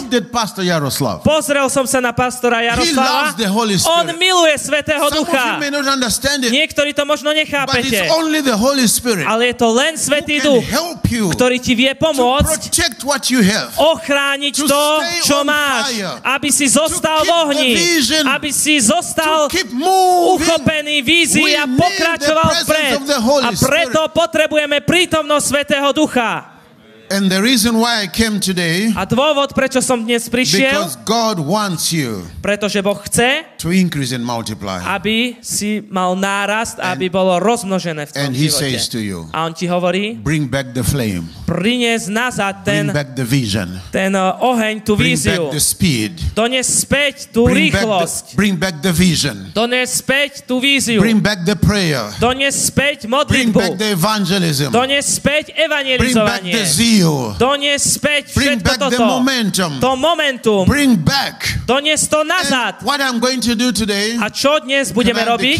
[1.27, 5.59] pozrel som sa na pastora Jaroslava, loves the Holy on miluje Svetého Ducha.
[5.59, 8.07] it, Niektorí to možno nechápete,
[9.27, 10.63] ale je to len Svetý Duch,
[11.35, 12.63] ktorý ti vie pomôcť
[13.79, 14.85] ochrániť To
[15.23, 17.73] čo máš, aby si zostal v ohni,
[18.29, 19.49] aby si zostal
[20.37, 22.93] uchopený vízii a pokračoval vpred.
[23.41, 26.58] A preto potrebujeme prítomnosť Svetého Ducha.
[27.09, 31.41] And the reason why I came today, A dôvod, prečo som dnes prišiel, because God
[31.41, 34.77] wants you pretože Boh chce, to increase and multiply.
[34.85, 38.61] aby si mal nárast, aby bolo rozmnožené v tvojom And he živote.
[38.61, 42.97] says to you, A on ti hovorí, bring back the flame, prinies nazad ten, bring
[42.97, 45.49] back the vision, ten uh, oheň, tú bring víziu.
[45.49, 48.25] back the speed, Dones späť tú bring back rýchlosť.
[48.33, 51.01] the, bring back the vision, Dones späť tú víziu.
[51.01, 53.57] bring back the prayer, Dones späť bring modlitbu.
[53.57, 56.53] back the evangelism, Dones späť bring back evangelizovanie.
[56.53, 56.97] the zeal,
[57.39, 59.07] Dones späť bring všetko back the toto.
[59.07, 60.63] momentum, To momentum.
[60.67, 61.47] bring back.
[61.65, 62.81] Dones to nazad.
[62.81, 65.57] And what I'm going to do today, A čo dnes budeme the robiť?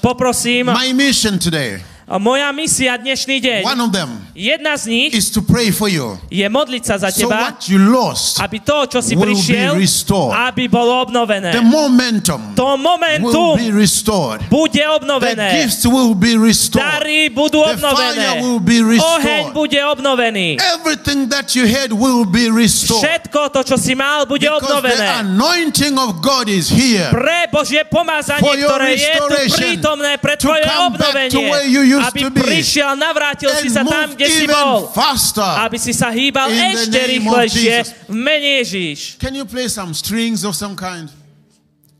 [0.00, 1.82] Poprosím, my mission today,
[2.12, 5.88] a moja misia dnešný deň, one of them jedna z nich is to pray for
[5.88, 6.20] you.
[6.28, 9.32] je modliť sa za So teba, what you lost, aby to, čo si will be
[9.32, 10.36] prišiel, restored.
[10.36, 11.56] aby bolo obnovené.
[11.56, 14.44] the momentum To will momentum be restored.
[14.52, 15.64] bude The obnovené.
[15.64, 16.84] gifts will be restored.
[16.84, 18.28] Dary budú The obnovené.
[18.28, 19.52] fire will be Oheň restored.
[19.56, 20.48] bude obnovený.
[20.60, 23.00] Everything that you had will be restored.
[23.08, 25.06] Všetko to, čo si mal, bude Because the obnovené.
[25.24, 27.08] anointing of God is here.
[27.08, 29.24] Pre Božie pomazanie, ktoré je tu
[29.56, 32.01] prítomné pre To tvoje come back to obnovenie.
[32.02, 32.42] Used Aby to be.
[32.42, 34.90] prišiel, navrátil si sa tam, kde si bol.
[34.90, 35.46] faster.
[35.62, 37.74] Aby si sa hýbal ešte rýchlejšie
[38.10, 39.16] v mene Ježíš.
[39.22, 41.06] Can you play some strings of some kind?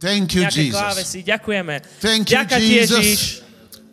[0.02, 0.74] Thank you, Nejaké Jesus.
[0.74, 1.74] klávesy, ďakujeme.
[2.02, 2.98] Thank you, Ďaká Jesus.
[2.98, 3.22] Ježíš.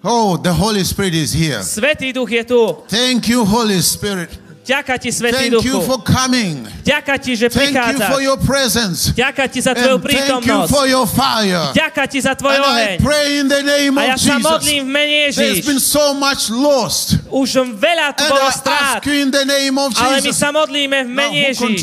[0.01, 1.61] Oh, the Holy Spirit is here.
[1.61, 2.61] Svetý duch je tu.
[2.89, 4.31] Thank you, Holy Spirit.
[4.69, 5.89] Ďaká ti, Svetý Thank you duchu.
[5.89, 6.61] for coming.
[6.85, 8.21] Ďaká ti, že Thank you for prichádzaš.
[8.21, 8.99] your presence.
[9.17, 10.69] Ďaká ti za tvoju And thank you prítomnosť.
[10.69, 11.73] for your fire.
[11.73, 13.01] Ďaká ti za tvoj oheň.
[13.01, 14.45] pray in the name A ja of sa Jesus.
[14.45, 15.65] modlím v mene Ježíš.
[15.81, 17.17] so much lost.
[17.33, 17.49] Už
[17.81, 20.37] veľa tu bolo strát, ask you in the name of ale my Jesus.
[20.37, 21.81] sa modlíme v mene Ježíš.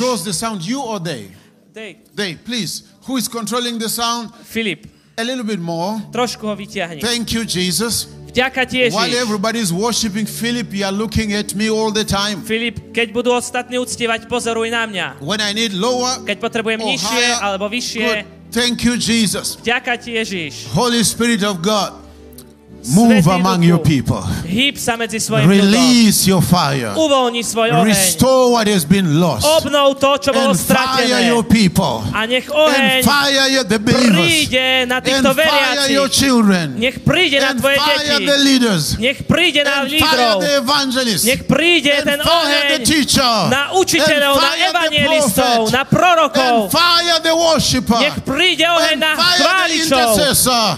[2.14, 2.34] they?
[2.38, 2.82] Please.
[3.10, 4.30] Who is controlling the sound?
[4.46, 4.86] Filip,
[5.18, 5.98] A little bit more.
[6.14, 7.00] trošku ho vyťahni.
[7.02, 8.06] Thank you, Jesus.
[8.36, 9.22] Vďaka ti While Ježíš.
[9.24, 12.44] everybody's worshiping Philip, you are looking at me all the time.
[12.44, 15.06] Filip, keď budú ostatní uctievať, pozoruj na mňa.
[15.24, 18.24] When I need lower, Keď potrebujem nižšie higher, alebo vyššie, good.
[18.52, 19.56] Thank you, Jesus.
[19.64, 20.68] vďaka ti Ježíš.
[20.76, 21.96] Holy Spirit of God,
[22.94, 24.22] move among your people.
[24.46, 25.58] Hýb sa medzi svojim ľudom.
[25.58, 26.94] Release your fire.
[26.94, 27.86] Uvoľni svoj oheň.
[27.90, 29.42] Restore what has been lost.
[29.42, 31.26] Obnov to, čo bolo stratené.
[31.26, 32.06] your people.
[32.14, 34.22] A nech And oheň fire the believers.
[34.46, 36.14] príde na And týchto fire your veriacich.
[36.14, 36.66] children.
[36.78, 38.26] Nech príde na tvoje fire deti.
[38.26, 38.84] the leaders.
[39.02, 40.36] Nech príde na lídrov.
[40.40, 41.26] the evangelists.
[41.26, 43.34] Nech príde ten fire oheň the teacher.
[43.50, 46.54] na učiteľov, na fire the evangelistov, na prorokov.
[46.70, 47.98] Fire the worshipper.
[47.98, 50.10] Nech príde oheň na chváličov.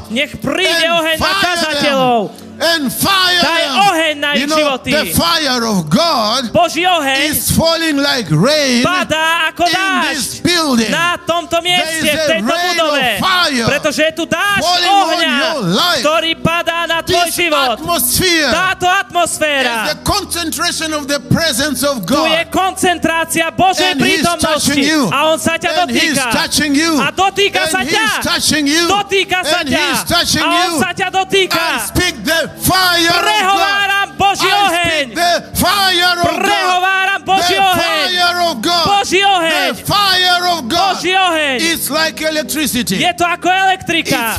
[0.08, 1.97] Nech príde oheň na kazateľov.
[1.98, 2.47] Them.
[2.58, 4.90] And fire Daj oheň na ich you know, životy.
[4.90, 10.42] the fire of God Boží oheň is falling like rain padá ako dážď
[10.90, 13.06] na tomto mieste, v tejto budove.
[13.66, 15.38] Pretože je tu dážď ohňa,
[16.02, 17.78] ktorý padá na tvoj This život.
[17.78, 19.74] atmosphere Táto is atmosféra.
[19.94, 24.42] the concentration of the presence of Tu je koncentrácia Božej prítomnosti.
[24.42, 25.06] touching you.
[25.14, 26.26] A on sa ťa dotýka.
[26.98, 28.06] A dotýka And sa ťa.
[28.88, 29.84] Dotýka sa ťa.
[30.42, 31.62] A on sa ťa dotýka
[33.22, 35.06] prehováram Boží oheň.
[36.42, 38.08] Prehováram Boží oheň.
[38.84, 39.74] Boží oheň.
[40.94, 41.56] Boží oheň.
[42.98, 44.36] Je to ako elektrika.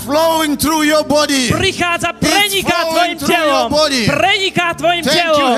[1.50, 3.70] Prichádza, preniká tvojim telom.
[4.06, 5.56] Preniká tvojim telom.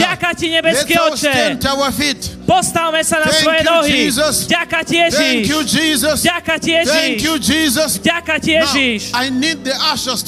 [0.00, 1.32] Ďaká ti nebeský oče.
[2.52, 3.98] Postavme sa na Thank svoje you, nohy.
[4.12, 4.34] Jesus.
[4.44, 5.42] Ďaká ti Ježiš.
[6.20, 7.16] Ďaká ti Ježiš.
[8.04, 9.00] Ďaká ti Ježiš.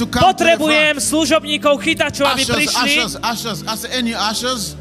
[0.09, 2.93] Potrebujem služobníkov chytačov, aby prišli.
[3.21, 4.73] I say, any ushers?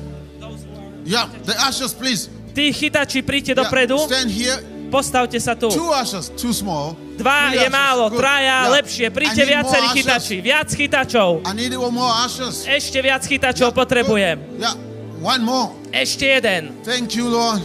[1.04, 2.32] Yeah, the ushers, please.
[2.56, 4.00] Tí chytači, príďte Yeah, dopredu.
[4.08, 4.64] stand here.
[4.88, 5.68] Postavte sa tu.
[5.74, 6.96] Two ushers, too small.
[7.18, 8.22] Dva Three je málo, good.
[8.22, 8.76] traja Yeah.
[8.78, 9.08] lepšie.
[9.10, 10.38] Príďte viacerí chytači.
[10.40, 11.44] Viac chytačov.
[11.44, 12.64] I need more ushers.
[12.70, 14.38] Ešte viac chytačov potrebujem.
[14.38, 14.62] Good.
[14.62, 14.93] Yeah,
[15.24, 15.72] one more.
[15.92, 16.84] Ešte jeden.
[16.84, 17.62] Thank you, Lord.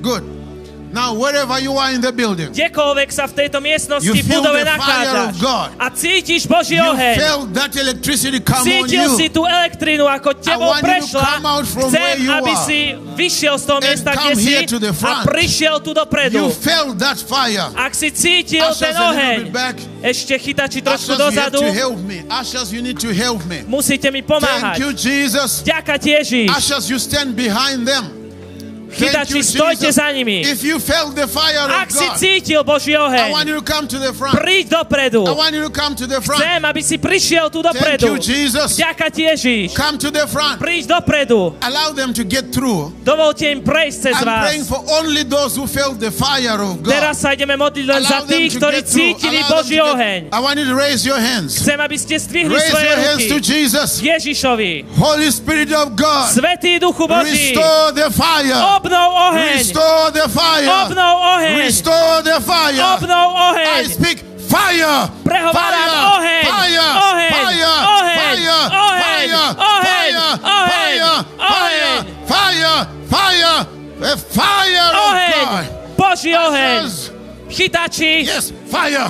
[0.00, 0.35] Good.
[0.96, 5.36] Now, wherever you are in the building, Kdekoľvek sa v tejto miestnosti v budove nachádzaš
[5.76, 7.20] a cítiš Boží oheň,
[8.64, 11.44] cítil si tú elektrínu, ako tebou prešla,
[11.92, 12.78] chcem, aby si
[13.12, 16.48] vyšiel z toho miesta, kde si here to the a prišiel tu dopredu.
[17.76, 19.52] Ak si cítil ten oheň,
[20.00, 21.60] ešte chytači trošku dozadu,
[23.68, 24.80] musíte mi pomáhať.
[25.60, 26.48] Ďaká Ježiš.
[26.56, 28.25] Ushers, you stand behind them.
[28.92, 30.40] Chytači, stojte za nimi.
[30.42, 33.64] If you felt the fire Ak of si cítil Boží I want oheň, you to
[33.66, 34.34] come to the front.
[34.38, 35.26] príď dopredu.
[35.26, 36.40] I want you to come to the front.
[36.42, 38.06] Chcem, aby si prišiel tu Thank dopredu.
[38.06, 38.76] you, Jesus.
[38.76, 39.74] Ďaká ti Ježiš.
[39.74, 40.60] Come to the front.
[40.60, 41.56] Príď dopredu.
[41.60, 42.92] Allow them to get through.
[43.02, 44.42] Dovolte im prejsť cez I'm vás.
[44.46, 46.92] praying for only those who felt the fire of God.
[46.92, 50.30] Teraz sa ideme modliť len za tých, to ktorí cítili Boží oheň.
[50.32, 51.58] I want you to raise your hands.
[51.58, 53.90] Chcem, aby ste Raise svoje your hands to ruky Jesus.
[54.02, 54.72] Ježišovi.
[54.98, 56.28] Holy Spirit of God.
[56.32, 58.54] Svetý Duchu Boží, Restore the fire.
[58.76, 59.52] Obnov oheň.
[59.56, 60.68] Restore the fire.
[60.68, 61.56] Obnov oheň.
[61.58, 62.82] Restore the fire.
[62.96, 63.84] Obnov I oheň.
[63.90, 65.08] speak fire.
[65.24, 66.04] Prehováram Fire.
[66.14, 66.42] oheň.
[66.44, 66.90] Fire.
[67.08, 67.30] Oheň.
[67.32, 67.76] Fire.
[67.96, 68.16] Oheň.
[68.16, 68.66] Fire.
[68.72, 69.06] Oheň.
[69.06, 69.48] Fire.
[69.56, 70.14] Oheň.
[70.36, 71.10] Fire.
[71.40, 72.04] Oheň.
[72.26, 72.26] Fire.
[72.28, 72.76] Fire.
[73.10, 73.66] Fire.
[74.00, 75.44] The fire of Oheň.
[75.44, 75.64] God.
[75.96, 76.84] Boží oheň.
[76.84, 77.10] Ushers.
[77.48, 78.26] Chytači.
[78.26, 79.08] Yes, fire.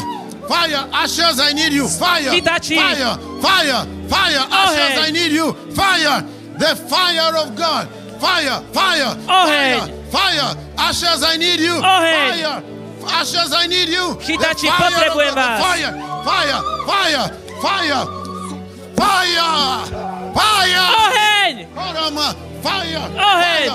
[0.49, 0.87] Fire.
[1.05, 1.89] Ushers, I need you.
[1.89, 2.31] Fire.
[2.31, 2.77] Hitachi.
[2.77, 3.19] Fire.
[3.43, 3.81] Fire.
[4.09, 4.43] Fire.
[4.47, 5.09] Ushers, Oheň.
[5.09, 5.53] I need you.
[5.75, 6.23] Fire.
[6.59, 7.89] The fire of God.
[8.21, 8.63] Fire.
[8.73, 9.17] Fire.
[9.27, 9.81] Oheň.
[10.11, 10.11] Fire.
[10.11, 10.57] Fire.
[10.79, 11.75] Ushers, I need you.
[11.75, 12.43] Oheň.
[12.43, 12.63] Fire.
[13.21, 14.15] Ushers, I need you.
[14.15, 15.37] The fire of potrebujem God.
[15.37, 15.61] vás.
[15.63, 15.93] Fire.
[16.25, 16.59] Fire.
[16.87, 17.25] Fire.
[17.63, 18.03] Fire.
[18.97, 19.49] Fire.
[20.35, 20.87] Fire.
[22.63, 23.05] Fire.
[23.23, 23.71] Fire.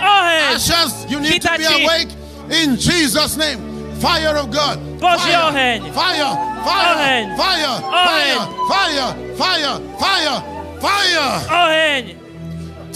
[0.00, 0.54] Oheň.
[0.54, 2.08] Ushers, you need to be awake
[2.50, 3.58] in Jesus' name.
[4.00, 4.78] Fire of God.
[5.00, 5.52] Fire.
[5.92, 5.92] Fire.
[5.92, 6.96] Fire.
[7.36, 7.74] Fire.
[7.86, 8.46] Oheň.
[8.68, 9.10] Fire.
[9.36, 9.80] Fire.
[9.98, 10.42] Fire.
[10.80, 12.25] Fire.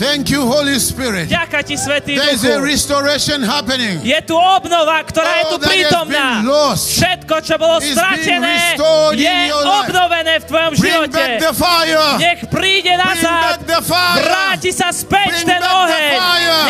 [0.00, 0.08] Oheň.
[0.10, 1.28] Thank you, Holy Spirit.
[1.28, 2.64] Ďaká ti, Svetý There's a Duchu.
[2.64, 4.00] restoration happening.
[4.00, 6.40] Je tu obnova, ktorá je tu prítomná.
[6.72, 8.80] Všetko, čo bolo is stratené,
[9.12, 11.22] je obnovené v tvojom Bring živote.
[12.16, 13.60] Nech príde nazad.
[14.16, 16.16] Vráti sa späť Bring ten oheň.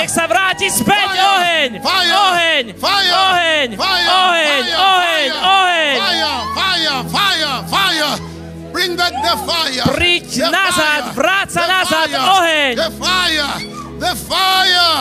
[0.03, 1.23] Nech sa vráti späť Fire.
[1.23, 1.71] oheň.
[1.79, 2.15] Fire.
[2.19, 2.65] Oheň.
[2.77, 3.13] Fire.
[3.15, 3.69] Oheň.
[3.79, 4.05] Oheň.
[4.11, 4.63] Oheň.
[4.67, 5.39] Fire.
[5.39, 5.99] Oheň.
[6.01, 6.35] Fire.
[6.59, 6.99] Fire.
[7.07, 7.55] Fire.
[7.71, 8.40] Fire.
[8.81, 9.85] Bring back the fire.
[9.93, 11.17] Príď The nazad, fire.
[11.21, 12.25] vráť sa The nazad, fire.
[12.33, 12.73] oheň.
[12.81, 13.53] The fire.
[14.01, 14.97] The fire.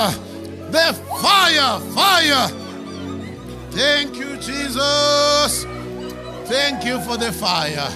[0.67, 0.87] The
[1.23, 1.71] fire.
[1.95, 2.45] Fire.
[3.71, 5.63] Thank you, Jesus.
[6.51, 7.87] Thank you for the fire.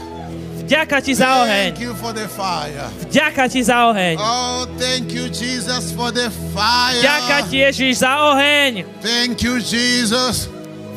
[0.64, 1.76] Vďaka ti za oheň.
[1.76, 2.88] Thank you for the fire.
[3.04, 4.16] Vďaka ti za oheň.
[4.24, 6.96] Oh, thank you, Jesus, for the fire.
[7.04, 8.88] Vďaka ti Ježiš za oheň.
[9.04, 10.48] Thank you, Jesus.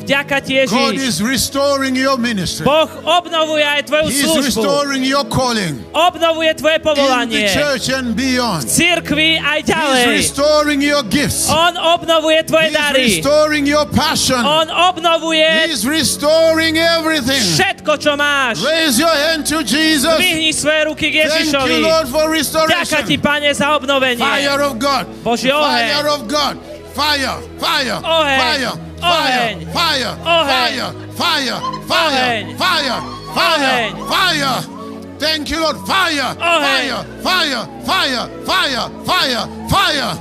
[0.07, 2.63] Vďaka ti God is restoring your ministry.
[2.63, 4.63] Boh obnovuje aj tvoju He's službu.
[4.63, 8.63] restoring your calling Obnovuje tvoje in the church and beyond.
[8.63, 10.03] Cirkvi aj He's ďalej.
[10.07, 11.51] restoring your gifts.
[11.51, 13.03] On obnovuje tvoje He's dary.
[13.19, 14.39] restoring your passion.
[14.39, 17.43] On obnovuje He's restoring everything.
[17.43, 18.63] všetko, čo máš.
[18.63, 20.15] Raise your hand to Jesus.
[20.23, 23.19] Zvihni svoje ruky k Thank you, Lord, for Ďaká ti, restoration.
[23.19, 24.23] Pane, za obnovenie.
[24.23, 25.03] Fire of God.
[25.19, 25.83] Boží oheň.
[25.91, 26.55] Fire of God.
[26.95, 28.39] Fire, fire, Oheň.
[28.41, 29.65] fire, Oheň.
[29.71, 30.93] fire, fire, Oheň.
[31.17, 32.99] fire, fire, fire,
[33.33, 34.63] fire, fire.
[35.19, 35.77] Thank you, Lord.
[35.87, 40.11] Fire, fire, fire, fire, fire, fire, fire.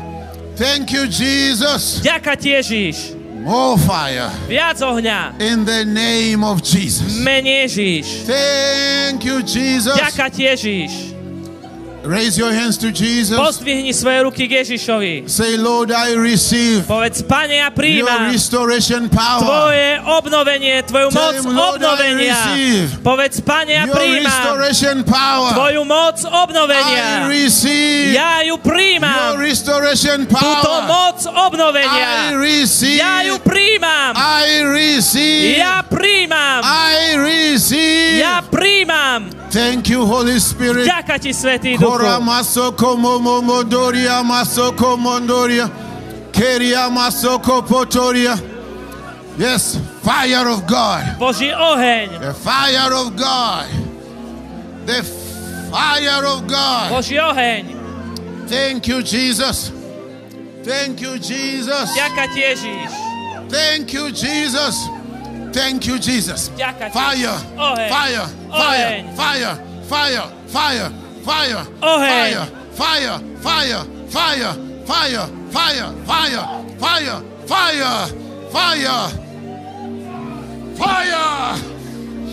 [0.57, 2.01] Thank you, Jesus.
[2.01, 3.13] Ďaká ti, Ježiš.
[3.47, 5.39] More fire Viac ohňa.
[5.39, 7.21] in the name of Jesus.
[7.23, 8.25] Mene Ježiš.
[8.27, 9.95] Thank you, Jesus.
[10.01, 11.16] Ďaká ti, Ježiš.
[12.07, 13.35] Raise your hands to Jesus.
[13.35, 15.27] Pozdvihni svoje ruky k Ježišovi.
[15.27, 19.43] Say, Lord, I receive Povedz, Pane, ja your príjmam restoration power.
[19.43, 22.15] Tvoje obnovenie, Tvoju Tell moc him, Lord, I obnovenia.
[22.15, 25.51] receive Povedz, Pane, ja Your príjmam restoration power.
[25.59, 27.27] Tvoju moc I obnovenia.
[27.27, 29.35] receive Ja ju your príjmam.
[29.43, 30.87] restoration Túto power.
[30.87, 32.39] moc I obnovenia.
[32.39, 33.03] receive.
[33.03, 34.15] Ja ju príjmam.
[34.15, 35.59] I receive.
[35.59, 36.61] Ja príjmam.
[36.63, 38.19] I receive.
[38.23, 39.46] Ja príjmam.
[39.57, 40.85] Thank you, Holy Spirit.
[40.85, 42.05] Ďaká ti, Svetý Duchu.
[42.21, 45.73] Masoko momomodoria masoko mondoria.
[46.29, 48.37] Keria masoko potoria.
[49.41, 51.17] Yes, fire of God.
[51.17, 53.69] Boží oheň, The fire of God.
[54.85, 55.01] The
[55.73, 56.93] fire of God.
[56.93, 57.65] Boží oheň.
[58.53, 59.73] Thank you, Jesus.
[60.61, 61.97] Thank you, Jesus.
[61.97, 62.93] Ďaká ti Ježíš.
[63.49, 64.96] Thank you, Jesus.
[65.57, 66.51] Thank you, Jesus.
[66.51, 67.89] Fire, Oheň.
[67.89, 69.17] fire, Oheň.
[69.17, 69.57] fire,
[69.89, 70.91] fire, fire,
[71.25, 72.21] fire, Oheň.
[72.21, 72.47] fire,
[72.77, 74.53] fire, fire,
[74.87, 75.25] fire,
[75.57, 76.45] fire, fire,
[76.77, 78.09] fire, fire,
[78.53, 79.09] fire,
[80.77, 81.57] fire.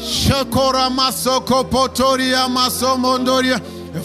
[0.03, 3.57] Shakora masoko potoria masomondoria.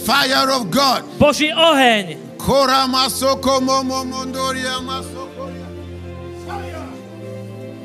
[0.07, 1.03] Fire of God.
[1.19, 2.17] Boží oheň.
[2.39, 5.51] Kora masoko momo mondoria masoko.
[6.47, 6.87] Fire!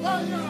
[0.03, 0.30] Fire!
[0.30, 0.43] Fire!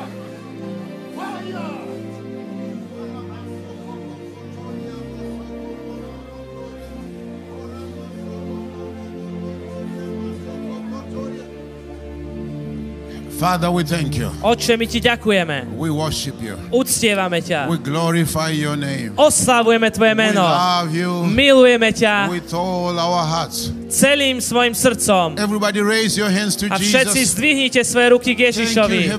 [13.43, 14.31] Father, we thank you.
[14.41, 15.75] Otče, my ti ďakujeme.
[15.75, 16.55] We worship you.
[16.71, 17.67] Uctievame ťa.
[17.67, 19.11] We glorify your name.
[19.17, 20.41] Oslavujeme tvoje We meno.
[20.41, 23.67] love you Milujeme ťa with all our hearts.
[23.93, 25.37] Celým svojim srdcom.
[26.67, 29.13] A všetci zdvihnite svoje ruky k Ježišovi.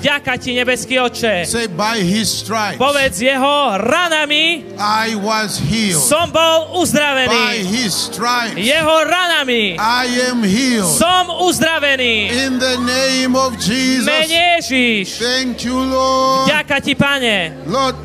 [0.00, 1.44] Ďaká ti, nebeský oče.
[1.44, 6.00] Say, by his stripes, Povedz jeho ranami I was healed.
[6.00, 7.44] som bol By uzdravený.
[7.68, 10.88] his stripes, Jeho ranami I am healed.
[10.96, 12.32] som uzdravený.
[12.32, 14.08] In the name of Jesus.
[14.08, 15.20] Mene Ježiš.
[15.20, 16.48] Thank you, Lord.
[16.48, 17.52] Ďaká ti, pane.
[17.68, 17.96] Lord,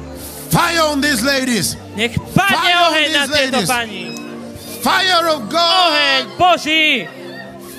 [0.51, 1.79] fire on these ladies.
[1.95, 3.69] Nech padne oheň na tieto ladies.
[3.71, 4.14] pani.
[4.85, 6.37] Fire of Oheň God.
[6.37, 7.09] Boží.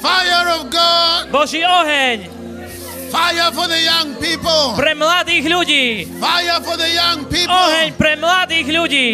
[0.02, 1.30] Fire of God.
[1.30, 2.26] Boží oheň
[3.14, 4.74] Fire for the young people.
[4.74, 6.10] pre mladých ľudí.
[6.18, 7.54] Fire for the young people.
[7.54, 9.08] Oheň pre mladých ľudí.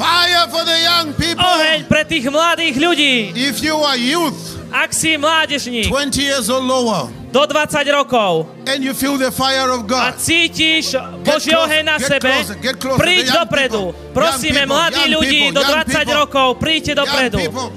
[0.00, 1.44] Fire for the young people.
[1.44, 3.36] Oheň pre tých mladých ľudí.
[3.36, 8.84] If you are youth, Ak si mládežník 20 years or lower, do 20 rokov and
[8.84, 10.92] you feel the fire of a God, cítiš
[11.24, 13.00] Boží oheň na get sebe, closer, get closer.
[13.00, 13.92] príď dopredu.
[13.92, 16.14] people, Prosíme, people, mladí young ľudí people, do young 20 people.
[16.20, 17.38] rokov, príďte dopredu.
[17.40, 17.68] people,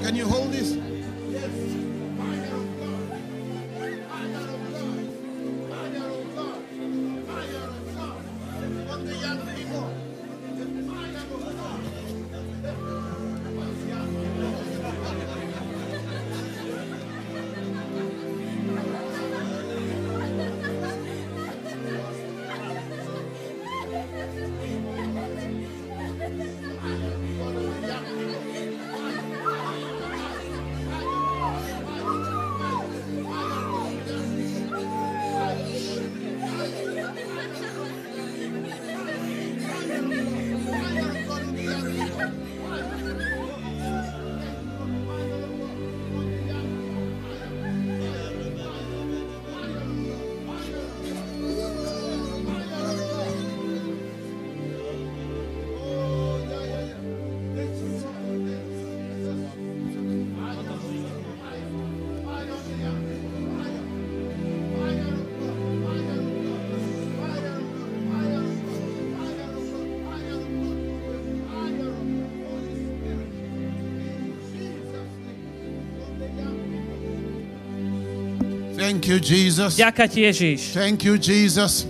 [79.11, 79.11] you hold this?
[79.11, 79.77] Thank you, Jesus.
[79.77, 80.73] Ďaká ti Ježiš.
[80.73, 81.87] Thank you, Jesus.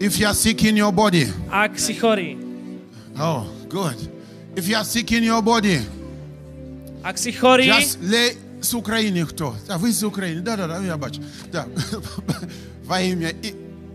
[0.00, 2.36] If you are sick in your body, Ak si chorý,
[3.18, 3.96] oh, good.
[4.56, 5.80] If you are sick in your body,
[7.04, 9.54] ak si chorý, just lay с Украины кто?
[9.66, 10.40] Да, вы из Украины.
[10.42, 11.20] Да, да, да, я бачу.
[11.52, 11.66] Да.
[12.84, 13.54] Во имя И-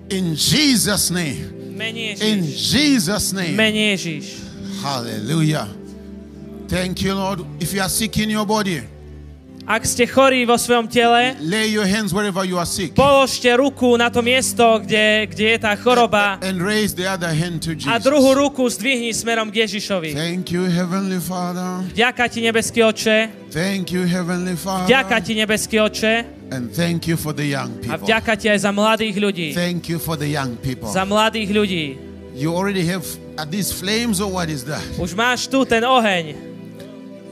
[0.09, 1.73] in Jesus name.
[1.75, 2.71] mene In Ježiš.
[2.71, 3.55] Jesus name.
[3.55, 4.37] Mene Ježiš.
[4.81, 5.67] Hallelujah.
[6.67, 7.41] Thank you, Lord.
[7.59, 8.81] If you are sick in your body,
[9.70, 13.94] Ak ste chorí vo svojom tele, lay your hands wherever you are sick položte ruku
[13.94, 17.78] na to miesto, kde, kde je tá choroba and raise the other hand to a
[17.78, 18.02] Jesus.
[18.02, 20.10] druhú ruku zdvihni smerom k Ježišovi.
[20.10, 21.86] Thank you, Heavenly Father.
[21.94, 24.58] Ďaká ti nebeský oče, Thank you, Heavenly
[24.90, 25.22] ďaká Father.
[25.22, 26.12] ti nebeský oče
[26.50, 28.10] And thank you for the young a people.
[28.10, 29.54] vďaka ti aj za mladých ľudí.
[29.54, 30.90] Thank you for the young people.
[30.90, 31.84] Za mladých ľudí.
[32.34, 33.06] You already have
[33.38, 34.82] are these flames or what is that?
[34.98, 36.49] Už máš tu ten oheň.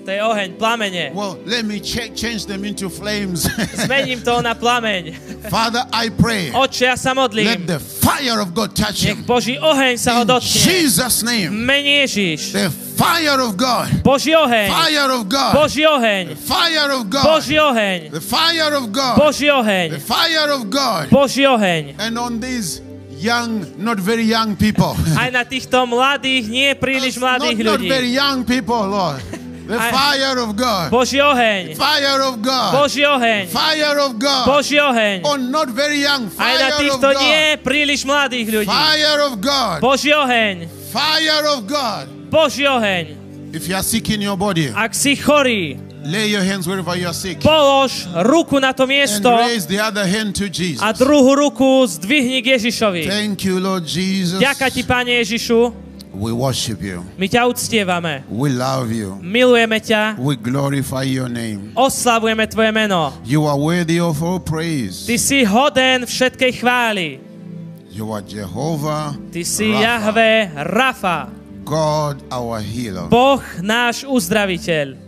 [0.09, 1.13] To je oheň, plamene.
[1.13, 3.45] Well, let me check, change them into flames.
[3.85, 5.13] Zmením to na plameň.
[5.53, 6.49] Father, I pray.
[6.49, 7.69] Oče, ja sa Let modlím.
[7.69, 9.29] the fire of God touch Nech him.
[9.29, 10.65] Boží oheň sa ho In dotkne.
[10.65, 11.53] Jesus' name.
[11.53, 12.57] Mene Ježiš.
[12.57, 14.01] The fire of God.
[14.01, 14.69] Boží oheň.
[14.73, 15.53] Fire of God.
[15.53, 16.25] Boží oheň.
[16.41, 17.25] Fire of God.
[17.29, 17.99] Boží oheň.
[18.09, 19.15] The fire of God.
[19.21, 19.87] Boží oheň.
[19.93, 21.05] The fire of God.
[21.13, 22.01] Boží oheň.
[22.01, 22.81] And on these
[23.13, 24.97] young, not very young people.
[25.21, 27.89] Aj na týchto mladých, nie príliš not, mladých not ľudí.
[27.93, 29.21] very young people, Lord.
[29.69, 30.89] The fire of God.
[30.89, 31.77] Boží oheň.
[31.77, 32.73] Fire of God.
[32.73, 33.53] Boží oheň.
[33.53, 34.45] Fire of God.
[34.49, 35.21] Boží oheň.
[35.29, 36.25] On not very young.
[36.41, 37.21] Aj na Fire of týchto God.
[37.21, 38.73] nie príliš mladých ľudí.
[38.73, 39.79] Fire of God.
[39.85, 40.65] Boží oheň.
[40.89, 42.09] Fire of God.
[42.33, 43.13] Boží oheň.
[43.53, 47.05] If you are sick in your body, Ak si chorý, lay your hands wherever you
[47.09, 47.41] are sick.
[47.41, 50.81] polož ruku na to And miesto raise the other hand to Jesus.
[50.81, 53.05] a druhú ruku zdvihni k Ježišovi.
[53.09, 54.41] Thank you, Lord Jesus.
[54.41, 55.88] Ďaká ti, Pane Ježišu,
[56.19, 57.07] We worship you.
[57.15, 58.27] my ťa uctievame.
[58.27, 59.15] We love you.
[59.23, 61.71] Milujeme ťa, We glorify your name.
[61.79, 63.15] oslavujeme Tvoje meno.
[63.23, 65.07] You are worthy of all praise.
[65.07, 67.23] Ty si hoden všetkej chvály.
[67.95, 69.83] You are Jehovah, Ty si Rafa.
[69.83, 70.31] Jahve
[70.75, 71.19] Rafa,
[71.63, 73.07] God our healer.
[73.07, 74.99] Boh náš uzdraviteľ.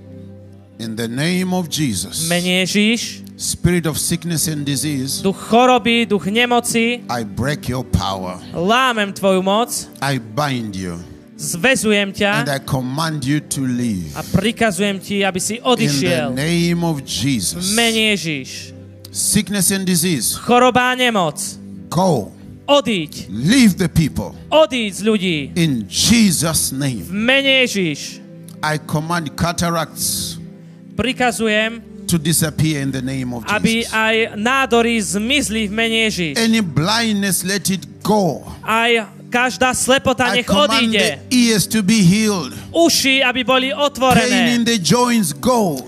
[0.79, 6.29] In the name of Jesus, Mene Ježiš, spirit of sickness and disease, duch choroby, duch
[6.29, 8.37] nemoci, I break your power.
[8.53, 9.69] lámem Tvoju moc,
[10.03, 11.01] I bind you
[11.41, 14.13] zvezujem and ťa I command you to leave.
[14.15, 16.35] a prikazujem ti, aby si In the odišiel.
[16.37, 17.73] name of V Jesus.
[17.73, 18.75] Mene Ježiš.
[19.11, 21.57] Sickness and disease, Choroba a nemoc.
[21.89, 22.31] go.
[22.69, 23.27] Odíď.
[23.33, 24.31] Leave the people.
[24.51, 25.37] Odíď z ľudí.
[25.57, 27.03] In Jesus' V name.
[27.11, 28.21] mene Ježiš.
[28.63, 30.37] I command cataracts
[30.95, 31.81] Prikazujem,
[32.11, 33.95] to disappear in the name of aby Jesus.
[33.95, 36.35] aj nádory zmizli v mene Ježiš.
[36.37, 38.43] Any blindness, let it go.
[38.67, 38.91] Aj
[39.31, 41.23] každá slepota I nech odíde.
[41.31, 42.51] ears to be healed.
[42.75, 44.59] Uši, aby boli Pain otvorené.
[44.59, 45.79] in the joints, go.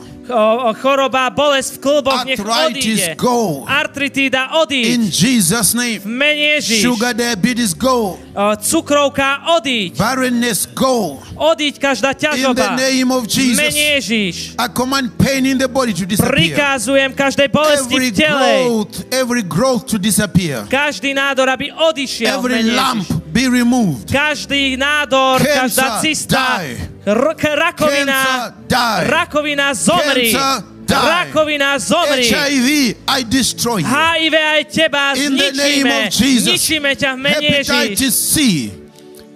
[0.80, 3.14] Choroba, bolesť v klboch nech odíde.
[3.20, 3.68] go.
[3.68, 5.12] Artritída In odíď.
[5.12, 6.00] Jesus' name.
[6.00, 6.82] V mene Ježiš.
[6.82, 8.16] Sugar diabetes, go.
[8.60, 9.96] Cukrovka odíď.
[9.96, 11.20] Barrenness, go.
[11.36, 12.76] Odíď každá In the ťažoba.
[12.76, 13.76] name of V mene Jesus.
[13.76, 14.36] Ježiš.
[14.58, 16.32] I command pain in the body to disappear.
[16.32, 18.50] Prikazujem každej bolesti Every v tele.
[18.64, 20.64] growth, every growth to disappear.
[20.66, 22.40] Každý nádor, aby odišiel.
[22.40, 23.21] Every Ježiš.
[23.32, 24.12] Be removed.
[24.12, 26.60] Každý nádor, Cancer, každá cista,
[27.06, 30.32] r- rakovina, Cancer, rakovina zomri.
[30.32, 31.08] Cancer, die.
[31.08, 32.28] Rakovina zomri.
[32.28, 32.68] HIV,
[33.08, 33.88] I destroy you.
[33.88, 35.96] HIV aj teba In the name zničíme.
[36.06, 36.44] of Jesus.
[36.44, 37.48] Zničíme ťa v mene.
[37.64, 38.34] Hepatitis C,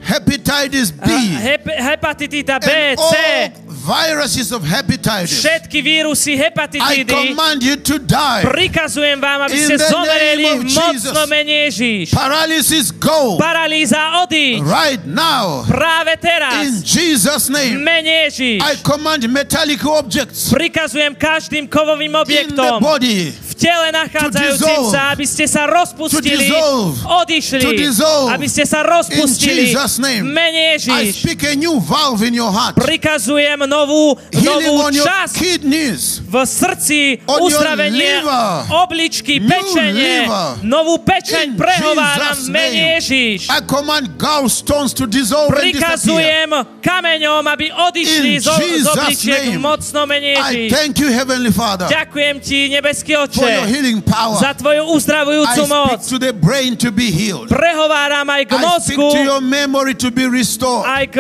[0.05, 1.09] hepatitis B,
[1.41, 3.13] Hep, hepatitida B, C,
[3.87, 5.31] viruses of hepatitis.
[5.39, 8.43] všetky vírusy I hepatitídy, command you to die.
[8.43, 11.31] prikazujem vám, aby In ste zomreli v mocno Jesus.
[11.31, 12.11] mene Ježiš.
[12.11, 13.39] Paralysis, go.
[13.39, 14.59] Paralýza odíď.
[14.67, 15.63] Right now.
[15.63, 16.83] Práve In teraz.
[16.83, 17.79] Jesus' V name.
[17.79, 18.59] mene Ježiš.
[18.59, 24.61] I command metallic objects Prikazujem každým kovovým in the objektom body tele nachádzajúcim
[24.93, 26.47] sa, aby ste sa rozpustili,
[27.03, 27.65] odišli,
[28.31, 29.73] aby ste sa rozpustili.
[30.21, 31.25] V mene Ježiš.
[32.77, 34.15] Prikazujem novú,
[34.45, 35.35] novú časť
[36.21, 38.21] v srdci, uzdravenie
[38.69, 40.29] obličky, pečenie,
[40.63, 42.83] novú pečeň prehováram v mene.
[43.01, 43.49] Ježiš.
[45.49, 46.51] Prikazujem
[46.81, 49.65] kameňom, aby odišli z obličiek v name.
[49.65, 50.69] mocno mene Ježiš.
[51.89, 53.46] Ďakujem ti, nebeský oče.
[54.41, 56.01] Za tvoju uzdravujúcu moc.
[57.49, 60.85] Prehováram aj k mozgu, to your memory to be restored.
[60.87, 61.19] aj k,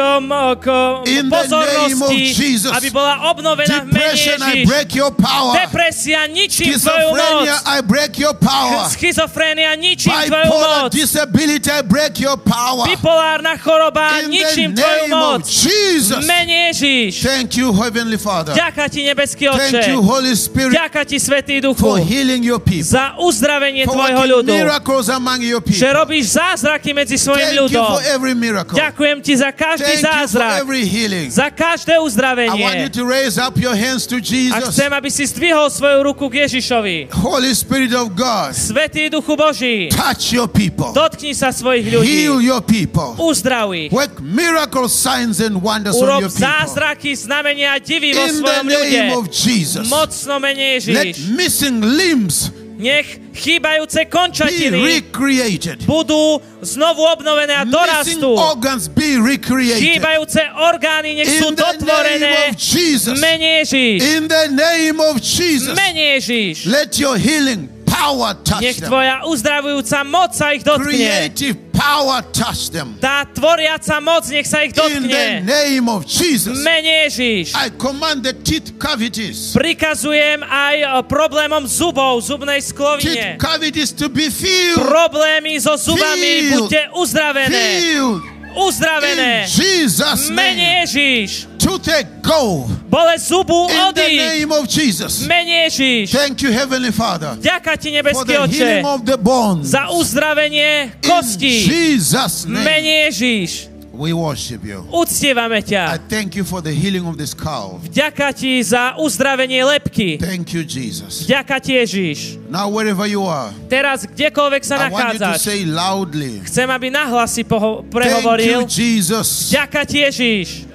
[0.60, 0.66] k
[1.06, 2.72] In the name of pozornosti, Jesus.
[2.72, 4.66] aby bola obnovená v mene Ježiš.
[4.66, 5.54] break your power.
[5.56, 7.18] Depresia ničím tvoju moc.
[7.18, 8.82] Schizophrenia, I break your power.
[8.90, 10.92] Schizofrénia ničím tvoju Bipolar moc.
[10.92, 12.84] disability, I break your power.
[12.88, 15.42] Bipolárna choroba ničím tvoju moc.
[15.46, 17.22] V mene Ježiš.
[17.22, 18.54] Thank you, Heavenly Father.
[18.54, 19.90] Ďaká ti, nebeský Thank oče.
[19.90, 22.88] you, Holy Spirit, Ďaká ti, Svetý for Duchu, healing your people.
[22.88, 24.52] za uzdravenie For tvojho ľudu.
[24.52, 27.86] miracles among your Že robíš zázraky medzi svojim Thank you ľudom.
[27.92, 28.72] for every miracle.
[28.76, 31.28] Ďakujem ti za každý Thank you for zázrak, every healing.
[31.28, 32.88] za každé I want you uzdravenie.
[32.92, 34.72] to raise up your hands to A Jesus.
[34.72, 37.12] chcem, aby si zdvihol svoju ruku k Ježišovi.
[37.12, 40.92] Holy Spirit of God, Svetý Duchu Boží, touch your people.
[40.96, 42.00] dotkni sa svojich Heal
[42.40, 42.46] ľudí.
[42.46, 43.12] your people.
[43.18, 43.92] Uzdrav ich.
[43.92, 46.46] Work miracle signs and wonders on Urob your people.
[46.46, 48.90] zázraky, znamenia a divy vo In the svojom ľude.
[48.92, 49.84] name of Jesus.
[49.88, 51.28] Mocno mene Let Ježiš.
[51.34, 55.80] missing limbs Nech chýbajúce be končatiny recreated.
[55.88, 57.72] budú znovu obnovené a Missing
[58.20, 58.36] dorastú.
[58.36, 59.80] organs be recreated.
[59.80, 62.32] Chýbajúce orgány nech sú In the name dotvorené.
[62.52, 63.16] of Jesus.
[63.16, 63.98] Mene Ježiš.
[64.04, 65.72] In the name of Jesus.
[65.72, 66.68] Mene Ježiš.
[66.68, 68.92] Let your healing power touch Nech them.
[68.92, 70.84] tvoja uzdravujúca moc sa ich dotkne.
[70.84, 72.96] Creative power touch them.
[72.98, 75.44] Tá tvoriaca moc nech sa ich In the dotkne.
[75.44, 76.58] name of Jesus.
[76.64, 77.52] Mene Ježiš.
[77.54, 79.52] I command the teeth cavities.
[79.52, 83.36] Prikazujem aj e, problémom zubov, zubnej sklovine.
[83.36, 84.80] Teeth cavities to be filled.
[84.80, 86.72] Problémy so zubami, Filled.
[86.72, 87.62] buďte uzdravené.
[87.80, 88.22] Filled.
[88.56, 89.44] Uzdravené.
[89.44, 90.80] In Jesus' Mene name.
[90.88, 91.46] Ježiš.
[91.60, 92.64] Toothache go.
[92.86, 94.18] Bolesť zubu In the odíď.
[94.40, 95.26] name of Jesus.
[95.26, 96.10] Mene Ježiš.
[96.12, 99.66] Thank you, Heavenly Father, Ďaká ti, for nebeský the oče, healing of the bones.
[99.74, 101.66] za uzdravenie In kosti.
[101.66, 102.64] Jesus' name.
[102.64, 103.74] Mene Ježiš.
[103.96, 104.84] We worship you.
[104.92, 105.98] Uctievame I ťa.
[106.12, 107.80] thank you for the healing of this cow.
[107.80, 110.20] Vďaka ti za uzdravenie lepky.
[110.20, 111.24] Thank you, Jesus.
[111.24, 112.36] Vďaka ti Ježiš.
[112.52, 116.68] Now, wherever you are, Teraz kdekoľvek sa I want you to nachádzaš, say loudly, chcem,
[116.68, 118.60] aby nahlas si poho- Thank you, prehovoril.
[118.68, 119.48] Jesus.
[119.48, 120.65] Vďaka ti Ježiš.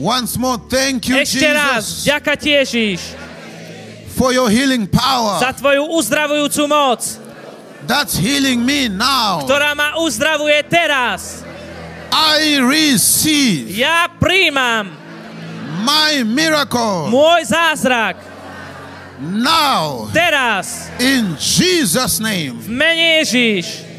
[0.00, 1.84] Once more, thank you, Ešte raz.
[1.84, 3.00] Jesus, Vďaka ti Ježiš.
[4.16, 5.36] for your healing Za power.
[5.52, 7.00] tvoju uzdravujúcu moc,
[7.86, 9.44] That's healing me now.
[9.44, 11.44] ktorá ma uzdravuje teraz.
[12.10, 14.88] I receive Ja príjmam
[15.84, 18.16] my miracle môj zázrak
[19.20, 20.88] now teraz.
[20.98, 22.56] in Jesus' name.
[22.56, 23.89] V mene Ježiš.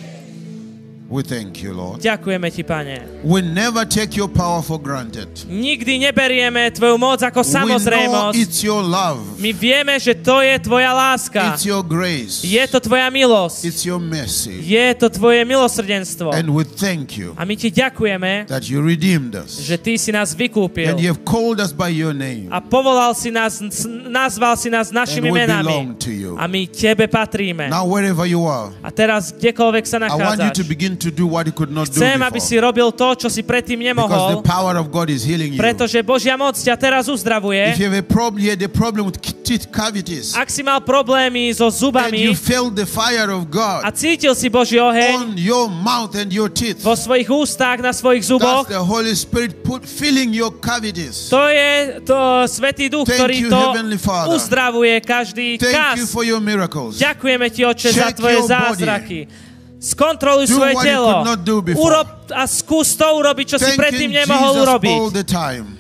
[1.12, 2.00] We thank you, Lord.
[2.00, 3.04] Ďakujeme ti, pane.
[3.28, 5.28] We never take your power for granted.
[5.44, 8.36] Nikdy neberieme tvoju moc ako We know samozrejmosť.
[8.40, 11.52] it's your love, My vieme, že to je tvoja láska.
[11.52, 13.60] it's your grace, Je to tvoja milosť.
[13.68, 14.56] it's your mercy.
[14.64, 16.32] Je to tvoje milosrdenstvo.
[16.32, 20.16] And we thank you A my ti ďakujeme, that you redeemed us že ty si
[20.16, 20.96] nás vykúpil.
[20.96, 22.48] and you have called us by your name.
[22.56, 23.60] A povolal si nás,
[24.08, 25.68] nazval si nás našimi And we menami.
[25.68, 26.40] belong to you.
[26.40, 27.68] A my tebe patríme.
[27.68, 30.72] Now, wherever you are, A teraz kdekoľvek sa I want you to nachádzaš.
[30.72, 33.42] begin to do what you could not do Chcem, aby si robil to, čo si
[33.42, 35.62] predtým Because nemohol, the power of God is healing you.
[35.62, 37.74] pretože Božia moc ťa teraz If uzdravuje.
[37.82, 41.50] you have a problem, you had a problem with teeth cavities, Ak si mal problémy
[41.52, 45.30] so and zubami you felt the fire of a God cítil si Boží oheň on
[45.36, 49.66] your mouth and your teeth, vo svojich ústach, na svojich that's zuboch, the Holy Spirit
[49.66, 51.28] put filling your cavities.
[51.34, 54.30] to je to Svetý Duch, Thank ktorý you, to Heavenly Father.
[54.36, 56.14] uzdravuje každý Thank you kas.
[56.14, 57.00] for your miracles.
[57.02, 59.51] Ďakujeme ti, Oče, za Check tvoje your body.
[59.82, 61.26] Skontroluj Do svoje you telo.
[61.74, 64.98] Urob a skús to urobiť, čo si Thank predtým you, nemohol Jesus, urobiť.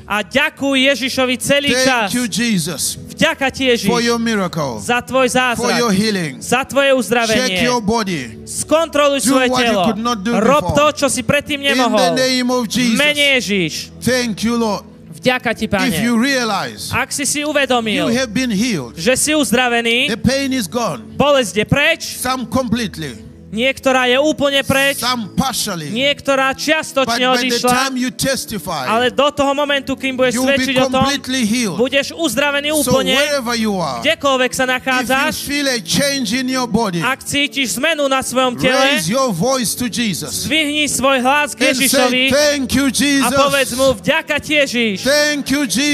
[0.10, 2.10] A ďakuj Ježišovi celý čas.
[2.10, 6.42] Thank you, Jesus, Vďaka ti, Ježiš, miracle, za tvoj zázrak, healing.
[6.42, 7.62] za tvoje uzdravenie.
[7.86, 8.42] body.
[8.50, 9.84] Skontroluj svoje you telo.
[10.42, 12.18] Rob to, čo si predtým nemohol.
[12.18, 13.38] V mene.
[13.38, 13.94] Ježiš.
[14.02, 14.90] Thank you, Lord.
[15.22, 15.94] Vďaka ti, If Pane.
[16.02, 20.50] you realize Ak si si you uvedomil, have been healed, že si uzdravený, the pain
[20.50, 21.06] is gone.
[21.14, 23.14] bolesť je preč, Some completely,
[23.52, 25.04] niektorá je úplne preč,
[25.92, 27.92] niektorá čiastočne odišla,
[28.88, 31.04] ale do toho momentu, kým budeš svedčiť o tom,
[31.76, 33.12] budeš uzdravený úplne,
[34.02, 35.36] kdekoľvek sa nachádzaš,
[37.04, 38.98] ak cítiš zmenu na svojom tele,
[40.48, 42.32] zdvihni svoj hlas k Ježišovi
[43.22, 45.04] a povedz mu, vďaka ti Ježiš,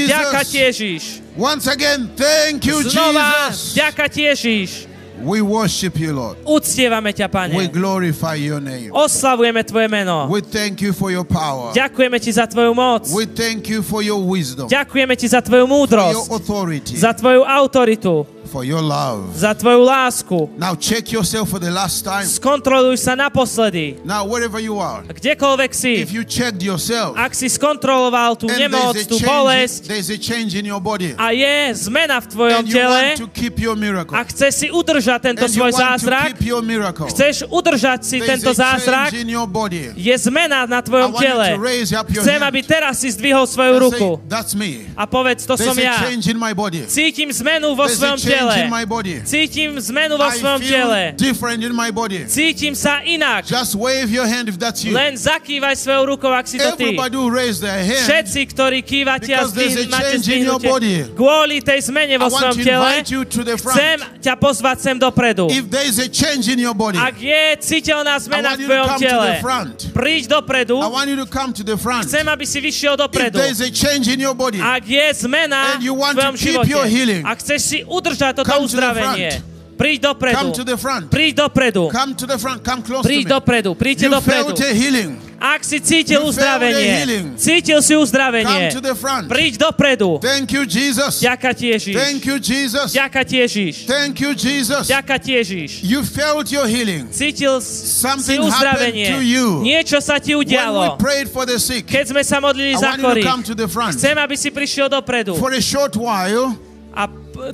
[0.06, 0.58] vďaka ti.
[0.58, 1.02] Ježiš,
[1.38, 3.70] Once again, thank you, znova, Jesus.
[3.78, 4.87] vďaka ti Ježiš,
[5.24, 6.36] We worship you, Lord.
[6.46, 8.90] uctievame ťa, We Pane, glorify your name.
[8.92, 11.72] oslavujeme tvoje meno, We thank you for your power.
[11.74, 15.66] ďakujeme ti za tvoju moc, We thank you for your wisdom, ďakujeme ti za tvoju
[15.66, 19.30] for your múdrosť, authority, za tvoju autoritu, for your love.
[19.36, 20.50] za tvoju lásku.
[20.56, 22.24] Now check yourself for the last time.
[22.24, 25.92] Skontroluj sa naposledy, Now, wherever you are, kdekoľvek si.
[26.00, 30.64] if you checked yourself Ak si skontroloval tú nemoc, tú bolesť there's a change in
[30.64, 34.16] your body, a je zmena v tvojom and you tele want to keep your miracle,
[34.16, 38.16] a chceš si udržať tento and you svoj zázrak, keep your miracle, chceš udržať si
[38.18, 39.92] there's tento zázrak, in your body.
[39.92, 41.48] je zmena na I tvojom want you tele.
[41.54, 44.86] to raise up your Chcem, hand aby teraz si zdvihol svoju ruku say, that's me.
[44.96, 45.96] a povedz, to som There's a ja.
[46.08, 46.86] change in my body.
[46.88, 48.54] Cítim zmenu vo There's svojom change tele.
[49.26, 51.14] Cítim zmenu vo svojom tele.
[52.28, 53.44] Cítim sa inak.
[53.46, 54.94] Just wave your hand if that's you.
[54.94, 56.94] Len zakývaj svojou rukou, ak si to ty.
[56.94, 60.70] Všetci, ktorí kývate a a zdvihn- máte zdvihnutie
[61.14, 65.48] kvôli tej zmene vo svojom tele, chcem ťa pozvať sem dopredu.
[65.50, 68.62] If there is a change in your body, Ak je citeľná I zmena want v
[68.62, 69.76] you to tvojom tele, the front.
[69.94, 70.76] príď dopredu.
[72.04, 73.36] Chcem, aby si vyšiel If dopredu.
[73.38, 76.52] there is a change in your body, Ak je zmena v want tvojom to keep
[76.52, 79.42] živote, your healing, ak chceš si udržať toto come uzdravenie,
[79.78, 80.50] príď dopredu.
[81.06, 81.86] Príď dopredu.
[81.94, 82.60] Come to the front.
[82.66, 83.70] Come close to Príď dopredu.
[83.78, 84.52] Príďte dopredu.
[85.38, 89.30] Ak si cítil You uzdravenie, cítil si uzdravenie, Come to the front.
[89.30, 90.18] príď dopredu.
[90.18, 91.22] Thank you, Jesus.
[91.22, 91.94] Ďaká ti Ježiš.
[91.94, 92.90] Thank you, Jesus.
[92.90, 93.74] Ďaká ti Ježiš.
[93.86, 94.90] Thank you, Jesus.
[94.90, 95.86] Ďaká ti Ježiš.
[95.86, 97.06] You felt your healing.
[97.14, 99.14] Cítil si uzdravenie.
[99.14, 99.62] to you.
[99.62, 100.98] Niečo sa ti When we udialo.
[100.98, 103.30] prayed for the sick, Keď sme sa modlili za chorých,
[103.94, 105.38] chcem, aby si prišiel dopredu.
[105.38, 106.58] For a short while,
[106.98, 107.06] A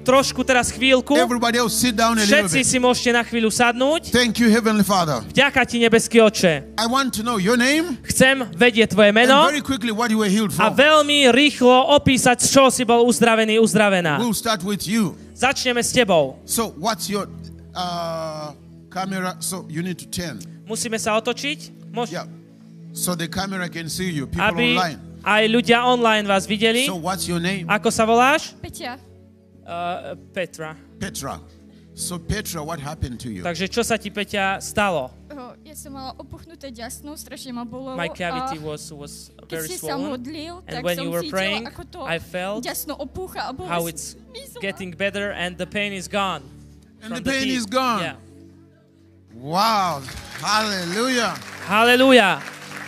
[0.02, 4.10] trošku teraz chvíľku, everybody else sit down a little všetci si môžete na chvíľu sadnúť.
[4.10, 5.20] Thank you, Heavenly Father.
[5.30, 6.74] Vďaka ti, nebeský oče.
[6.80, 10.18] I want to know your name Chcem vedieť tvoje and meno very quickly what you
[10.20, 10.74] were healed a from.
[10.74, 14.18] veľmi rýchlo opísať, z čoho si bol uzdravený, uzdravená.
[14.18, 15.14] We'll start with you.
[15.34, 16.38] Začneme s tebou.
[16.46, 17.26] So, what's your
[17.74, 18.54] uh,
[18.90, 19.36] camera?
[19.42, 20.38] So, you need to turn.
[20.64, 22.26] Musíme sa otočiť, Môž- Yeah.
[22.94, 24.26] So the camera can see you.
[24.30, 24.98] People aby online.
[25.26, 26.86] aj ľudia online vás videli.
[26.86, 27.66] So, what's your name?
[27.66, 28.54] Ako sa voláš?
[28.62, 29.13] Peťa.
[29.64, 30.76] Uh, Petra.
[31.00, 31.40] Petra.
[31.94, 33.46] So, Petra, what happened to you?
[33.46, 35.14] Takže čo sa ti, Peťa, stalo?
[35.30, 37.94] O, Ja som mala opuchnuté ďasno, strašne ma bolo.
[37.94, 40.10] My cavity a was, was keď very si sa swollen.
[40.10, 43.46] modlil, And tak when som you were cítila, praying, ako to I felt ďasno opúcha
[43.46, 44.18] a bolo how it's
[44.58, 46.42] getting better and the pain is gone.
[46.98, 47.62] And from the pain teeth.
[47.62, 48.02] is gone.
[48.02, 48.16] Yeah.
[49.34, 50.02] Wow.
[50.42, 51.34] Hallelujah.
[51.66, 52.42] Halelúja.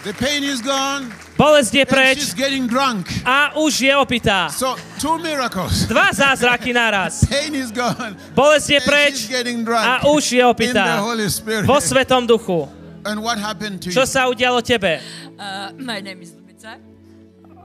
[0.06, 1.10] The pain is gone.
[1.34, 3.10] Bolesť je And preč she's getting drunk.
[3.26, 4.46] a už je opitá.
[4.54, 5.82] So, two miracles.
[5.90, 7.26] Dva zázraky naraz.
[7.34, 8.14] Pain is gone.
[8.30, 9.82] Bolesť je preč she's getting drunk.
[9.82, 11.02] a už je In the opitá.
[11.02, 11.66] Holy Spirit.
[11.66, 12.70] Vo Svetom duchu.
[13.02, 14.06] And what happened to Čo you?
[14.06, 15.02] sa udialo tebe?
[15.34, 16.78] Uh, my name is Lubica.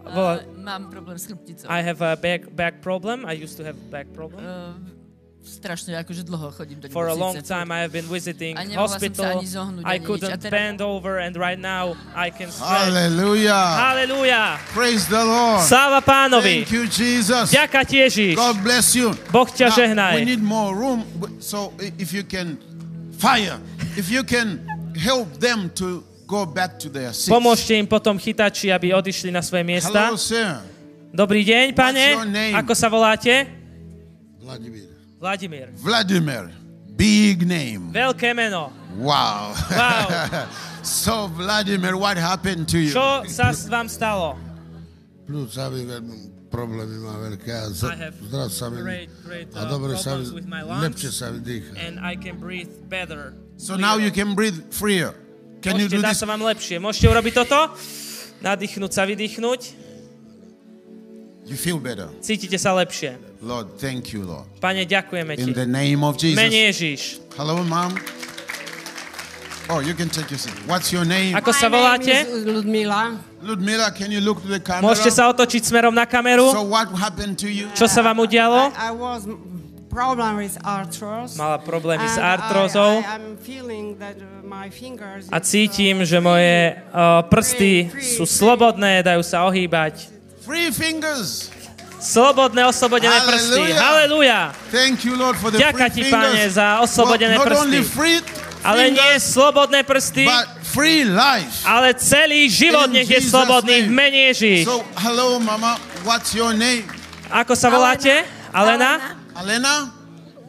[0.10, 1.70] Uh, mám problém s chrbticou.
[1.70, 3.22] I have a back, back problem.
[3.30, 4.42] I used to have back problem.
[4.42, 5.01] Uh,
[5.42, 9.42] strašne akože dlho chodím do For a long time I have been visiting hospital.
[9.42, 12.94] zohnúť, I couldn't teraz- bend over and right now I can stretch.
[12.94, 13.66] Hallelujah.
[13.78, 14.62] Halelúja.
[14.70, 15.66] Praise the Lord.
[15.66, 16.62] Sláva pánovi.
[16.66, 17.50] Thank you, Jesus.
[17.50, 18.38] Ďaká ti Ježiš.
[18.38, 19.18] God bless you.
[19.34, 20.14] Boh ťa Now, žehnaj.
[20.22, 21.02] we need more room.
[21.42, 22.62] So if you can
[23.18, 23.58] fire,
[23.98, 24.62] if you can
[24.94, 27.34] help them to go back to their seats.
[27.34, 30.14] Pomôžte im potom chytači, aby odišli na svoje miesta.
[30.14, 30.62] Hello, sir.
[31.12, 32.16] Dobrý deň, pane.
[32.56, 33.50] Ako sa voláte?
[34.40, 34.91] Vladimír.
[35.22, 35.70] Vladimír.
[35.78, 36.50] Vladimir.
[36.98, 37.94] Big name.
[37.94, 38.74] Veľké meno.
[38.98, 39.54] Wow.
[39.70, 40.08] Wow.
[40.82, 42.90] so, Vladimir, what happened to you?
[42.90, 44.34] Čo sa s vám stalo?
[45.30, 46.16] Plúcami veľmi
[46.52, 50.28] problémy má veľké a z- I have zdrav sa mi a uh, dobre sa mi,
[50.28, 51.72] problems with my lungs lepšie sa mi dýcha.
[51.80, 53.32] and I can breathe better.
[53.56, 55.16] So now you can breathe freer.
[55.64, 56.20] Can you Môžete, do dá this?
[56.20, 56.82] sa vám lepšie.
[56.82, 57.60] Môžete urobiť toto?
[58.42, 59.62] Nadýchnúť sa, vydýchnuť.
[61.52, 62.08] You feel better.
[62.24, 63.20] Cítite sa lepšie.
[63.44, 64.48] Lord, thank you, Lord.
[64.64, 65.44] Pane, ďakujeme ti.
[65.44, 66.40] In the name of Jesus.
[66.40, 67.20] Mene Ježiš.
[67.36, 67.92] Hello, mom.
[69.68, 70.56] Oh, you can take your seat.
[70.64, 71.36] What's your name?
[71.36, 72.24] Ako sa voláte?
[72.48, 73.20] Ludmila.
[73.44, 74.88] Ludmila, can you look to the camera?
[74.88, 76.48] Môžete sa otočiť smerom na So kameru.
[76.72, 77.68] what happened to you?
[77.76, 78.72] Čo sa vám udialo?
[78.72, 79.28] I, I was
[79.92, 81.36] problem with arthros.
[81.36, 86.08] Mala problémy s artrózou I, I, I'm feeling that uh, my fingers a cítim, uh,
[86.08, 90.21] že moje uh, prsty sú slobodné, dajú sa ohýbať.
[90.52, 91.48] Free fingers.
[92.04, 93.72] Slobodné, oslobodené prsty.
[93.72, 93.80] Hallelujah.
[93.80, 94.40] Halelúja.
[94.68, 96.60] Thank you, Lord, for the Ďaká free ti, Pane, fingers.
[96.60, 97.96] za oslobodené Well, not only prsty.
[97.96, 98.20] free
[98.60, 100.44] Ale nie slobodné prsty, but
[100.76, 101.64] free life.
[101.64, 104.68] ale celý život In nech je slobodný v mene Ježiš.
[104.68, 105.80] So, hello, Mama.
[106.04, 106.84] What's your name?
[107.32, 108.12] Ako sa voláte?
[108.52, 109.16] Alena?
[109.32, 110.01] Alena?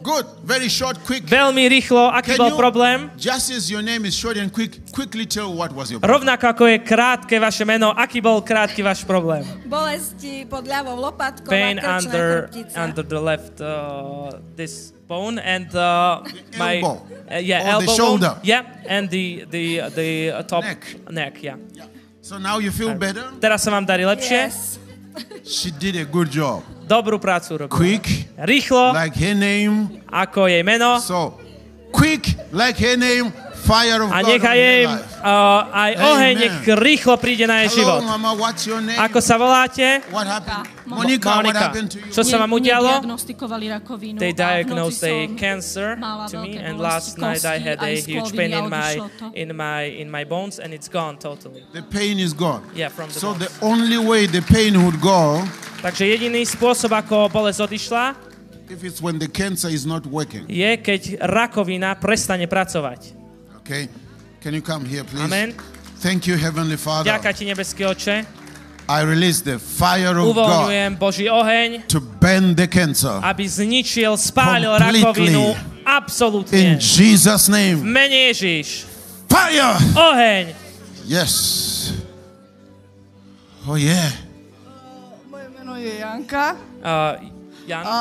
[0.03, 0.27] Good.
[0.43, 1.23] Very short, quick.
[1.23, 3.07] Veľmi rýchlo, aký Can bol you- problém?
[3.15, 6.11] Just as your name is short and quick, quickly tell what was your problem.
[6.27, 9.47] Rovnako ako je krátke vaše meno, aký bol krátky váš problém?
[9.63, 12.75] bolesti pod ľavou lopatkou Pain a under, chrbtica.
[12.83, 14.27] under the left, uh,
[14.59, 16.19] this bone and uh,
[16.59, 16.83] my...
[16.83, 16.99] elbow.
[17.31, 17.95] Uh, yeah, Or the elbow.
[17.95, 18.31] shoulder.
[18.43, 20.83] Yeah, and the, the, the uh, top Neck.
[21.09, 21.55] neck, yeah.
[22.19, 23.23] So now you feel better?
[23.39, 24.51] Teraz sa vám darí lepšie?
[24.51, 24.79] Yes.
[25.43, 26.63] She did a good job.
[26.87, 27.71] Dobrú prácu robí.
[27.71, 28.07] Quick,
[28.37, 30.01] Rýchlo, like her name.
[30.11, 30.99] ako jej meno.
[30.99, 31.37] So,
[31.91, 33.31] quick, like her name,
[33.63, 37.99] A God nechaj jej uh, aj oheň, nech rýchlo príde na jej Hello, život.
[38.03, 38.99] Mama, what's your name?
[38.99, 40.03] Ako sa voláte?
[40.83, 41.39] Monika.
[41.47, 42.11] happened to you?
[42.11, 42.99] Čo sa vám udialo?
[44.19, 45.95] They diagnosed a cancer
[46.27, 48.99] to me and last night I had a huge pain in my
[49.31, 51.63] in my in my bones and it's gone totally.
[51.71, 52.67] The pain is gone.
[52.75, 53.47] Yeah, from the So bones.
[53.47, 55.39] the only way the pain would go
[55.83, 58.15] Takže jediný spôsob, ako bolesť odišla,
[58.71, 60.47] if it's when the cancer is not working.
[60.47, 63.22] je, keď rakovina prestane pracovať.
[63.63, 63.87] Okay?
[64.41, 65.23] Can you come here, please?
[65.23, 65.55] Amen.
[66.03, 67.07] Thank you, Heavenly Father.
[67.07, 68.25] Ďaká ti, nebeský oče.
[68.83, 70.67] I release the fire of God
[70.99, 73.23] Boží oheň, to burn the cancer.
[73.23, 74.99] aby zničil, spálil Completely.
[74.99, 76.75] rakovinu In absolútne.
[76.83, 77.79] Jesus' V name.
[77.79, 78.83] mene Ježiš.
[79.31, 79.79] Fire!
[79.95, 80.45] Oheň.
[81.07, 81.95] Yes.
[83.63, 84.11] Oh, yeah.
[85.31, 87.15] Moje meno je Janka Uh,
[87.63, 87.95] Jan, a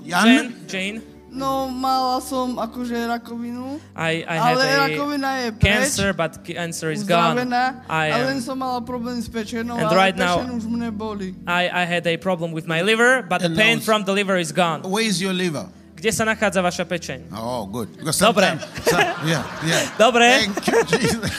[0.00, 0.24] Jan?
[0.24, 0.98] Jane, Jane.
[1.34, 6.38] No mala som akože rakovinu, I, I had ale a rakovina je preč, cancer, but
[6.46, 7.34] cancer is gone.
[7.34, 10.62] uzdravená, I a am len som mala problém s pečenou, And ale right now- už
[10.64, 11.34] mne boli.
[11.44, 14.14] I, I had a problem with my liver, but the And pain now- from the
[14.14, 14.86] liver is gone.
[14.86, 15.66] Where is your liver?
[15.94, 17.32] Kde sa nachádza vaša pečeň?
[17.32, 17.88] Oh, good.
[17.96, 18.54] Because Dobre.
[18.54, 19.82] sometimes, so- yeah, yeah.
[19.98, 20.46] Dobre.
[20.46, 21.24] Thank you, Jesus.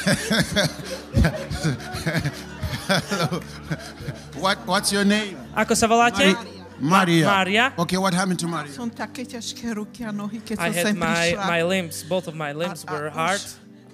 [4.35, 5.38] What, what's your name?
[5.55, 6.22] Ako sa voláte?
[6.22, 6.65] Maria.
[6.80, 7.73] Maria.
[7.77, 8.72] Okay, what happened to Maria?
[8.72, 12.52] Som také ťažké ruky a nohy, keď I had my, my limbs, both of my
[12.52, 13.43] limbs A- a were už hard,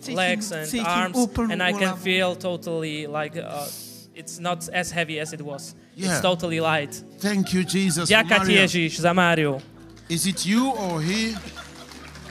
[0.09, 1.17] legs and arms,
[1.51, 3.69] and I can feel totally like uh,
[4.17, 5.75] it's not as heavy as it was.
[5.95, 6.11] Yeah.
[6.11, 6.97] It's totally light.
[7.19, 8.09] Thank you, Jesus.
[8.09, 9.61] for Ďaká ti Ježiš za Máriu.
[10.09, 11.37] Is it you or he?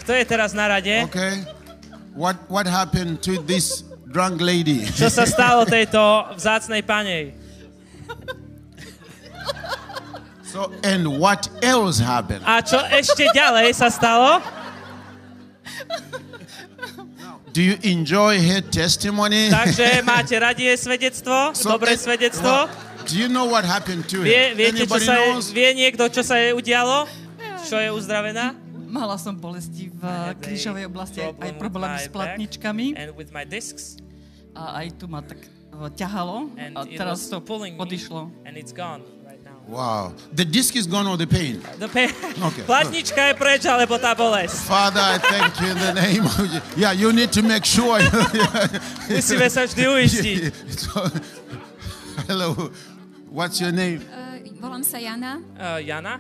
[0.05, 1.07] Kto je teraz na rade?
[1.09, 1.47] Okay.
[2.13, 4.85] What what happened to this drunk lady?
[4.91, 7.40] Čo sa stalo tejto vzácnej panej?
[10.51, 12.43] So and what else happened?
[12.43, 14.43] A čo ešte ďalej sa stalo?
[17.55, 19.51] Do you enjoy her testimony?
[19.51, 21.55] Takže máte radi jej svedectvo?
[21.55, 22.47] So, Dobré eh, svedectvo?
[22.47, 22.71] well,
[23.07, 25.51] do you know what happened to Vie, viete, čo sa knows?
[25.51, 27.07] vie niekto, čo sa jej udialo?
[27.67, 28.55] Čo je uzdravená?
[28.91, 30.03] Mala som bolesti v
[30.43, 32.87] krížovej oblasti, aj, problémy my s platničkami.
[32.99, 33.99] And with my discs.
[34.55, 38.31] A aj tu ma tak eh, ťahalo And a it teraz to pulling me, odišlo.
[38.47, 39.03] and it's gone.
[39.71, 40.13] Wow.
[40.35, 41.63] The disc is gone or the pain?
[41.79, 42.11] The pain.
[42.51, 44.67] Okay, Platnička je preč, alebo tá bolesť.
[44.67, 48.03] Father, I thank you in the name of Je- Yeah, you need to make sure.
[49.15, 50.41] Musíme sa vždy uistiť.
[50.75, 51.07] So-
[52.31, 52.75] hello.
[53.31, 54.03] What's your name?
[54.11, 55.39] Uh, volám sa Jana.
[55.55, 56.19] Uh, Jana?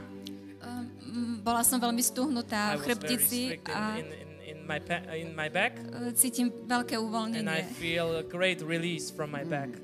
[0.62, 4.78] Um, bola som veľmi stuhnutá I v was very chrbtici a in, in, in, my
[4.78, 5.74] pa- in my back.
[5.90, 6.94] uh, cítim veľké
[7.34, 9.74] And I feel a great release from my back.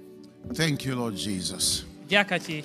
[0.54, 1.82] Thank you, Lord Jesus.
[2.06, 2.62] Ďaká ti.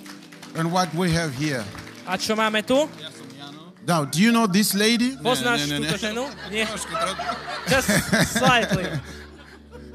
[0.56, 1.64] And what we have here.
[2.08, 2.90] A čo máme tu?
[3.88, 5.18] Now, do you know this lady?
[5.18, 6.24] Poznáš túto ženu?
[6.54, 6.68] Nie.
[7.66, 7.90] Just
[8.30, 8.86] slightly.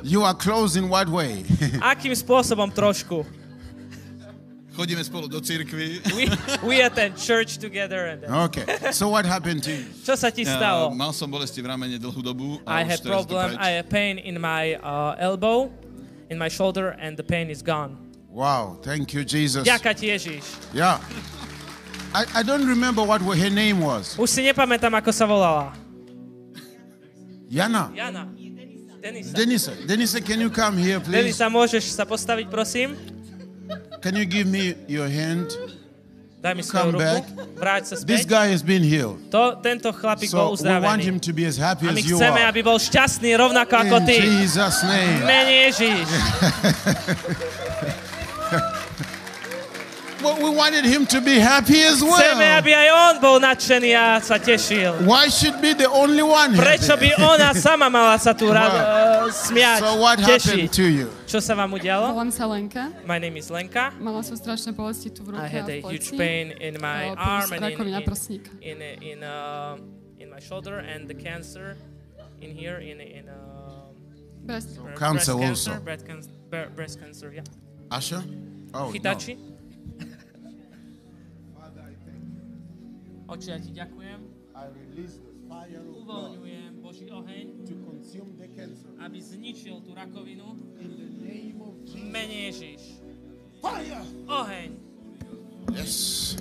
[0.03, 1.43] You are close in what way?
[1.83, 3.27] Akým spôsobom trošku?
[4.77, 6.05] Chodíme spolu do cirkvi.
[6.13, 6.29] We,
[6.63, 8.29] we attend church together and then...
[8.45, 8.93] okay.
[8.93, 9.89] So what happened to you?
[10.05, 10.93] Čo sa ti stalo?
[10.93, 12.61] mal som bolesti v ramene dlhú dobu.
[12.69, 13.57] A I už had problem.
[13.57, 15.73] I had pain in my uh, elbow,
[16.29, 18.06] in my shoulder, and the pain is gone.
[18.37, 18.77] Wow.
[18.85, 19.65] Thank you, Jesus.
[19.65, 20.45] Ďaká ti Ježiš.
[20.77, 21.01] Yeah.
[22.13, 24.13] I, I don't remember what her name was.
[24.21, 25.73] Už si nepamätám, ako sa volala.
[27.49, 27.89] Jana.
[27.97, 28.29] Jana.
[29.01, 29.33] Denisa.
[29.33, 29.73] Denisa.
[29.89, 31.33] Denisa, can you come here, please?
[31.33, 32.93] Denisa, môžeš sa postaviť, prosím?
[34.05, 35.57] Can you give me your hand?
[36.45, 37.01] Daj mi svoju Come ruku.
[37.01, 37.25] back.
[37.57, 39.17] Vráť sa This guy has been healed.
[39.33, 42.05] To, tento chlapík bol So we want him to be as happy A my as
[42.05, 42.53] you chceme, are.
[42.53, 44.17] aby bol šťastný rovnako ako In ty.
[44.21, 45.25] Jesus' name.
[45.25, 46.05] Mene Ježiš.
[50.17, 52.59] Well, we wanted him to be happy as Chceme, well.
[52.59, 55.05] aby aj on bol nadšený a sa tešil.
[55.05, 59.29] Why should be the only one Prečo by ona sama mala sa tu rad, uh,
[59.29, 60.57] smiať, So what tešiť?
[60.57, 61.07] happened to you?
[61.29, 62.17] Čo sa vám udialo?
[62.17, 62.97] Volám sa Lenka.
[63.05, 63.93] My name is Lenka.
[64.01, 66.81] Mala som strašné bolesti tu v ruke I had a a v huge pain in
[66.81, 68.51] my Uh, arm and in, rakovina in, prsníka.
[68.65, 69.77] in, in, uh,
[70.17, 71.77] in my shoulder and the cancer
[72.41, 73.93] in here in, in uh,
[74.49, 74.81] Breast.
[74.81, 75.71] breast Cancer cancer, also.
[75.85, 76.33] breast, cancer,
[76.73, 77.45] breast cancer, yeah.
[77.91, 78.19] Asha?
[78.75, 78.93] Oh, no.
[78.93, 79.39] Chytači?
[83.27, 84.21] Oči, ja ti ďakujem.
[86.07, 87.67] Uvoľňujem Boží oheň,
[88.39, 88.91] the cancer.
[89.03, 90.55] aby zničil tú rakovinu.
[91.87, 93.03] V mene Ježiš.
[94.27, 94.71] Oheň.
[95.75, 96.35] Yes.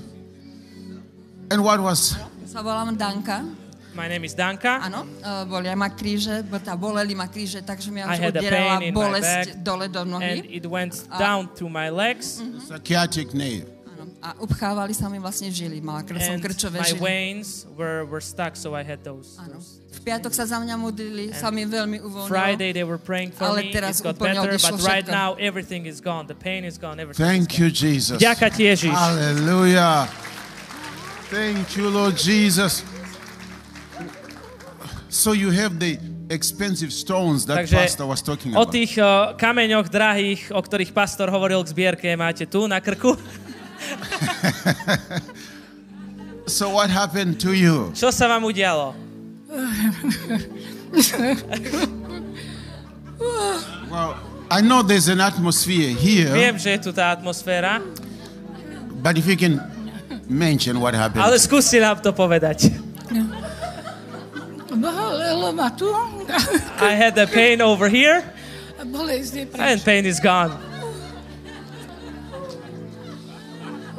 [1.49, 2.13] And what was...
[2.45, 3.64] Sa volám Danka.
[3.95, 4.83] My name is Danka.
[4.83, 8.43] Áno, uh, bolia ma kríže, tá boleli ma kríže, takže mi I až had a
[8.43, 11.87] odierala pain in my bolesť back dole do and it went A- down to my
[11.87, 13.71] legs Psychiatric nerve.
[13.87, 15.79] Áno, a upchávali sa mi vlastne žily.
[15.79, 16.99] Mala kr- som and krčové my žily.
[16.99, 19.39] veins were, were stuck so I had those.
[19.39, 19.63] Áno.
[19.63, 19.79] those.
[19.95, 22.27] V piatok sa za mňa modlili, sa mi veľmi uvoľnilo.
[22.27, 23.71] Friday they were praying for Ale me.
[23.71, 25.15] teraz It got úplne better, but right všetko.
[25.15, 26.27] now everything is gone.
[26.27, 26.99] The pain is gone.
[26.99, 27.23] Everything.
[27.23, 28.19] Thank you, Jesus.
[28.19, 28.91] Ďaká ti Ježiš.
[28.91, 30.11] Hallelujah.
[31.31, 32.83] Thank you, Lord Jesus.
[35.15, 35.95] So you have the
[36.27, 38.75] expensive stones that Takže pastor was talking o about.
[38.75, 43.15] tých uh, kameňoch drahých, o ktorých pastor hovoril k zbierke, máte tu na krku.
[46.45, 47.89] So what happened to you?
[47.97, 48.93] Čo sa vám udialo?
[53.89, 54.13] Well,
[54.51, 57.81] I know there's an atmosphere here, Viem, že je tu tá atmosféra,
[59.01, 59.57] but if you can
[60.29, 61.25] mention what happened.
[61.25, 62.69] ale skúste nám to povedať.
[64.85, 65.89] Bolelo ma tu.
[66.79, 68.23] I had the pain over here
[68.77, 70.51] and pain is gone.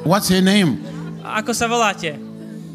[0.04, 0.78] What's her name?
[1.26, 2.14] Ako sa voláte?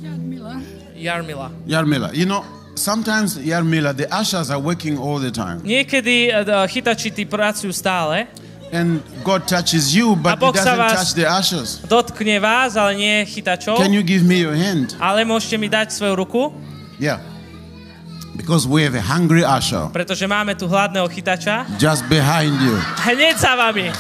[0.04, 0.60] Jarmila.
[1.00, 1.48] Jarmila.
[1.64, 2.10] Yarmila.
[2.14, 2.44] You know,
[2.76, 5.62] sometimes Yarmila, the ushers are working all the time.
[5.64, 8.28] Niekedy uh, chytači tí pracujú stále,
[8.72, 11.84] And God touches you, but Boh He doesn't touch the ashes.
[11.88, 14.96] dotkne vás, ale nie chytačov, Can you give me your hand?
[15.00, 16.52] ale môžete mi dať svoju ruku,
[17.00, 17.20] Yeah.
[18.42, 21.66] Because we have a hungry usher pretože máme tu hladného chytača.
[21.78, 22.74] just behind you.
[23.06, 23.94] Hneď za vami.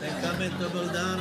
[0.00, 1.18] Ten kameň to bol dar.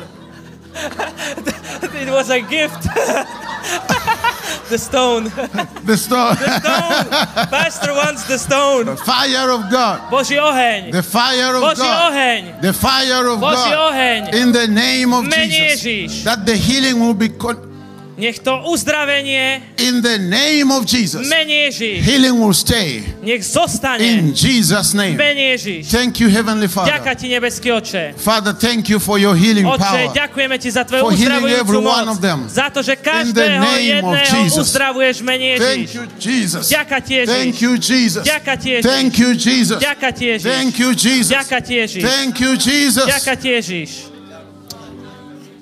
[2.03, 2.83] It was a gift.
[4.69, 5.23] the stone.
[5.85, 6.35] The stone.
[6.35, 7.49] The stone.
[7.49, 8.85] Pastor wants the stone.
[8.85, 10.09] The fire of God.
[10.09, 10.91] Boží oheň.
[10.91, 12.13] The fire of Boží God.
[12.13, 12.61] oheň.
[12.61, 13.93] The fire of Boží God.
[13.93, 14.34] oheň.
[14.34, 16.23] In the name of Mene Jesus.
[16.23, 17.72] That the healing will be con-
[18.18, 21.26] Nech to uzdravenie In the name of Jesus.
[21.27, 22.06] mene Ježiš.
[22.06, 23.02] Healing will stay.
[23.23, 25.18] Nech zostane In Jesus' name.
[25.18, 25.90] mene Ježiš.
[25.90, 27.15] Thank you, Heavenly Ďaká Father.
[27.15, 28.14] ti, nebeský oče.
[28.18, 30.14] Father, thank you for your healing Oče, power.
[30.14, 32.07] ďakujeme ti za tvoju uzdravujúcu moc.
[32.07, 32.45] of them.
[32.49, 34.68] Za to, že the každého name of jedného Jesus.
[34.69, 35.95] uzdravuješ mene Thank Ježiš.
[35.95, 36.69] you, Jesus.
[36.69, 37.34] Ďaká ti Ježiš.
[37.34, 38.23] Thank you, Jesus.
[38.30, 38.85] Ďaká ti Ježiš.
[38.85, 39.80] Thank you, Jesus.
[39.81, 40.44] Ďaká ti Ježiš.
[40.53, 41.30] Thank you, Jesus.
[41.34, 42.02] Ďaká ti Ježiš.
[42.06, 43.07] Thank you, Jesus.
[43.10, 43.90] Ďaká ti Ježiš.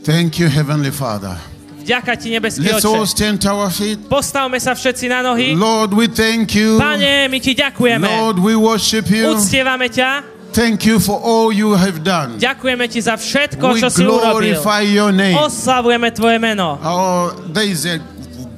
[0.03, 1.50] Thank you, Heavenly Father.
[1.91, 3.11] Ďaká ti, nebeský Let's all oče.
[3.11, 3.99] stand to our feet.
[4.07, 5.51] Postavme sa všetci na nohy.
[5.59, 6.79] Lord, we thank you.
[6.79, 8.07] Pane, my ti ďakujeme.
[8.07, 9.35] Lord, we worship you.
[9.35, 10.23] Uctievame ťa.
[10.55, 12.35] Thank you for all you have done.
[12.39, 14.55] Ďakujeme ti za všetko, We čo si urobil.
[14.87, 15.35] your name.
[15.35, 16.79] Oslavujeme tvoje meno.
[16.83, 17.99] Oh, there is a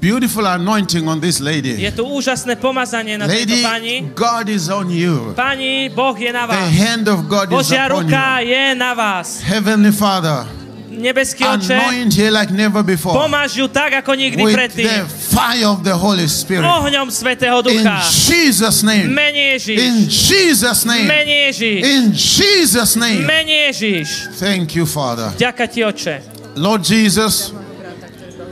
[0.01, 1.77] beautiful anointing on this lady.
[1.77, 3.95] Je tu úžasné pomazanie na tejto Lady, pani.
[4.17, 5.33] God is on you.
[5.37, 6.69] Pani, Boh je na The vás.
[6.73, 8.49] hand of God is Božia upon ruka you.
[8.53, 9.41] je na vás.
[9.45, 10.49] Heavenly Father,
[10.97, 13.13] Nebeský oče, anoint her like never before.
[13.17, 14.85] pomáž ju tak, ako nikdy With predtým.
[14.85, 16.65] the fire of the Holy Spirit.
[16.65, 18.01] Ohňom Svetého In Ducha.
[18.09, 19.07] Jesus' name.
[19.09, 19.77] Mene Ježiš.
[19.79, 21.07] In Jesus' name.
[21.07, 21.79] Mene Ježiš.
[21.85, 23.25] In Jesus' name.
[23.25, 24.07] Mene Ježiš.
[24.39, 25.31] Thank you, Father.
[25.37, 26.21] Ďaká ti, oče.
[26.55, 27.51] Lord Jesus,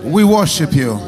[0.04, 1.00] we worship you.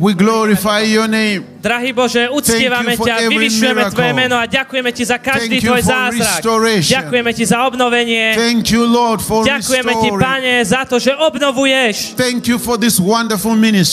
[0.00, 1.44] We glorify your name.
[1.60, 3.92] Drahý Bože, uctievame ťa, vyvyšujeme.
[3.92, 6.40] Tvoje meno a ďakujeme Ti za každý Tvoj zázrak.
[6.80, 8.32] Ďakujeme Ti za obnovenie.
[8.64, 10.08] You, Lord, Ďakujeme Ti.
[10.16, 12.16] Pane, za to, že obnovuješ.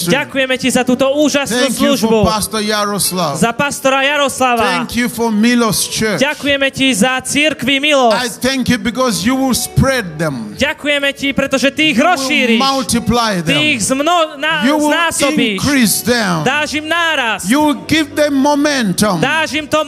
[0.07, 2.23] Ďakujeme Ti za túto úžasnú Thank službu.
[2.23, 2.63] Pastor.
[3.35, 4.87] Za pastora Jaroslava.
[5.35, 5.91] Milos.
[5.99, 7.83] Ďakujeme Ti za církvi
[10.15, 10.55] them.
[10.55, 12.59] Ďakujeme Ti, pretože Ty ich rozšíriš.
[13.43, 15.59] Ty ich zmno, na, znásobíš.
[16.47, 17.43] Dáš im náraz.
[17.43, 19.21] You will give them momentum.
[19.21, 19.83] Dáš im to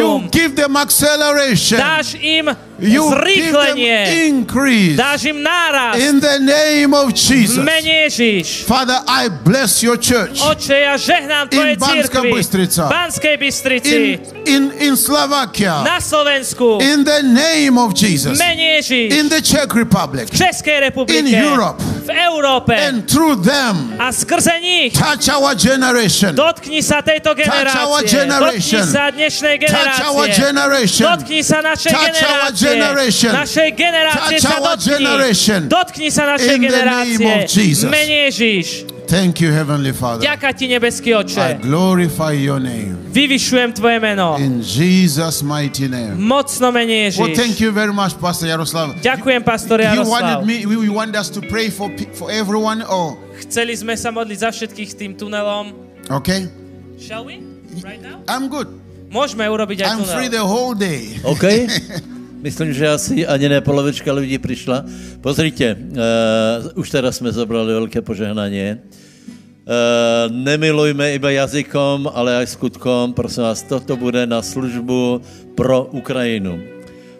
[0.00, 1.78] You give them acceleration.
[1.80, 2.50] Dáš im
[2.80, 4.26] You zrýchlenie.
[4.26, 4.96] increase.
[4.96, 5.96] Dáš im náraz.
[6.00, 7.64] In the name of V Jesus.
[7.64, 8.64] mene Ježiš.
[8.64, 10.40] Father, I bless your church.
[10.40, 12.32] Oče, ja žehnám Tvoje církvy.
[12.32, 12.88] Bystrica.
[12.88, 14.18] Banskej Bystrici.
[14.46, 15.82] In, in, in Slovakia.
[15.84, 16.78] Na Slovensku.
[16.80, 18.38] In the name of Jesus.
[18.38, 19.12] V mene Ježiš.
[19.12, 20.30] In the Czech Republic.
[20.32, 21.18] V Českej republike.
[21.18, 21.82] In Europe.
[22.06, 22.72] V Európe.
[22.72, 23.94] And through them.
[23.98, 24.92] A skrze nich.
[24.96, 26.34] Touch our generation.
[26.34, 27.80] Dotkni sa tejto generácie.
[27.84, 28.80] our generation.
[28.80, 30.40] Dotkni sa dnešnej Touch our generácie.
[30.40, 31.06] generation.
[31.10, 32.69] Dotkni sa našej Touch generácie.
[32.72, 33.32] Generation.
[33.34, 34.90] Našej generácie Touch sa our dotkni.
[34.94, 35.60] generation.
[35.66, 37.18] Dotkni sa našej In the generácie.
[37.18, 37.86] name of Jesus.
[37.86, 38.66] V Mene Ježiš.
[39.10, 40.22] Thank you, Heavenly Father.
[40.22, 41.66] Ďaká ti, nebeský I oče.
[41.66, 42.94] glorify your name.
[43.10, 44.38] Vyvyšujem tvoje meno.
[44.38, 46.14] In Jesus' mighty name.
[46.14, 47.60] Mocno mene Well, thank Ježiš.
[47.60, 48.94] you very much, Pastor Yaroslav.
[49.02, 50.46] Ďakujem, pastor You wanted Jaroslav.
[50.46, 54.38] me, we we want us to pray for, for everyone, or, Chceli sme sa modliť
[54.38, 55.74] za všetkých tým tunelom.
[56.06, 56.46] okay?
[57.02, 57.42] Shall we?
[57.82, 58.22] Right now?
[58.30, 58.70] I'm good.
[59.10, 60.38] Môžeme urobiť aj I'm free tunel.
[60.38, 61.18] the whole day.
[61.26, 61.42] OK?
[62.40, 64.88] Myslím, že asi ani ne polovička ľudí prišla.
[65.20, 68.80] Pozrite, uh, už teraz sme zobrali veľké požehnanie.
[69.68, 73.12] Uh, nemilujme iba jazykom, ale aj skutkom.
[73.12, 75.20] Prosím vás, toto bude na službu
[75.52, 76.64] pro Ukrajinu.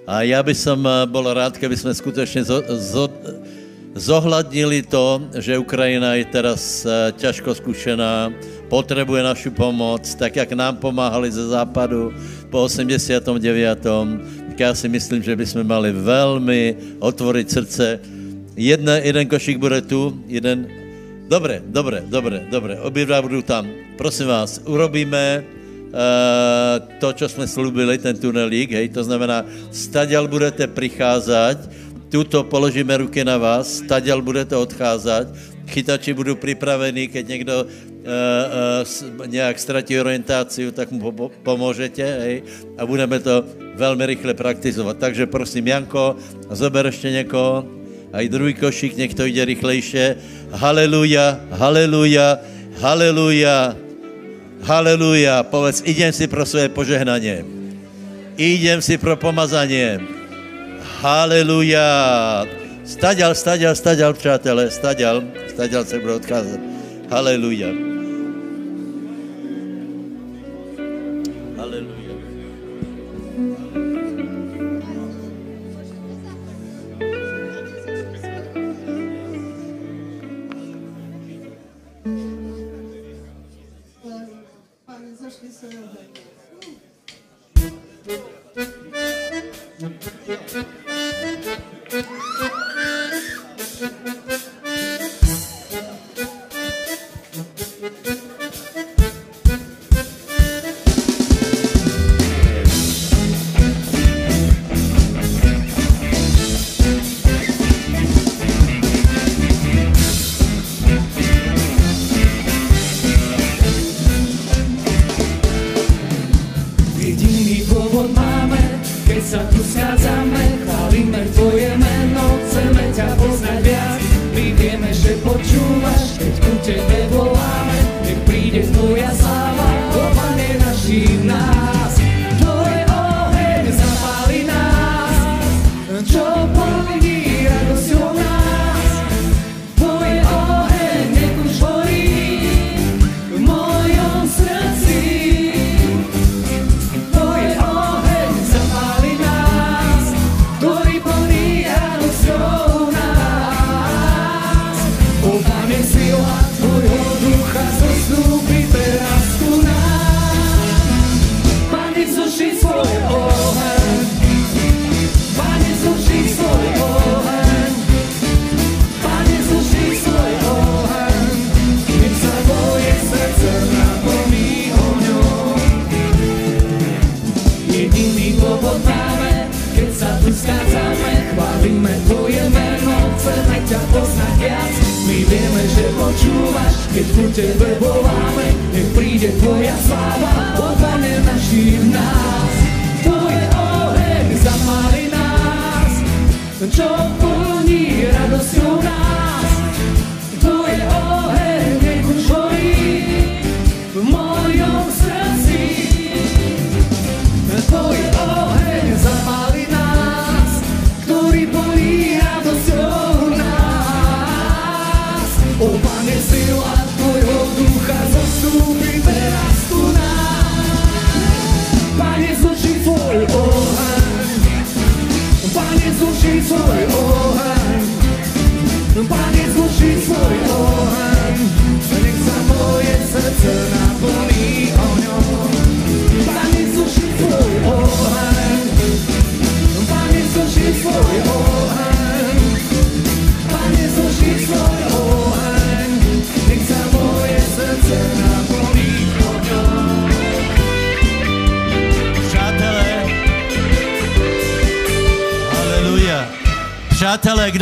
[0.09, 3.07] A ja by som eh, bol rád, keby sme skutočne zo, zo,
[3.93, 6.83] zohľadnili to, že Ukrajina je teraz
[7.21, 8.33] ťažko skúšená,
[8.73, 12.11] potrebuje našu pomoc, tak jak nám pomáhali ze západu
[12.51, 14.40] po 89.
[14.61, 16.63] Tak ja si myslím, že by sme mali veľmi
[17.01, 17.97] otvoriť srdce.
[18.61, 20.69] Jedna, jeden košík bude tu, jeden...
[21.33, 23.65] Dobre, dobre, dobre, dobre, obidva budú tam.
[23.97, 30.69] Prosím vás, urobíme uh, to, čo sme slúbili, ten tunelík, hej, to znamená, stadiaľ budete
[30.69, 31.57] prichádzať,
[32.13, 35.33] tuto položíme ruky na vás, stadiaľ budete odcházať,
[35.71, 42.03] chytači budú pripravení, keď niekto uh, uh, s- nejak stratí orientáciu, tak mu po- pomôžete,
[42.03, 42.37] hej,
[42.75, 43.47] a budeme to
[43.79, 44.99] veľmi rýchle praktizovať.
[44.99, 46.19] Takže prosím, Janko,
[46.51, 47.65] zober ešte niekoho,
[48.11, 50.19] aj druhý košík, nech to ide rýchlejšie.
[50.59, 52.43] Haleluja, haleluja,
[52.83, 53.79] haleluja,
[54.67, 55.47] haleluja.
[55.47, 57.47] Povedz, idem si pro svoje požehnanie.
[58.35, 60.03] Idem si pro pomazanie.
[61.01, 61.87] Haleluja.
[62.91, 66.61] Staďal, staďal, staďal, přátelé, staďal, staďal se bude odcházet.
[67.11, 67.90] Haleluja.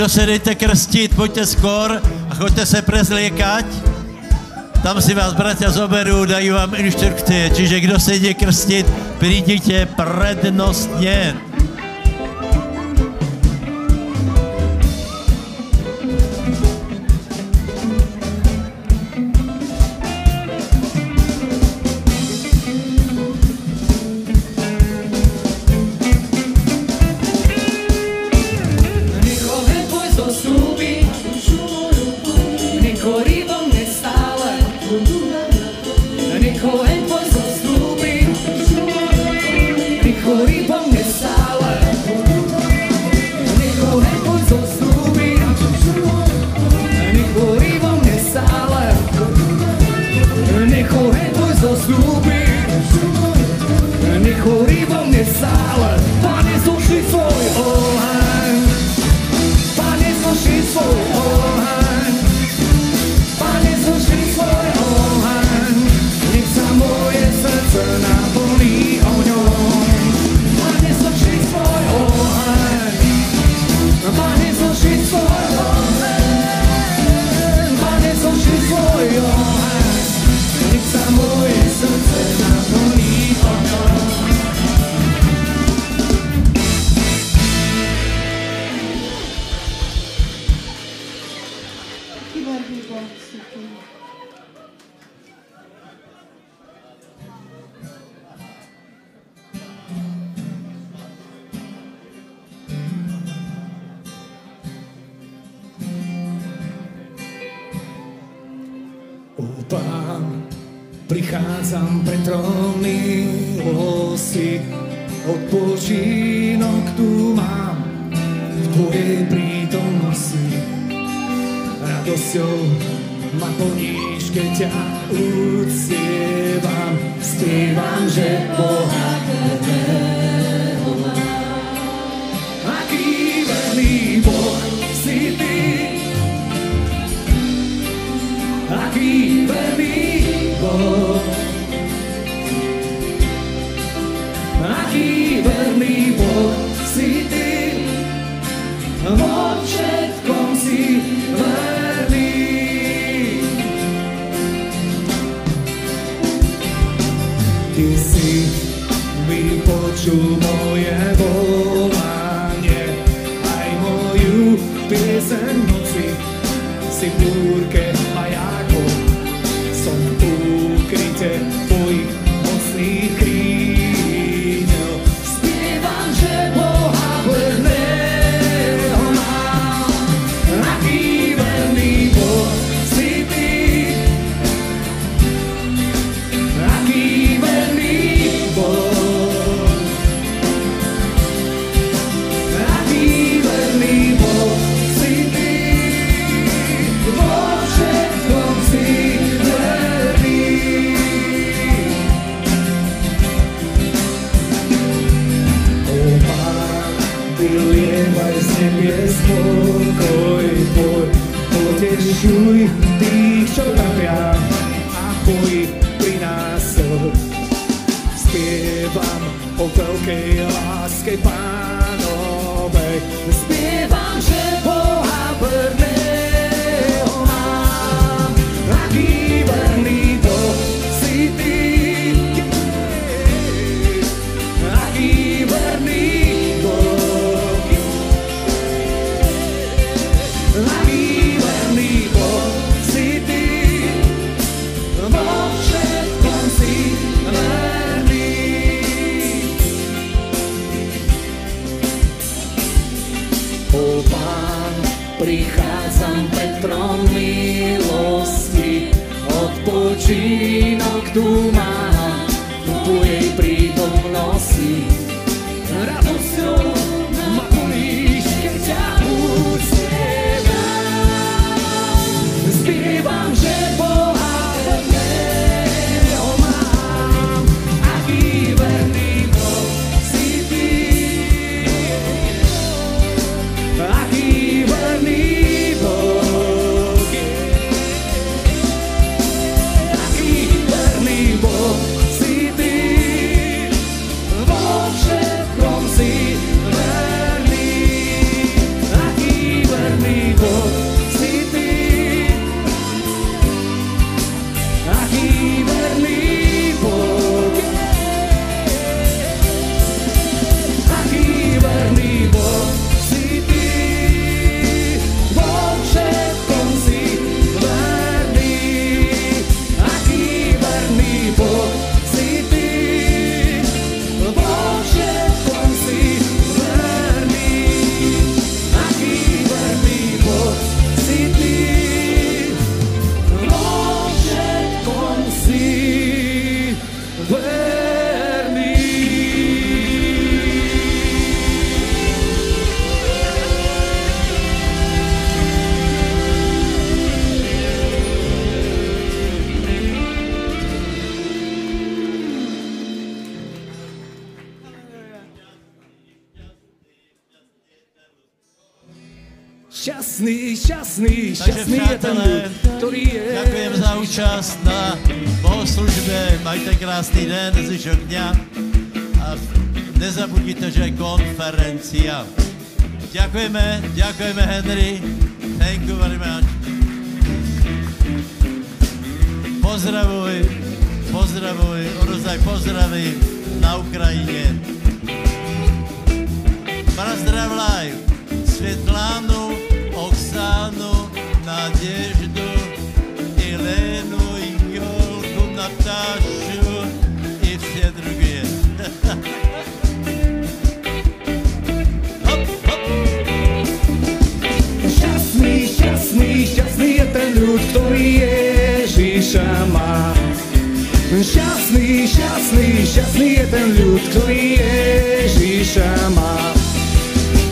[0.08, 3.64] kdo se dejte krstit, pojďte skor a choďte se prezliekať.
[4.82, 7.52] Tam si vás bratia zoberú, dajú vám inštrukcie.
[7.52, 8.88] Čiže kdo se ide krstit,
[9.20, 11.47] prídite prednostne.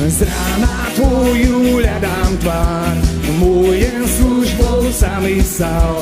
[0.07, 2.95] Z rána tvoju ľadám tvár,
[3.43, 5.99] môjem službou sa mi stal.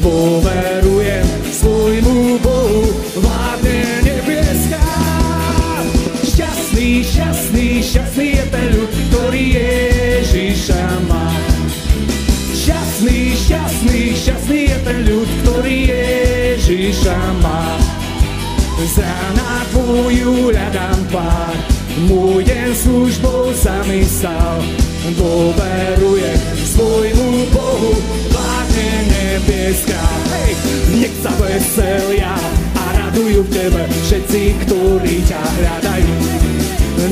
[0.00, 2.88] Dôverujem svojmu Bohu,
[3.20, 4.80] vládne nebieska.
[6.24, 11.28] Šťastný, šťastný, šťastný je ten ľud, ktorý Ježiša má.
[12.56, 17.76] Šťastný, šťastný, šťastný je ten ľud, ktorý Ježiša má.
[18.80, 21.54] Z rána tvoju ľadám tvár,
[22.08, 24.58] môj deň službou stal.
[25.02, 27.92] Dôverujem svojmu Bohu,
[28.30, 29.98] vládne nebieska.
[30.30, 30.52] Hej,
[31.02, 32.34] nech sa veselia
[32.78, 36.16] a radujú v tebe všetci, ktorí ťa hľadajú.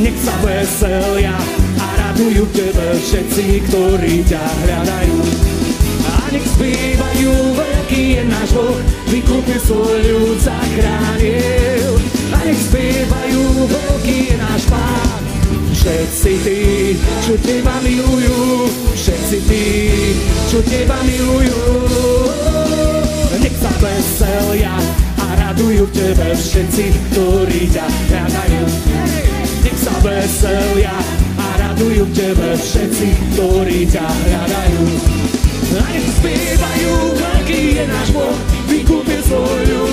[0.01, 1.35] Nech sa veselia
[1.83, 5.19] a radujú v tebe všetci, ktorí ťa hľadajú.
[6.07, 8.79] A nech spievajú, veľký je náš Boh,
[9.11, 11.99] vykúpil svoj ľud, zachránil.
[12.31, 15.23] A nech spievajú, veľký je náš Pán,
[15.75, 16.61] všetci tí,
[17.25, 19.67] čo teba milujú, všetci tí,
[20.51, 21.61] čo teba milujú.
[23.41, 24.75] Nech sa veselia
[25.21, 28.65] a radujú tebe všetci, ktorí ťa hľadajú.
[29.65, 30.97] Nech sa veselia
[31.39, 34.85] a radujú tebe všetci, ktorí ťa hľadajú.
[35.71, 38.37] A nech spievajú, veľký je náš Boh,
[38.67, 39.91] vykúpil svoj ľud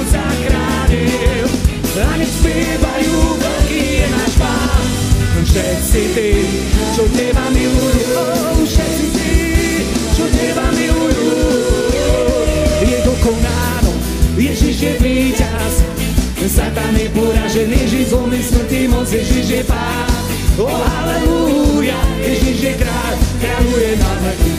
[2.03, 4.85] a nech spievajú, veľký je náš pán.
[5.47, 6.31] Všetci tí,
[6.93, 8.21] čo teba milujú,
[8.65, 9.33] všetci tí,
[10.13, 11.33] čo teba milujú.
[12.85, 13.91] Je dokonáno,
[14.37, 15.73] Ježiš je víťaz,
[16.47, 20.07] Satan je poražený, Ježiš zlomný smrti moc, Ježiš je pán.
[20.57, 24.53] O oh, halleluja, Ježiš je kráľ, kráľuje na veky.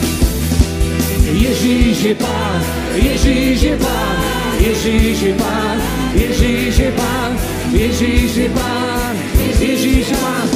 [1.39, 2.61] Ježiš je pán,
[2.95, 5.77] Ježiš je pán, Ježíš je pán,
[6.13, 7.31] Ježíš je pán,
[7.71, 9.15] Ježíš je pán,
[9.59, 10.47] Ježíš je pán,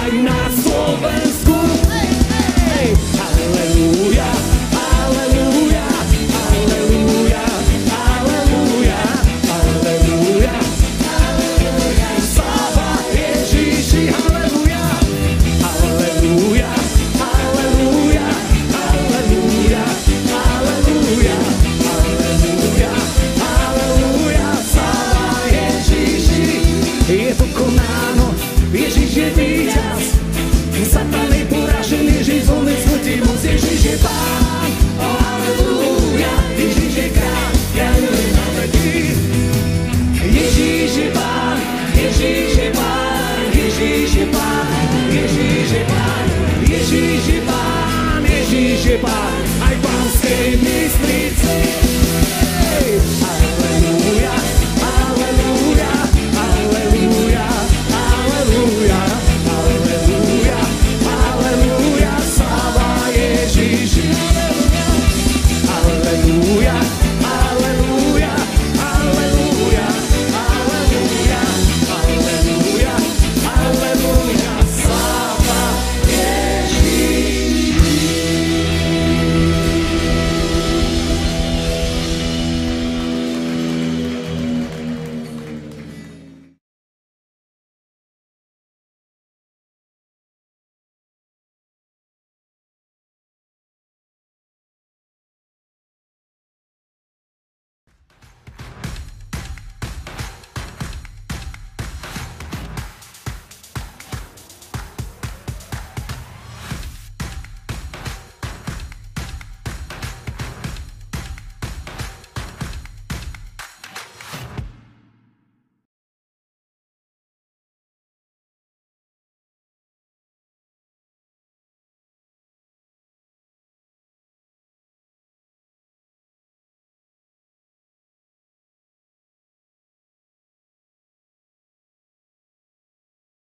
[0.00, 1.35] aj na Slovensku.